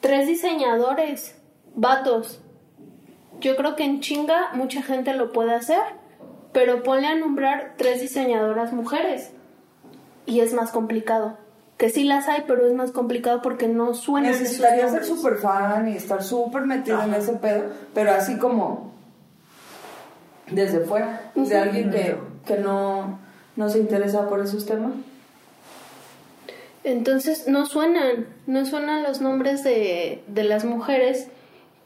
tres 0.00 0.26
diseñadores, 0.26 1.36
vatos. 1.74 2.40
Yo 3.40 3.56
creo 3.56 3.76
que 3.76 3.84
en 3.84 4.00
chinga 4.00 4.50
mucha 4.54 4.82
gente 4.82 5.14
lo 5.14 5.32
puede 5.32 5.54
hacer, 5.54 5.82
pero 6.52 6.82
ponle 6.82 7.06
a 7.06 7.14
nombrar 7.14 7.74
tres 7.76 8.00
diseñadoras 8.00 8.72
mujeres 8.72 9.30
y 10.26 10.40
es 10.40 10.52
más 10.52 10.70
complicado. 10.70 11.38
que 11.76 11.90
sí 11.90 12.02
las 12.02 12.26
hay, 12.26 12.42
pero 12.48 12.66
es 12.66 12.74
más 12.74 12.90
complicado 12.90 13.40
porque 13.40 13.68
no 13.68 13.94
suenan 13.94 14.30
esos 14.30 14.42
Necesitaría 14.42 14.88
ser 14.88 15.04
súper 15.04 15.36
fan 15.36 15.86
y 15.86 15.96
estar 15.96 16.24
súper 16.24 16.62
metido 16.62 17.00
en 17.00 17.14
ese 17.14 17.34
pedo, 17.34 17.70
pero 17.94 18.10
así 18.10 18.36
como 18.36 18.92
desde 20.50 20.80
fuera, 20.80 21.30
de 21.36 21.56
alguien 21.56 21.90
que, 21.90 22.16
que 22.48 22.56
no, 22.56 23.20
no 23.54 23.68
se 23.68 23.78
interesa 23.78 24.28
por 24.28 24.40
esos 24.40 24.66
temas. 24.66 24.92
Entonces 26.82 27.46
no 27.46 27.66
suenan, 27.66 28.26
no 28.46 28.64
suenan 28.64 29.02
los 29.02 29.20
nombres 29.20 29.62
de, 29.62 30.22
de 30.26 30.44
las 30.44 30.64
mujeres 30.64 31.28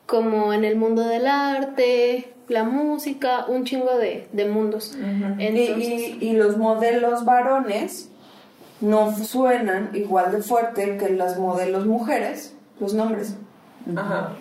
como 0.06 0.52
en 0.52 0.64
el 0.64 0.76
mundo 0.76 1.02
del 1.02 1.26
arte, 1.26 2.32
la 2.48 2.64
música, 2.64 3.46
un 3.46 3.64
chingo 3.64 3.96
de, 3.96 4.28
de 4.32 4.48
mundos. 4.48 4.96
Y, 4.96 5.44
Entonces, 5.44 5.88
y, 5.88 6.18
y 6.20 6.32
los 6.34 6.56
modelos 6.56 7.24
varones 7.24 8.08
no 8.80 9.16
suenan 9.16 9.90
igual 9.94 10.32
de 10.32 10.42
fuerte 10.42 10.96
que 10.98 11.10
las 11.10 11.38
modelos 11.38 11.86
mujeres, 11.86 12.54
los 12.78 12.94
nombres. 12.94 13.36
Ajá. 13.96 14.32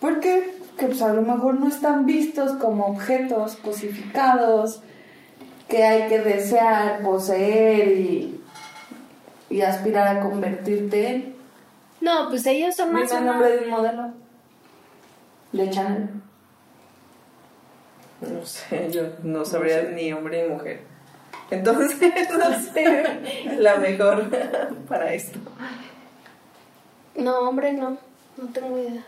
¿Por 0.00 0.20
qué? 0.20 0.54
Que 0.76 0.86
pues 0.86 1.02
a 1.02 1.12
lo 1.12 1.22
mejor 1.22 1.58
no 1.58 1.68
están 1.68 2.06
vistos 2.06 2.52
como 2.52 2.86
objetos 2.86 3.56
cosificados 3.56 4.82
que 5.68 5.84
hay 5.84 6.08
que 6.08 6.20
desear, 6.20 7.02
poseer 7.02 7.88
y, 7.88 8.40
y 9.50 9.60
aspirar 9.60 10.16
a 10.16 10.20
convertirte 10.20 11.08
en. 11.08 11.36
no, 12.00 12.28
pues 12.28 12.46
ellos 12.46 12.74
son 12.74 12.92
más 12.92 13.08
Dime 13.08 13.20
el 13.20 13.26
nombre 13.26 13.48
de 13.50 13.64
un 13.64 13.70
modelo. 13.70 14.12
De 15.52 15.70
Chanel. 15.70 16.08
No 18.20 18.44
sé, 18.44 18.90
yo 18.90 19.02
no 19.22 19.44
sabría 19.44 19.82
ni 19.82 20.12
hombre 20.12 20.42
ni 20.42 20.54
mujer. 20.54 20.80
Entonces, 21.50 21.98
no 22.38 22.58
sé, 22.72 23.56
la 23.58 23.76
mejor 23.76 24.28
para 24.88 25.12
esto. 25.14 25.38
No, 27.14 27.40
hombre, 27.40 27.72
no, 27.72 27.98
no 28.36 28.48
tengo 28.52 28.78
idea. 28.78 29.04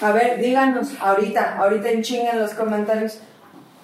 A 0.00 0.12
ver, 0.12 0.40
díganos 0.40 1.00
ahorita, 1.00 1.56
ahorita 1.56 1.90
en 1.90 2.02
chinga 2.02 2.32
en 2.32 2.40
los 2.40 2.54
comentarios 2.54 3.20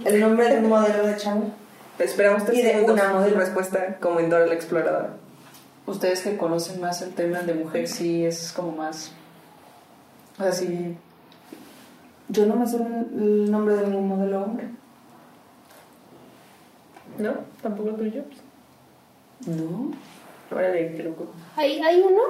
el 0.05 0.21
nombre 0.21 0.49
de 0.49 0.59
un 0.61 0.69
modelo 0.69 1.07
de 1.07 1.17
Chanel. 1.17 1.53
Esperamos 1.99 2.45
tres 2.45 2.59
Y 2.59 2.63
de 2.63 2.81
una 2.83 3.13
modelo. 3.13 3.37
respuesta 3.39 3.97
como 4.01 4.21
en 4.21 4.31
Dora 4.31 4.47
la 4.47 4.55
Exploradora. 4.55 5.11
Ustedes 5.87 6.23
que 6.23 6.37
conocen 6.37 6.81
más 6.81 7.03
el 7.03 7.13
tema 7.15 7.41
de 7.41 7.55
mujer, 7.55 7.89
sí 7.89 8.25
es 8.25 8.53
como 8.53 8.73
más. 8.73 9.13
O 10.39 10.43
sea, 10.43 10.53
sí. 10.53 10.97
Yo 12.29 12.47
no 12.47 12.57
me 12.57 12.67
sé 12.67 12.77
el 12.77 13.51
nombre 13.51 13.75
de 13.77 13.87
ningún 13.89 14.09
modelo 14.09 14.43
hombre. 14.43 14.69
¿No? 17.19 17.33
¿Tampoco 17.63 17.91
tuyo? 17.91 18.23
No. 19.47 19.91
Órale, 20.57 20.95
qué 20.97 21.03
loco. 21.03 21.27
¿Hay, 21.57 21.81
hay 21.81 22.01
uno? 22.01 22.21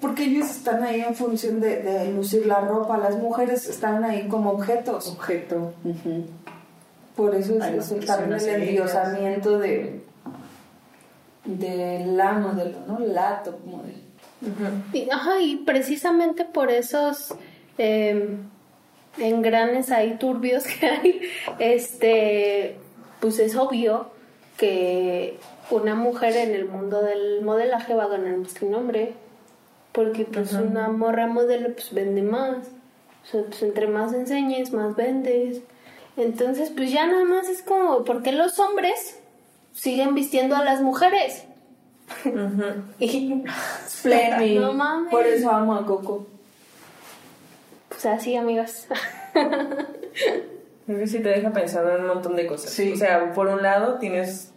Porque 0.00 0.24
ellos 0.24 0.48
están 0.48 0.82
ahí 0.84 1.00
en 1.00 1.14
función 1.14 1.60
de, 1.60 1.82
de 1.82 2.12
lucir 2.12 2.46
la 2.46 2.60
ropa, 2.60 2.96
las 2.98 3.16
mujeres 3.16 3.68
están 3.68 4.04
ahí 4.04 4.28
como 4.28 4.50
objetos. 4.52 5.08
Objeto. 5.08 5.72
ujú. 5.84 6.24
Por 7.18 7.34
eso 7.34 7.58
es, 7.58 7.90
el, 7.90 8.06
también 8.06 8.40
el 8.48 8.62
endiosamiento 8.62 9.58
de, 9.58 10.00
de 11.44 12.04
la 12.06 12.32
modelo, 12.34 12.78
¿no? 12.86 12.98
La 13.00 13.42
top 13.42 13.56
model. 13.66 14.02
Y- 14.92 15.10
Ajá, 15.10 15.40
y 15.40 15.56
precisamente 15.56 16.44
por 16.44 16.70
esos 16.70 17.34
eh, 17.76 18.36
engranes 19.18 19.90
ahí 19.90 20.16
turbios 20.18 20.62
que 20.64 20.86
hay, 20.86 21.20
este, 21.58 22.76
pues 23.20 23.40
es 23.40 23.56
obvio 23.56 24.10
que 24.56 25.38
una 25.70 25.96
mujer 25.96 26.36
en 26.36 26.54
el 26.54 26.66
mundo 26.66 27.02
del 27.02 27.42
modelaje 27.42 27.94
va 27.94 28.04
a 28.04 28.08
ganar 28.08 28.36
más 28.36 28.54
que 28.54 28.64
un 28.64 28.74
hombre, 28.76 29.12
porque 29.90 30.24
pues 30.24 30.52
una 30.52 30.86
morra 30.88 31.26
modelo 31.26 31.72
pues 31.74 31.92
vende 31.92 32.22
más, 32.22 32.58
o 33.24 33.26
sea, 33.30 33.42
pues 33.42 33.60
entre 33.64 33.88
más 33.88 34.12
enseñes, 34.12 34.72
más 34.72 34.94
vendes. 34.94 35.62
Entonces, 36.18 36.70
pues 36.74 36.90
ya 36.90 37.06
nada 37.06 37.24
más 37.24 37.48
es 37.48 37.62
como, 37.62 38.04
¿por 38.04 38.24
qué 38.24 38.32
los 38.32 38.58
hombres 38.58 39.20
siguen 39.72 40.16
vistiendo 40.16 40.56
a 40.56 40.64
las 40.64 40.80
mujeres? 40.82 41.44
Y 42.98 43.44
Flemmy. 43.86 44.54
No 44.58 44.72
mames. 44.72 45.10
Por 45.10 45.26
eso 45.26 45.50
amo 45.50 45.74
a 45.74 45.86
Coco. 45.86 46.26
Pues 47.88 48.04
así, 48.06 48.34
amigas. 48.34 48.88
Creo 50.86 50.98
que 50.98 51.06
sí 51.06 51.20
te 51.20 51.28
deja 51.28 51.52
pensando 51.52 51.94
en 51.94 52.00
un 52.00 52.08
montón 52.08 52.34
de 52.34 52.46
cosas. 52.46 52.70
Sí. 52.70 52.92
O 52.92 52.96
sea, 52.96 53.32
por 53.32 53.46
un 53.46 53.62
lado 53.62 53.98
tienes 53.98 54.50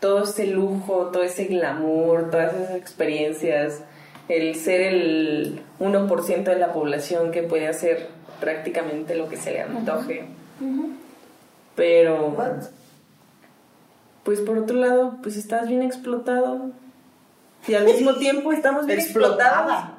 todo 0.00 0.24
ese 0.24 0.46
lujo, 0.46 1.10
todo 1.12 1.24
ese 1.24 1.44
glamour, 1.44 2.30
todas 2.30 2.54
esas 2.54 2.76
experiencias, 2.76 3.82
el 4.28 4.54
ser 4.54 4.80
el 4.80 5.60
1% 5.80 6.44
de 6.44 6.56
la 6.56 6.72
población 6.72 7.32
que 7.32 7.42
puede 7.42 7.68
hacer 7.68 8.08
prácticamente 8.40 9.14
lo 9.14 9.28
que 9.28 9.36
se 9.36 9.52
le 9.52 9.62
antoje. 9.62 10.26
Pero, 11.74 12.34
pues 14.24 14.40
por 14.40 14.58
otro 14.58 14.76
lado, 14.76 15.16
pues 15.22 15.36
estás 15.36 15.68
bien 15.68 15.82
explotado 15.82 16.70
y 17.68 17.74
al 17.74 17.84
mismo 17.84 18.14
tiempo 18.18 18.52
estamos 18.52 18.86
bien 18.86 18.98
explotados. 18.98 19.90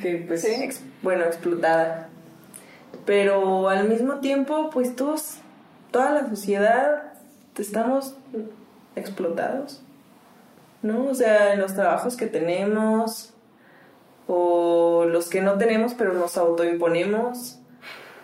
Que 0.00 0.24
pues. 0.26 0.44
Ex- 0.44 0.82
bueno, 1.02 1.24
explotada. 1.24 2.08
Pero 3.04 3.68
al 3.68 3.88
mismo 3.88 4.16
tiempo, 4.20 4.70
pues 4.70 4.94
todos, 4.94 5.38
toda 5.90 6.10
la 6.12 6.28
sociedad 6.28 7.12
estamos 7.56 8.14
explotados. 8.94 9.82
¿No? 10.82 11.06
O 11.06 11.14
sea, 11.14 11.54
en 11.54 11.60
los 11.60 11.74
trabajos 11.74 12.16
que 12.16 12.26
tenemos, 12.26 13.32
o 14.28 15.06
los 15.08 15.28
que 15.28 15.40
no 15.40 15.54
tenemos, 15.58 15.94
pero 15.94 16.12
nos 16.12 16.36
autoimponemos, 16.38 17.57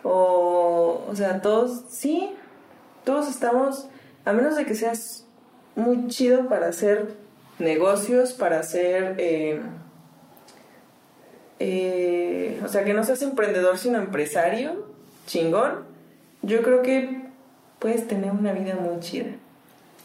o, 0.05 1.05
o 1.11 1.17
sea, 1.17 1.43
todos, 1.43 1.83
sí, 1.89 2.31
todos 3.05 3.29
estamos, 3.29 3.89
a 4.25 4.33
menos 4.33 4.55
de 4.55 4.65
que 4.65 4.77
seas 4.77 5.27
muy 5.75 6.07
chido 6.07 6.49
para 6.49 6.69
hacer 6.69 7.15
negocios, 7.59 8.33
para 8.33 8.61
hacer... 8.61 9.17
eh, 9.19 9.61
eh, 11.61 12.61
o 12.65 12.69
sea, 12.69 12.85
que 12.85 12.95
no 12.95 13.05
seas 13.05 13.23
emprendedor 13.23 13.79
sino 13.79 13.99
empresario, 13.99 14.87
chingón, 15.27 15.85
yo 16.43 16.63
creo 16.63 16.83
que 16.83 17.23
puedes 17.79 18.07
tener 18.07 18.33
una 18.33 18.53
vida 18.53 18.75
muy 18.75 18.99
chida 19.01 19.31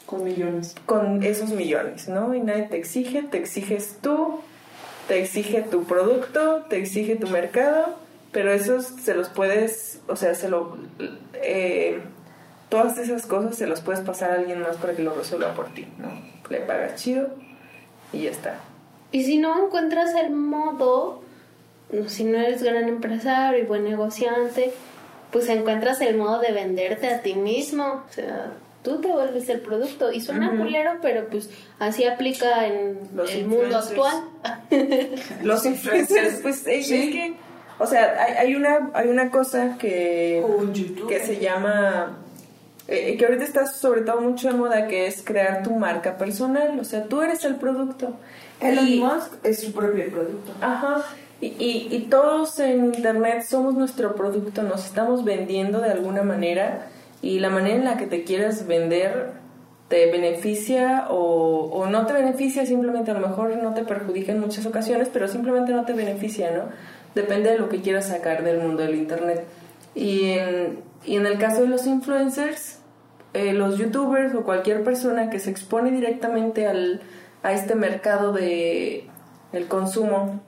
Con 0.05 0.23
millones. 0.23 0.75
con 0.85 1.23
esos 1.23 1.49
millones, 1.49 2.07
¿no? 2.07 2.33
Y 2.35 2.39
nadie 2.41 2.63
te 2.63 2.77
exige, 2.77 3.23
te 3.23 3.37
exiges 3.37 3.97
tú, 4.01 4.39
te 5.07 5.21
exige 5.21 5.61
tu 5.63 5.83
producto, 5.85 6.65
te 6.69 6.77
exige 6.77 7.15
tu 7.15 7.27
mercado, 7.27 7.95
pero 8.31 8.51
esos 8.51 8.85
se 8.85 9.13
los 9.13 9.29
puedes, 9.29 9.99
o 10.07 10.15
sea, 10.15 10.35
se 10.35 10.49
lo... 10.49 10.77
eh, 11.33 12.01
todas 12.69 12.97
esas 12.97 13.25
cosas 13.25 13.55
se 13.55 13.67
las 13.67 13.81
puedes 13.81 14.01
pasar 14.01 14.31
a 14.31 14.35
alguien 14.35 14.61
más 14.61 14.77
para 14.77 14.93
que 14.93 15.03
lo 15.03 15.15
resuelva 15.15 15.53
por 15.53 15.73
ti, 15.73 15.87
¿no? 15.97 16.09
Le 16.49 16.59
pagas 16.61 16.95
chido 16.95 17.29
y 18.13 18.23
ya 18.23 18.31
está. 18.31 18.59
Y 19.11 19.23
si 19.23 19.37
no 19.37 19.65
encuentras 19.65 20.13
el 20.13 20.31
modo, 20.31 21.21
si 22.07 22.23
no 22.23 22.37
eres 22.37 22.61
gran 22.61 22.87
empresario 22.87 23.63
y 23.63 23.65
buen 23.65 23.83
negociante, 23.83 24.71
pues 25.31 25.49
encuentras 25.49 26.01
el 26.01 26.15
modo 26.15 26.39
de 26.39 26.51
venderte 26.51 27.07
a 27.07 27.21
ti 27.21 27.33
mismo. 27.33 28.03
O 28.07 28.13
sea, 28.13 28.51
tú 28.83 29.01
te 29.01 29.07
vuelves 29.07 29.49
el 29.49 29.61
producto. 29.61 30.11
Y 30.11 30.21
suena 30.21 30.55
culero, 30.57 30.97
pero 31.01 31.27
pues 31.27 31.49
así 31.79 32.05
aplica 32.05 32.67
en 32.67 32.99
Los 33.15 33.33
el 33.33 33.47
mundo 33.47 33.77
actual. 33.77 34.23
Los 35.43 35.65
influencers, 35.65 36.41
pues 36.41 36.67
es, 36.67 36.91
es 36.91 37.09
que, 37.09 37.33
o 37.79 37.85
sea, 37.87 38.15
hay, 38.23 38.33
hay 38.47 38.55
una 38.55 38.91
hay 38.93 39.07
una 39.09 39.31
cosa 39.31 39.77
que 39.79 40.43
que 41.07 41.19
se 41.21 41.39
llama 41.39 42.17
eh, 42.87 43.15
que 43.17 43.25
ahorita 43.25 43.43
está 43.43 43.65
sobre 43.67 44.01
todo 44.01 44.19
mucho 44.21 44.49
de 44.49 44.55
moda 44.55 44.87
que 44.87 45.07
es 45.07 45.21
crear 45.23 45.63
tu 45.63 45.71
marca 45.75 46.17
personal, 46.17 46.79
o 46.79 46.83
sea, 46.83 47.03
tú 47.05 47.21
eres 47.21 47.45
el 47.45 47.55
producto. 47.55 48.13
Elon 48.59 48.87
Y- 48.87 48.99
Musk 48.99 49.33
es 49.43 49.61
su 49.61 49.71
propio 49.71 50.09
producto. 50.11 50.51
Ajá. 50.61 51.03
Y, 51.41 51.47
y, 51.57 51.87
y 51.95 51.99
todos 52.09 52.59
en 52.59 52.85
internet 52.85 53.43
somos 53.47 53.73
nuestro 53.75 54.13
producto, 54.15 54.61
nos 54.63 54.85
estamos 54.85 55.23
vendiendo 55.23 55.79
de 55.79 55.89
alguna 55.91 56.23
manera 56.23 56.87
y 57.21 57.39
la 57.39 57.49
manera 57.49 57.75
en 57.75 57.85
la 57.85 57.95
que 57.97 58.07
te 58.07 58.23
quieras 58.25 58.67
vender 58.67 59.31
te 59.89 60.09
beneficia 60.11 61.07
o, 61.09 61.69
o 61.71 61.87
no 61.87 62.05
te 62.05 62.13
beneficia, 62.13 62.65
simplemente 62.65 63.11
a 63.11 63.15
lo 63.15 63.27
mejor 63.27 63.57
no 63.57 63.73
te 63.73 63.83
perjudica 63.83 64.31
en 64.31 64.39
muchas 64.39 64.65
ocasiones, 64.65 65.09
pero 65.11 65.27
simplemente 65.27 65.73
no 65.73 65.83
te 65.83 65.93
beneficia, 65.93 66.51
¿no? 66.51 66.65
Depende 67.15 67.49
de 67.51 67.57
lo 67.57 67.69
que 67.69 67.81
quieras 67.81 68.07
sacar 68.07 68.43
del 68.43 68.59
mundo 68.59 68.83
del 68.83 68.95
internet. 68.95 69.45
Y 69.95 70.29
en, 70.29 70.79
y 71.05 71.15
en 71.15 71.25
el 71.25 71.39
caso 71.39 71.63
de 71.63 71.67
los 71.67 71.87
influencers, 71.87 72.79
eh, 73.33 73.53
los 73.53 73.77
youtubers 73.77 74.33
o 74.35 74.43
cualquier 74.43 74.83
persona 74.83 75.31
que 75.31 75.39
se 75.39 75.49
expone 75.49 75.91
directamente 75.91 76.67
al, 76.67 77.01
a 77.41 77.53
este 77.53 77.73
mercado 77.75 78.31
de 78.31 79.07
el 79.53 79.67
consumo 79.67 80.39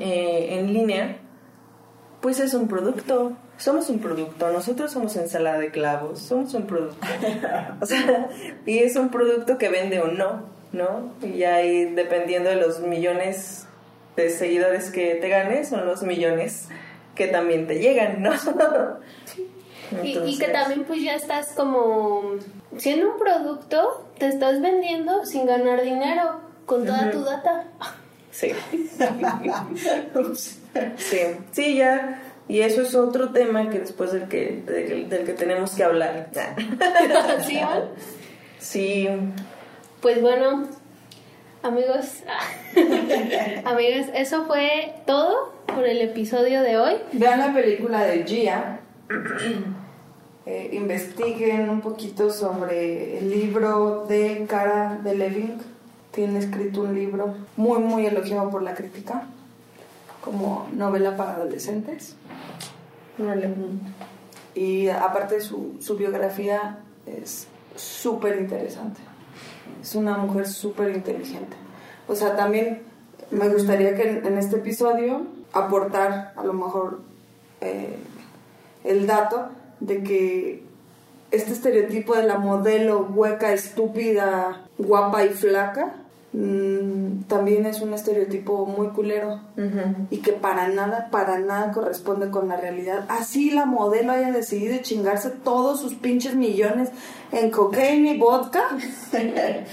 eh, 0.00 0.58
en 0.58 0.72
línea, 0.72 1.18
pues 2.20 2.40
es 2.40 2.54
un 2.54 2.66
producto. 2.66 3.36
Somos 3.56 3.88
un 3.88 4.00
producto. 4.00 4.50
Nosotros 4.50 4.92
somos 4.92 5.16
ensalada 5.16 5.58
de 5.58 5.70
clavos. 5.70 6.20
Somos 6.20 6.54
un 6.54 6.66
producto. 6.66 7.06
o 7.80 7.86
sea, 7.86 8.28
y 8.66 8.78
es 8.78 8.96
un 8.96 9.10
producto 9.10 9.58
que 9.58 9.68
vende 9.68 10.00
o 10.00 10.08
no. 10.08 10.54
¿no? 10.74 11.14
Y 11.22 11.44
ahí, 11.44 11.86
dependiendo 11.86 12.50
de 12.50 12.56
los 12.56 12.80
millones 12.80 13.66
de 14.16 14.30
seguidores 14.30 14.90
que 14.90 15.14
te 15.14 15.28
ganes, 15.28 15.68
son 15.68 15.86
los 15.86 16.02
millones 16.02 16.68
que 17.14 17.28
también 17.28 17.66
te 17.66 17.78
llegan, 17.78 18.22
¿no? 18.22 18.32
Y, 20.02 20.08
y 20.08 20.12
que 20.12 20.18
Entonces, 20.18 20.52
también 20.52 20.84
pues 20.84 21.02
ya 21.02 21.14
estás 21.14 21.52
como 21.52 22.32
siendo 22.76 23.12
un 23.12 23.18
producto, 23.18 24.08
te 24.18 24.28
estás 24.28 24.60
vendiendo 24.60 25.24
sin 25.24 25.46
ganar 25.46 25.82
dinero 25.82 26.40
con 26.66 26.84
toda 26.84 27.10
tu 27.10 27.22
data. 27.22 27.66
Sí. 28.30 28.52
sí. 30.96 31.18
Sí, 31.52 31.76
ya. 31.76 32.20
Y 32.48 32.60
eso 32.60 32.82
es 32.82 32.94
otro 32.94 33.30
tema 33.30 33.70
que 33.70 33.78
después 33.78 34.12
del 34.12 34.28
que, 34.28 34.62
del, 34.66 35.08
del 35.08 35.24
que 35.24 35.32
tenemos 35.32 35.72
que 35.74 35.84
hablar. 35.84 36.28
¿Sí? 37.46 37.58
Sí. 38.58 39.08
Pues 40.00 40.20
bueno, 40.20 40.68
amigos, 41.62 42.22
amigos, 43.64 44.06
eso 44.14 44.44
fue 44.44 44.94
todo 45.06 45.54
por 45.66 45.86
el 45.86 46.02
episodio 46.02 46.60
de 46.62 46.76
hoy. 46.76 46.94
Vean 47.12 47.40
la 47.40 47.54
película 47.54 48.04
de 48.04 48.24
Gia. 48.24 48.80
Eh, 50.46 50.72
investiguen 50.74 51.70
un 51.70 51.80
poquito 51.80 52.28
sobre 52.28 53.16
el 53.16 53.30
libro 53.30 54.04
de 54.06 54.44
Cara 54.46 55.00
de 55.02 55.14
Leving. 55.14 55.58
Tiene 56.10 56.38
escrito 56.38 56.82
un 56.82 56.94
libro 56.94 57.34
muy, 57.56 57.78
muy 57.78 58.04
elogiado 58.04 58.50
por 58.50 58.62
la 58.62 58.74
crítica, 58.74 59.26
como 60.20 60.68
novela 60.74 61.16
para 61.16 61.36
adolescentes. 61.36 62.14
Y 64.54 64.88
aparte 64.88 65.40
su, 65.40 65.76
su 65.80 65.96
biografía 65.96 66.78
es 67.06 67.46
súper 67.76 68.40
interesante. 68.40 69.00
Es 69.82 69.94
una 69.94 70.16
mujer 70.16 70.46
súper 70.46 70.94
inteligente. 70.94 71.56
O 72.06 72.14
sea, 72.14 72.36
también 72.36 72.82
me 73.30 73.48
gustaría 73.48 73.94
que 73.94 74.08
en, 74.08 74.38
este 74.38 74.56
episodio 74.56 75.22
aportar 75.52 76.32
a 76.36 76.44
lo 76.44 76.52
mejor 76.52 77.00
eh, 77.60 77.96
el 78.84 79.06
dato 79.06 79.48
de 79.80 80.02
que 80.02 80.62
este 81.30 81.52
estereotipo 81.52 82.14
de 82.14 82.24
la 82.24 82.38
modelo 82.38 83.00
hueca, 83.00 83.52
estúpida, 83.52 84.66
guapa 84.78 85.24
y 85.24 85.30
flaca 85.30 85.94
mm, 86.32 86.83
también 87.28 87.66
es 87.66 87.80
un 87.80 87.94
estereotipo 87.94 88.66
muy 88.66 88.88
culero 88.88 89.40
y 90.10 90.18
que 90.18 90.32
para 90.32 90.68
nada, 90.68 91.08
para 91.10 91.38
nada 91.38 91.72
corresponde 91.72 92.30
con 92.30 92.48
la 92.48 92.56
realidad. 92.56 93.04
Así 93.08 93.50
la 93.50 93.66
modelo 93.66 94.12
haya 94.12 94.32
decidido 94.32 94.78
chingarse 94.82 95.30
todos 95.30 95.80
sus 95.80 95.94
pinches 95.94 96.34
millones 96.34 96.90
en 97.32 97.50
cocaine 97.50 98.12
y 98.12 98.18
vodka. 98.18 98.62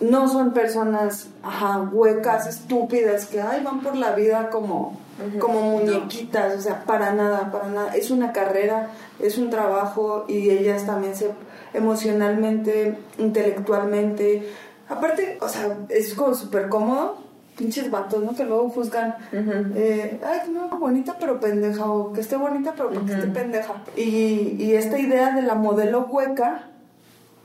No 0.00 0.28
son 0.28 0.52
personas 0.52 1.28
ajá, 1.44 1.88
huecas, 1.92 2.48
estúpidas, 2.48 3.26
que 3.26 3.40
ay, 3.40 3.62
van 3.62 3.82
por 3.82 3.94
la 3.94 4.16
vida 4.16 4.50
como, 4.50 4.98
como 5.38 5.78
muñequitas, 5.78 6.58
o 6.58 6.60
sea, 6.60 6.82
para 6.82 7.14
nada, 7.14 7.52
para 7.52 7.68
nada. 7.68 7.94
Es 7.94 8.10
una 8.10 8.32
carrera, 8.32 8.90
es 9.20 9.38
un 9.38 9.48
trabajo 9.48 10.24
y 10.26 10.50
ellas 10.50 10.86
también 10.86 11.14
se 11.14 11.30
emocionalmente, 11.74 12.98
intelectualmente. 13.18 14.48
Aparte, 14.88 15.38
o 15.40 15.48
sea, 15.48 15.76
es 15.88 16.14
como 16.14 16.34
súper 16.34 16.68
cómodo 16.68 17.18
pinches 17.56 17.90
vatos, 17.90 18.22
¿no? 18.24 18.34
Que 18.34 18.44
luego 18.44 18.70
juzgan, 18.70 19.14
eh, 19.32 20.18
ay, 20.24 20.50
no, 20.50 20.68
bonita 20.78 21.16
pero 21.20 21.38
pendeja, 21.38 21.84
o 21.84 22.12
que 22.12 22.20
esté 22.22 22.36
bonita 22.36 22.72
pero 22.76 22.90
que 22.90 23.12
esté 23.12 23.26
pendeja. 23.28 23.74
Y, 23.96 24.56
y 24.58 24.74
esta 24.74 24.98
idea 24.98 25.34
de 25.34 25.42
la 25.42 25.54
modelo 25.54 26.06
hueca 26.06 26.68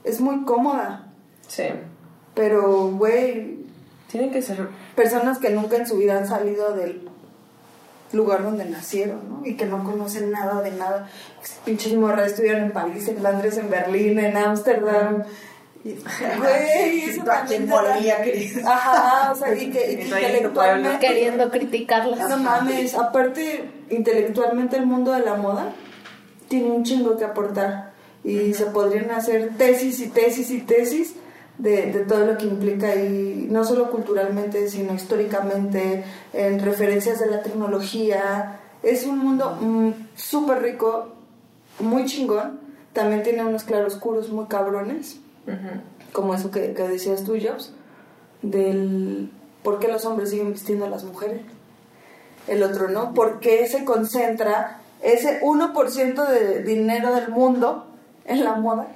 es 0.04 0.20
muy 0.20 0.44
cómoda, 0.44 1.06
Sí. 1.46 1.64
pero, 2.34 2.88
güey, 2.88 3.58
Tiene 4.10 4.30
que 4.30 4.40
ser. 4.40 4.68
personas 4.96 5.38
que 5.38 5.50
nunca 5.50 5.76
en 5.76 5.86
su 5.86 5.98
vida 5.98 6.16
han 6.16 6.26
salido 6.26 6.74
del 6.74 7.06
lugar 8.12 8.42
donde 8.42 8.64
nacieron, 8.64 9.20
¿no? 9.28 9.46
Y 9.46 9.56
que 9.56 9.66
no 9.66 9.84
conocen 9.84 10.30
nada 10.30 10.62
de 10.62 10.70
nada. 10.70 11.08
Pinches 11.66 11.94
morras 11.94 12.28
estudiaron 12.30 12.62
en 12.64 12.72
París, 12.72 13.06
en 13.08 13.22
Londres, 13.22 13.58
en 13.58 13.68
Berlín, 13.68 14.18
en 14.18 14.36
Ámsterdam. 14.38 15.24
Güey, 16.38 17.00
eso 17.10 17.24
también 17.24 17.68
en. 17.68 18.66
Ajá, 18.66 19.32
o 19.32 19.34
sea, 19.34 19.54
y 19.54 19.70
que, 19.70 19.92
y 19.92 19.96
que 19.96 20.04
intelectualmente... 20.04 21.06
Queriendo 21.06 21.50
criticarlas. 21.50 22.28
No 22.28 22.38
mames, 22.38 22.94
aparte, 22.94 23.68
intelectualmente 23.90 24.76
el 24.76 24.86
mundo 24.86 25.12
de 25.12 25.20
la 25.20 25.34
moda 25.34 25.72
tiene 26.48 26.70
un 26.70 26.84
chingo 26.84 27.16
que 27.16 27.24
aportar. 27.24 27.92
Y 28.24 28.52
se 28.54 28.66
podrían 28.66 29.10
hacer 29.10 29.56
tesis 29.56 30.00
y 30.00 30.08
tesis 30.08 30.50
y 30.50 30.60
tesis 30.60 31.14
de, 31.56 31.92
de 31.92 32.00
todo 32.00 32.26
lo 32.26 32.36
que 32.36 32.46
implica 32.46 32.94
y 32.96 33.46
no 33.50 33.64
solo 33.64 33.90
culturalmente, 33.90 34.68
sino 34.68 34.94
históricamente, 34.94 36.04
en 36.32 36.60
referencias 36.60 37.20
de 37.20 37.26
la 37.26 37.42
tecnología. 37.42 38.60
Es 38.82 39.06
un 39.06 39.18
mundo 39.18 39.56
mm, 39.60 39.90
súper 40.16 40.62
rico, 40.62 41.14
muy 41.78 42.04
chingón. 42.04 42.60
También 42.92 43.22
tiene 43.22 43.44
unos 43.44 43.64
claroscuros 43.64 44.30
muy 44.30 44.46
cabrones 44.46 45.20
como 46.12 46.34
eso 46.34 46.50
que, 46.50 46.74
que 46.74 46.82
decías 46.82 47.24
tú, 47.24 47.36
Jobs, 47.40 47.72
del 48.42 49.30
por 49.62 49.78
qué 49.78 49.88
los 49.88 50.04
hombres 50.04 50.30
siguen 50.30 50.52
vistiendo 50.52 50.86
a 50.86 50.88
las 50.88 51.04
mujeres. 51.04 51.42
El 52.46 52.62
otro, 52.62 52.88
¿no? 52.88 53.12
¿Por 53.12 53.40
qué 53.40 53.66
se 53.68 53.84
concentra 53.84 54.80
ese 55.02 55.40
1% 55.42 56.26
de 56.26 56.62
dinero 56.62 57.14
del 57.14 57.28
mundo 57.28 57.86
en 58.24 58.44
la 58.44 58.54
moda? 58.54 58.86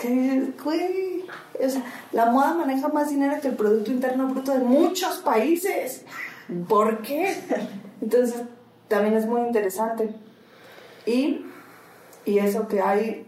Que 0.00 0.52
güey, 0.62 1.24
la 2.12 2.26
moda 2.26 2.52
maneja 2.54 2.88
más 2.88 3.08
dinero 3.08 3.40
que 3.40 3.48
el 3.48 3.54
Producto 3.54 3.90
Interno 3.90 4.28
Bruto 4.28 4.52
de 4.52 4.58
muchos 4.58 5.16
países. 5.18 6.04
¿Por 6.68 7.00
qué? 7.00 7.34
Entonces, 8.02 8.42
también 8.88 9.14
es 9.14 9.26
muy 9.26 9.40
interesante. 9.40 10.14
Y, 11.06 11.46
y 12.26 12.38
eso 12.38 12.68
que 12.68 12.82
hay, 12.82 13.26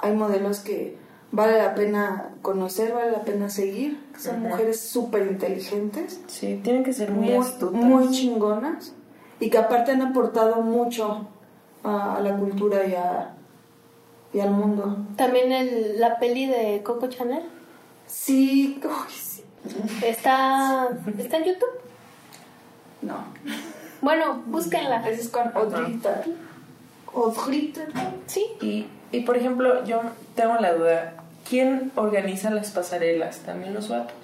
hay 0.00 0.16
modelos 0.16 0.60
que 0.60 0.97
vale 1.32 1.58
la 1.58 1.74
pena 1.74 2.30
conocer, 2.42 2.92
vale 2.92 3.10
la 3.12 3.22
pena 3.22 3.48
seguir. 3.50 4.00
Son 4.18 4.40
mujeres 4.40 4.80
súper 4.80 5.26
inteligentes, 5.26 6.20
Sí, 6.26 6.60
tienen 6.62 6.84
que 6.84 6.92
ser 6.92 7.10
muy, 7.10 7.30
muy, 7.30 7.46
astutas. 7.46 7.80
muy 7.82 8.10
chingonas 8.10 8.92
y 9.40 9.50
que 9.50 9.58
aparte 9.58 9.92
han 9.92 10.02
aportado 10.02 10.62
mucho 10.62 11.26
a, 11.84 12.16
a 12.16 12.20
la 12.20 12.36
cultura 12.36 12.86
y, 12.86 12.94
a- 12.94 13.34
y 14.34 14.40
al 14.40 14.50
mundo. 14.50 14.96
También 15.16 15.52
el, 15.52 15.98
la 16.00 16.18
peli 16.18 16.46
de 16.46 16.82
Coco 16.82 17.06
Chanel. 17.08 17.42
Sí, 18.06 18.80
uy, 18.84 18.90
sí. 19.14 19.42
Está, 20.04 20.88
está 21.18 21.36
en 21.38 21.44
YouTube. 21.44 21.68
No, 23.02 23.14
Bueno, 24.00 24.42
búsquenla. 24.46 25.08
es 25.08 25.28
con 25.28 25.50
Audrita. 25.54 26.24
Audrita. 27.14 27.82
Sí. 28.26 28.44
Y, 28.60 28.86
y 29.12 29.20
por 29.20 29.36
ejemplo, 29.36 29.84
yo 29.84 30.00
tengo 30.34 30.54
la 30.56 30.74
duda: 30.74 31.14
¿quién 31.48 31.92
organiza 31.96 32.50
las 32.50 32.70
pasarelas? 32.70 33.38
¿También 33.38 33.74
los 33.74 33.88
vatos? 33.88 34.14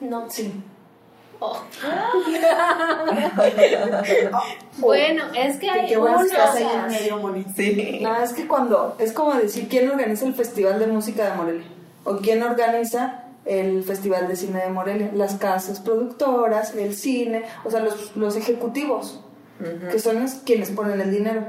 No. 0.00 0.28
Sí. 0.30 0.52
Oh. 1.40 1.60
Bueno, 4.78 5.24
es 5.34 5.56
que 5.58 5.70
hay 5.70 5.94
unas. 5.96 6.30
en 6.56 6.86
medio. 6.88 7.44
Sí. 7.54 8.00
No, 8.02 8.16
es 8.16 8.32
que 8.32 8.46
cuando, 8.46 8.96
es 8.98 9.12
como 9.12 9.34
decir 9.34 9.68
quién 9.68 9.90
organiza 9.90 10.26
el 10.26 10.34
Festival 10.34 10.78
de 10.78 10.86
Música 10.86 11.30
de 11.30 11.36
Morelia 11.36 11.66
o 12.04 12.18
quién 12.18 12.42
organiza 12.42 13.24
el 13.44 13.82
Festival 13.84 14.28
de 14.28 14.36
Cine 14.36 14.62
de 14.62 14.70
Morelia, 14.70 15.10
las 15.14 15.36
casas 15.36 15.80
productoras, 15.80 16.74
el 16.74 16.94
cine, 16.94 17.44
o 17.64 17.70
sea, 17.70 17.80
los, 17.80 18.16
los 18.16 18.36
ejecutivos, 18.36 19.20
que 19.90 19.98
son 19.98 20.20
los 20.20 20.32
quienes 20.34 20.70
ponen 20.70 21.00
el 21.00 21.10
dinero. 21.10 21.42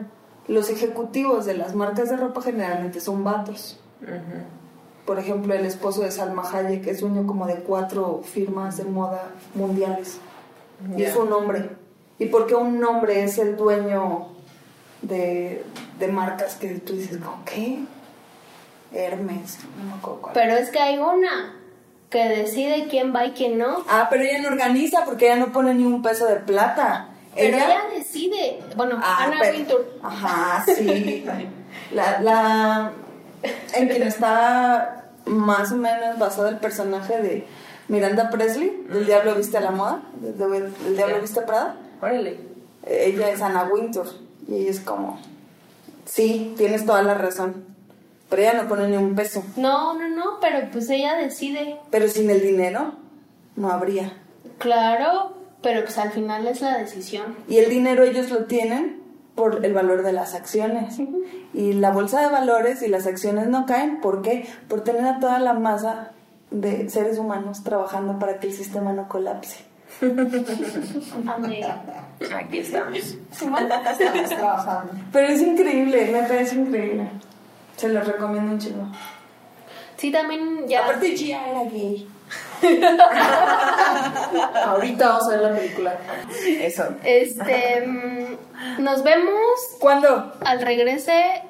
Los 0.48 0.70
ejecutivos 0.70 1.46
de 1.46 1.56
las 1.56 1.74
marcas 1.76 2.10
de 2.10 2.18
ropa 2.18 2.42
generalmente 2.42 3.00
son 3.00 3.24
vatos. 3.24 3.80
Por 5.06 5.20
ejemplo, 5.20 5.54
el 5.54 5.66
esposo 5.66 6.02
de 6.02 6.12
Salma 6.12 6.44
Hayek 6.52 6.88
es 6.88 7.02
dueño 7.02 7.26
como 7.28 7.46
de 7.48 7.56
cuatro 7.56 8.22
firmas 8.24 8.78
de 8.78 8.86
moda 8.86 9.30
mundiales. 9.54 10.20
Y 10.96 11.04
es 11.04 11.16
un 11.16 11.32
hombre. 11.32 11.70
¿Y 12.20 12.28
por 12.28 12.48
qué 12.48 12.56
un 12.56 12.84
hombre 12.84 13.24
es 13.24 13.38
el 13.38 13.58
dueño 13.58 14.28
de, 15.02 15.64
de 16.00 16.08
marcas 16.08 16.56
que 16.56 16.70
tú 16.80 16.94
dices, 16.94 17.18
¿con 17.18 17.44
qué? 17.44 17.80
Hermes, 18.94 19.60
no 19.78 19.84
me 19.86 19.94
acuerdo 19.94 20.22
cuál. 20.22 20.34
Pero 20.34 20.54
es 20.54 20.70
que 20.70 20.80
hay 20.80 20.98
una 20.98 21.56
que 22.10 22.24
decide 22.30 22.88
quién 22.90 23.14
va 23.14 23.26
y 23.26 23.32
quién 23.32 23.58
no. 23.58 23.84
Ah, 23.90 24.08
pero 24.10 24.24
ella 24.24 24.42
no 24.42 24.50
organiza 24.50 25.04
porque 25.06 25.26
ella 25.26 25.36
no 25.38 25.52
pone 25.52 25.74
ni 25.74 25.84
un 25.84 26.02
peso 26.02 26.26
de 26.28 26.38
plata. 26.38 27.10
Pero 27.36 27.58
ella, 27.58 27.82
decide. 27.96 28.60
Bueno, 28.76 28.98
Ah, 29.02 29.26
Ana 29.26 29.38
pero- 29.42 29.58
Wintour. 29.58 30.00
Ajá, 30.02 30.64
sí. 30.66 31.26
La, 31.92 32.20
la, 32.22 32.92
en 33.76 33.88
quien 33.90 34.04
está 34.04 35.06
más 35.26 35.72
o 35.72 35.76
menos 35.76 36.18
basado 36.18 36.48
el 36.48 36.58
personaje 36.58 37.22
de 37.22 37.48
Miranda 37.90 38.30
Presley, 38.30 38.86
del 38.90 39.06
Diablo 39.06 39.36
Viste 39.36 39.58
a 39.58 39.62
la 39.62 39.72
Moda, 39.72 40.02
del, 40.20 40.74
Diablo. 40.96 41.22
Viste 41.22 41.40
a 41.42 41.46
Prada. 41.46 41.76
Órale. 42.02 42.40
Ella 42.88 43.30
es 43.30 43.42
Ana 43.42 43.66
Wintour 43.72 44.08
y 44.48 44.56
ella 44.56 44.72
es 44.72 44.80
como, 44.80 45.20
sí, 46.06 46.54
tienes 46.58 46.86
toda 46.86 47.02
la 47.04 47.14
razón. 47.14 47.66
Pero 48.30 48.42
ella 48.42 48.54
no 48.64 48.68
pone 48.68 48.88
ni 48.88 48.98
un 48.98 49.14
peso. 49.16 49.44
No, 49.56 49.94
no, 49.94 50.08
no, 50.10 50.40
pero 50.42 50.68
pues 50.72 50.90
ella 50.90 51.16
decide. 51.16 51.78
Pero 51.92 52.08
sin 52.10 52.30
el 52.30 52.42
dinero, 52.42 52.94
no 53.56 53.72
habría. 53.72 54.14
Claro, 54.58 55.35
pero 55.66 55.84
pues 55.84 55.98
al 55.98 56.12
final 56.12 56.48
es 56.48 56.62
la 56.62 56.78
decisión. 56.78 57.36
Y 57.48 57.58
el 57.58 57.72
dinero 57.72 58.04
ellos 58.04 58.30
lo 58.30 58.46
tienen 58.46 59.02
por 59.34 59.66
el 59.66 59.74
valor 59.74 60.04
de 60.04 60.14
las 60.14 60.36
acciones. 60.36 61.00
Y 61.56 61.74
la 61.74 61.90
bolsa 61.90 62.22
de 62.22 62.28
valores 62.28 62.84
y 62.84 62.88
las 62.88 63.08
acciones 63.08 63.48
no 63.48 63.66
caen. 63.66 64.00
¿Por 64.00 64.22
qué? 64.22 64.48
Por 64.68 64.84
tener 64.84 65.04
a 65.06 65.20
toda 65.20 65.40
la 65.40 65.54
masa 65.54 66.12
de 66.52 66.88
seres 66.88 67.18
humanos 67.18 67.64
trabajando 67.64 68.20
para 68.20 68.40
que 68.40 68.46
el 68.46 68.54
sistema 68.54 68.94
no 68.94 69.08
colapse. 69.08 69.66
Amiga. 71.28 71.82
Aquí 72.36 72.60
estamos. 72.60 73.18
Estamos 73.32 74.30
trabajando. 74.30 74.94
Pero 75.12 75.28
es 75.30 75.42
increíble, 75.42 76.12
me 76.12 76.22
parece 76.28 76.58
increíble. 76.58 77.10
Se 77.76 77.90
los 77.90 78.06
recomiendo 78.06 78.52
un 78.52 78.60
chingo. 78.60 78.88
Sí, 79.98 80.12
también 80.12 80.68
ya. 80.68 80.84
Aparte 80.84 81.18
Gia 81.18 81.50
era 81.50 81.64
gay. 81.64 82.08
Ahorita 84.66 85.10
vamos 85.10 85.28
a 85.28 85.32
ver 85.32 85.42
la 85.42 85.56
película. 85.58 85.98
Eso. 86.48 86.86
Este. 87.04 87.86
mm, 87.86 88.38
Nos 88.84 89.04
vemos 89.04 89.34
¿Cuándo? 89.80 90.34
al 90.44 90.62
regrese 90.62 91.42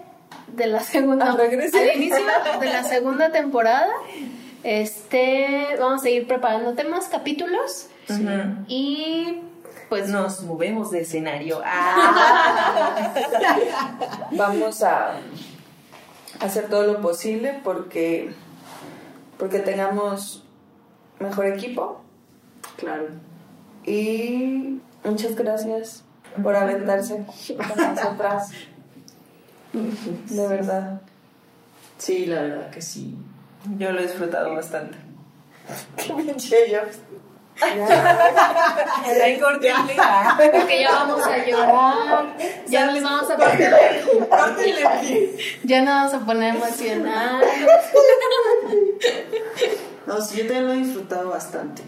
de 0.47 0.68
la 0.68 0.80
segunda. 0.82 1.32
¿Al 1.32 1.38
regrese? 1.38 1.91
Al 1.91 1.95
inicio 1.97 2.26
de 2.59 2.66
la 2.68 2.84
segunda 2.84 3.32
temporada. 3.32 3.88
Este. 4.63 5.78
Vamos 5.80 6.01
a 6.01 6.03
seguir 6.03 6.28
preparando 6.28 6.74
temas, 6.74 7.07
capítulos. 7.07 7.88
Y. 8.68 9.41
Pues 9.89 10.09
Nos 10.09 10.41
movemos 10.41 10.89
de 10.91 11.01
escenario. 11.01 11.61
Ah. 11.63 13.11
Vamos 14.32 14.82
a 14.82 15.11
hacer 16.39 16.68
todo 16.70 16.84
lo 16.84 17.01
posible 17.01 17.59
porque 17.63 18.34
porque 19.38 19.59
tengamos 19.59 20.45
mejor 21.20 21.47
equipo 21.47 22.01
Claro. 22.78 23.07
y 23.86 24.80
muchas 25.03 25.36
gracias 25.36 26.03
por 26.41 26.55
aventarse 26.55 27.24
con 27.57 27.95
nosotras. 27.95 28.49
De 29.74 30.47
verdad. 30.47 31.01
Sí, 31.97 32.26
la 32.26 32.41
verdad 32.41 32.70
que 32.72 32.82
sí. 32.82 33.16
Yo 33.78 33.91
lo 33.91 33.99
he 33.99 34.03
disfrutado 34.03 34.53
bastante. 34.53 34.97
Hay 39.24 39.39
corte. 39.39 39.72
porque 40.51 40.82
ya 40.82 40.91
vamos 40.91 41.26
a 41.26 41.38
llorar. 41.45 42.36
Ya 42.68 42.86
nos 42.88 43.01
vamos 43.03 43.32
a 43.32 43.38
poner. 43.38 43.74
Ya 45.63 45.82
nos 45.82 45.93
vamos 45.93 46.13
a 46.13 46.20
poner 46.26 46.55
emocional. 46.55 47.43
No, 50.08 50.22
sí, 50.22 50.38
yo 50.38 50.43
también 50.43 50.68
lo 50.68 50.74
he 50.74 50.78
disfrutado 50.78 51.30
bastante. 51.30 51.82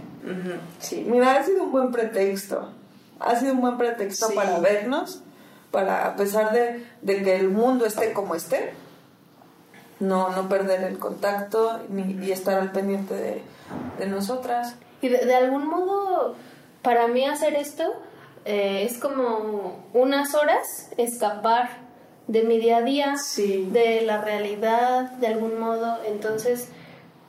Sí, 0.80 1.05
mira, 1.09 1.36
ha 1.38 1.43
sido 1.43 1.63
un 1.63 1.72
buen 1.72 1.91
pretexto. 1.91 2.70
Ha 3.20 3.36
sido 3.39 3.53
un 3.53 3.61
buen 3.61 3.78
pretexto 3.78 4.28
Sí. 4.28 4.36
para 4.36 4.59
vernos, 4.59 5.22
para 5.72 6.05
a 6.05 6.15
pesar 6.15 6.51
de, 6.51 6.86
de 7.01 7.24
que 7.24 7.36
el 7.38 7.49
mundo 7.49 7.86
esté 7.86 8.11
como 8.13 8.36
esté, 8.36 8.74
no, 9.99 10.30
no 10.30 10.47
perder 10.49 10.84
el 10.84 10.99
contacto 10.99 11.80
ni, 11.89 12.24
y 12.26 12.32
estar 12.32 12.59
al 12.59 12.72
pendiente 12.72 13.13
de, 13.15 13.41
de 13.99 14.05
nosotras. 14.07 14.76
Y 15.01 15.09
de, 15.09 15.26
de 15.26 15.36
algún 15.36 15.65
modo, 15.68 16.36
para 16.82 17.07
mí 17.07 17.26
hacer 17.26 17.55
esto 17.55 17.84
eh, 18.45 18.84
es 18.89 18.97
como 18.99 19.86
unas 19.93 20.36
horas 20.36 20.89
escapar 20.97 21.70
de 22.28 22.43
mi 22.43 22.59
día 22.59 22.78
a 22.78 22.82
día, 22.82 23.18
Sí. 23.18 23.70
de 23.72 24.01
la 24.01 24.22
realidad, 24.22 25.11
de 25.13 25.28
algún 25.28 25.59
modo. 25.59 25.97
Entonces, 26.05 26.70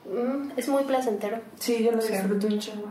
mm, 0.09 0.51
es 0.57 0.67
muy 0.67 0.83
placentero. 0.83 1.39
Sí, 1.59 1.83
yo 1.83 1.91
lo 1.91 2.01
disfruto 2.01 2.47
un 2.47 2.59
chingo. 2.59 2.87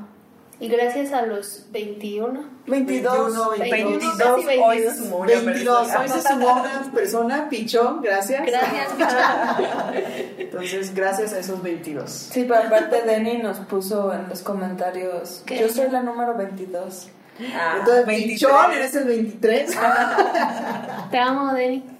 Y 0.61 0.69
gracias 0.69 1.13
a 1.13 1.23
los 1.23 1.67
21. 1.71 2.45
22, 2.67 3.15
21, 3.17 3.51
22, 3.51 3.71
22, 3.71 4.17
casi 4.19 4.45
22. 4.45 4.69
hoy 4.69 4.79
se 4.81 4.97
sumó 4.97 5.17
una 5.19 5.33
22. 5.33 5.79
persona. 5.87 6.01
Hoy 6.01 6.09
se 6.09 6.23
sumó 6.23 6.53
una 6.53 6.93
persona, 6.93 7.49
Pichón, 7.49 8.03
gracias. 8.03 8.45
Gracias, 8.45 8.89
Pichón. 8.97 10.39
Entonces, 10.39 10.95
gracias 10.95 11.33
a 11.33 11.39
esos 11.39 11.63
22. 11.63 12.11
Sí, 12.11 12.45
pero 12.49 12.61
aparte 12.65 13.03
Denny 13.03 13.39
nos 13.39 13.59
puso 13.61 14.13
en 14.13 14.29
los 14.29 14.43
comentarios, 14.43 15.43
¿Qué? 15.47 15.61
yo 15.61 15.69
soy 15.69 15.91
la 15.91 16.03
número 16.03 16.37
22. 16.37 17.09
Ah, 17.55 17.77
Entonces, 17.79 18.07
23. 18.07 18.41
Pichón, 18.41 18.73
eres 18.73 18.95
el 18.97 19.05
23. 19.05 19.79
Te 21.13 21.19
amo, 21.19 21.55
Denny. 21.55 21.85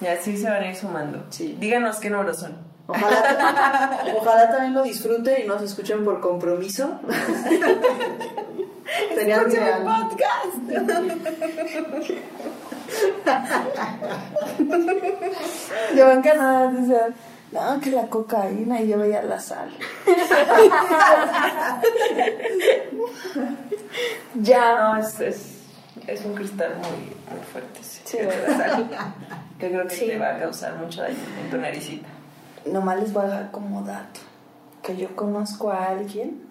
Y 0.00 0.06
así 0.06 0.34
se 0.36 0.48
van 0.48 0.62
a 0.62 0.68
ir 0.68 0.76
sumando. 0.76 1.26
Sí. 1.28 1.56
Díganos 1.60 1.98
qué 1.98 2.08
números 2.08 2.38
son. 2.38 2.69
Ojalá, 2.86 4.00
ojalá 4.16 4.50
también 4.50 4.74
lo 4.74 4.82
disfruten 4.82 5.44
y 5.44 5.46
no 5.46 5.58
se 5.58 5.66
escuchen 5.66 6.04
por 6.04 6.20
compromiso. 6.20 6.98
Sería 9.14 9.42
lo 9.42 9.48
ideal. 9.48 9.84
Yo 15.96 16.10
en 16.10 16.22
Canadá 16.22 16.70
decía, 16.72 17.08
no, 17.52 17.80
que 17.80 17.90
la 17.90 18.06
cocaína 18.06 18.80
y 18.80 18.88
yo 18.88 18.98
veía 18.98 19.22
la 19.22 19.38
sal. 19.40 19.70
ya. 24.34 24.74
No, 24.94 24.98
es, 24.98 25.20
es, 25.20 25.56
es 26.06 26.24
un 26.24 26.34
cristal 26.34 26.74
muy, 26.76 27.36
muy 27.36 27.44
fuerte. 27.52 27.80
Sí, 27.82 28.00
Sí, 28.04 28.16
que 28.18 28.24
te 28.24 28.36
¿verdad? 28.36 28.58
va 28.60 28.64
a 28.64 28.68
salir. 28.70 28.86
Que 29.58 29.68
creo 29.70 29.86
que 29.88 29.94
Sí. 29.94 30.06
te 30.06 30.18
va 30.18 30.36
a 30.36 30.38
causar 30.38 30.74
mucho 30.76 31.02
daño 31.02 31.16
en 31.44 31.50
tu 31.50 31.56
naricita. 31.58 32.08
Nomás 32.66 33.00
les 33.00 33.12
voy 33.12 33.24
a 33.24 33.26
dejar 33.26 33.50
como 33.50 33.82
dato 33.82 34.20
que 34.82 34.96
yo 34.96 35.14
conozco 35.14 35.70
a 35.70 35.88
alguien 35.88 36.42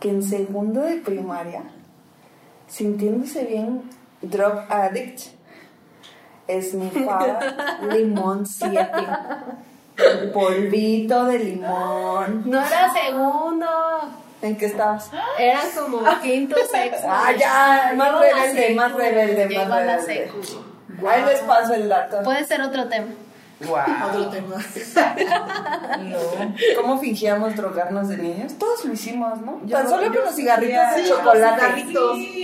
que 0.00 0.10
en 0.10 0.22
segundo 0.22 0.80
de 0.80 0.96
primaria, 0.96 1.62
sintiéndose 2.66 3.44
bien 3.44 3.82
drug 4.20 4.64
addict, 4.68 5.34
esnifaba 6.46 7.40
limón 7.90 8.46
7. 8.46 8.86
Polvito 10.32 11.24
de 11.26 11.38
limón. 11.38 12.42
No 12.46 12.58
era 12.58 12.92
segundo. 12.92 13.66
¿En 14.42 14.56
qué 14.56 14.66
estabas? 14.66 15.10
Era 15.38 15.60
como 15.74 16.00
quinto, 16.20 16.56
sexto. 16.70 17.06
Ah, 17.08 17.32
ya, 17.32 17.94
más 17.96 18.08
Llegó 18.08 18.20
la 18.20 18.44
rebelde, 18.44 18.74
más 18.74 18.92
rebelde, 18.92 19.58
más 19.58 19.68
rebelde. 19.68 20.30
Ahí 21.08 21.24
les 21.24 21.40
paso 21.40 21.74
el 21.74 21.88
dato. 21.88 22.22
Puede 22.22 22.44
ser 22.44 22.60
otro 22.60 22.88
tema. 22.88 23.06
Wow. 23.60 23.78
Otro 24.10 24.28
tema. 24.30 24.56
No. 26.00 26.18
¿Cómo 26.80 26.98
fingíamos 26.98 27.54
drogarnos 27.56 28.08
de 28.08 28.16
niños? 28.18 28.54
Todos 28.58 28.84
lo 28.84 28.92
hicimos, 28.92 29.40
¿no? 29.40 29.60
Yo- 29.64 29.76
Tan 29.76 29.88
solo 29.88 30.04
yo 30.06 30.12
con 30.14 30.24
los 30.24 30.34
cigarritos 30.34 30.96
de 30.96 31.02
Sí, 31.04 31.08
chocolate. 31.08 31.86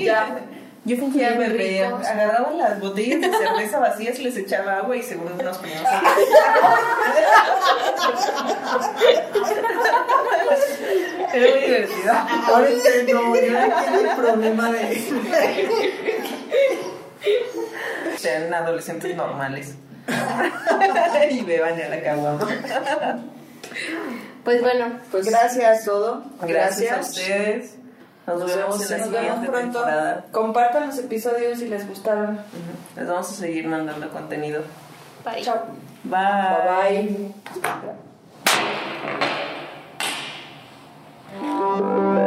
ya. 0.05 0.39
Yo 0.85 0.97
fingía 0.97 1.31
beber, 1.37 1.89
ricos. 1.93 2.07
agarraba 2.07 2.53
las 2.53 2.81
botellas 2.81 3.21
de 3.21 3.31
cerveza 3.37 3.81
vacías, 3.81 4.19
les 4.19 4.35
echaba 4.37 4.79
agua 4.79 4.97
y 4.97 5.03
seguro 5.03 5.35
nos 5.43 5.59
poníamos 5.59 5.87
a 5.91 6.01
Era 11.35 11.51
muy 11.51 11.61
divertido. 11.61 12.13
Ahora 12.47 12.69
entiendo, 12.71 13.13
yo 13.13 13.21
no 13.21 13.35
el 14.11 14.17
problema 14.17 14.73
de. 14.73 15.03
Sean 18.17 18.55
adolescentes 18.55 19.15
normales. 19.17 19.75
y 21.31 21.43
beban 21.43 21.81
a 21.81 21.89
la 21.89 22.03
caguama. 22.03 22.49
Pues 24.45 24.63
bueno, 24.63 24.87
Pues 25.11 25.27
gracias 25.29 25.85
todo. 25.85 26.23
Gracias 26.43 26.97
a 26.97 27.01
ustedes. 27.01 27.75
Nos, 28.27 28.41
Nos 28.41 28.55
vemos 28.57 28.79
vemos 28.79 28.91
en 28.91 28.99
la 29.01 29.05
Nos 29.07 29.11
vemos 29.13 29.25
siguiente 29.27 29.49
pronto. 29.51 29.79
temporada. 29.79 30.25
Compartan 30.31 30.87
los 30.89 30.99
episodios 30.99 31.59
si 31.59 31.69
les 31.69 31.87
gustaron. 31.89 32.39
Les 32.97 33.07
vamos 33.07 33.31
a 33.31 33.35
seguir 33.35 33.67
mandando 33.67 34.09
contenido. 34.11 34.63
bye. 35.25 35.43
Chao. 35.43 35.59
Bye. 36.05 37.33
Bye 37.61 37.63
bye. 41.41 42.27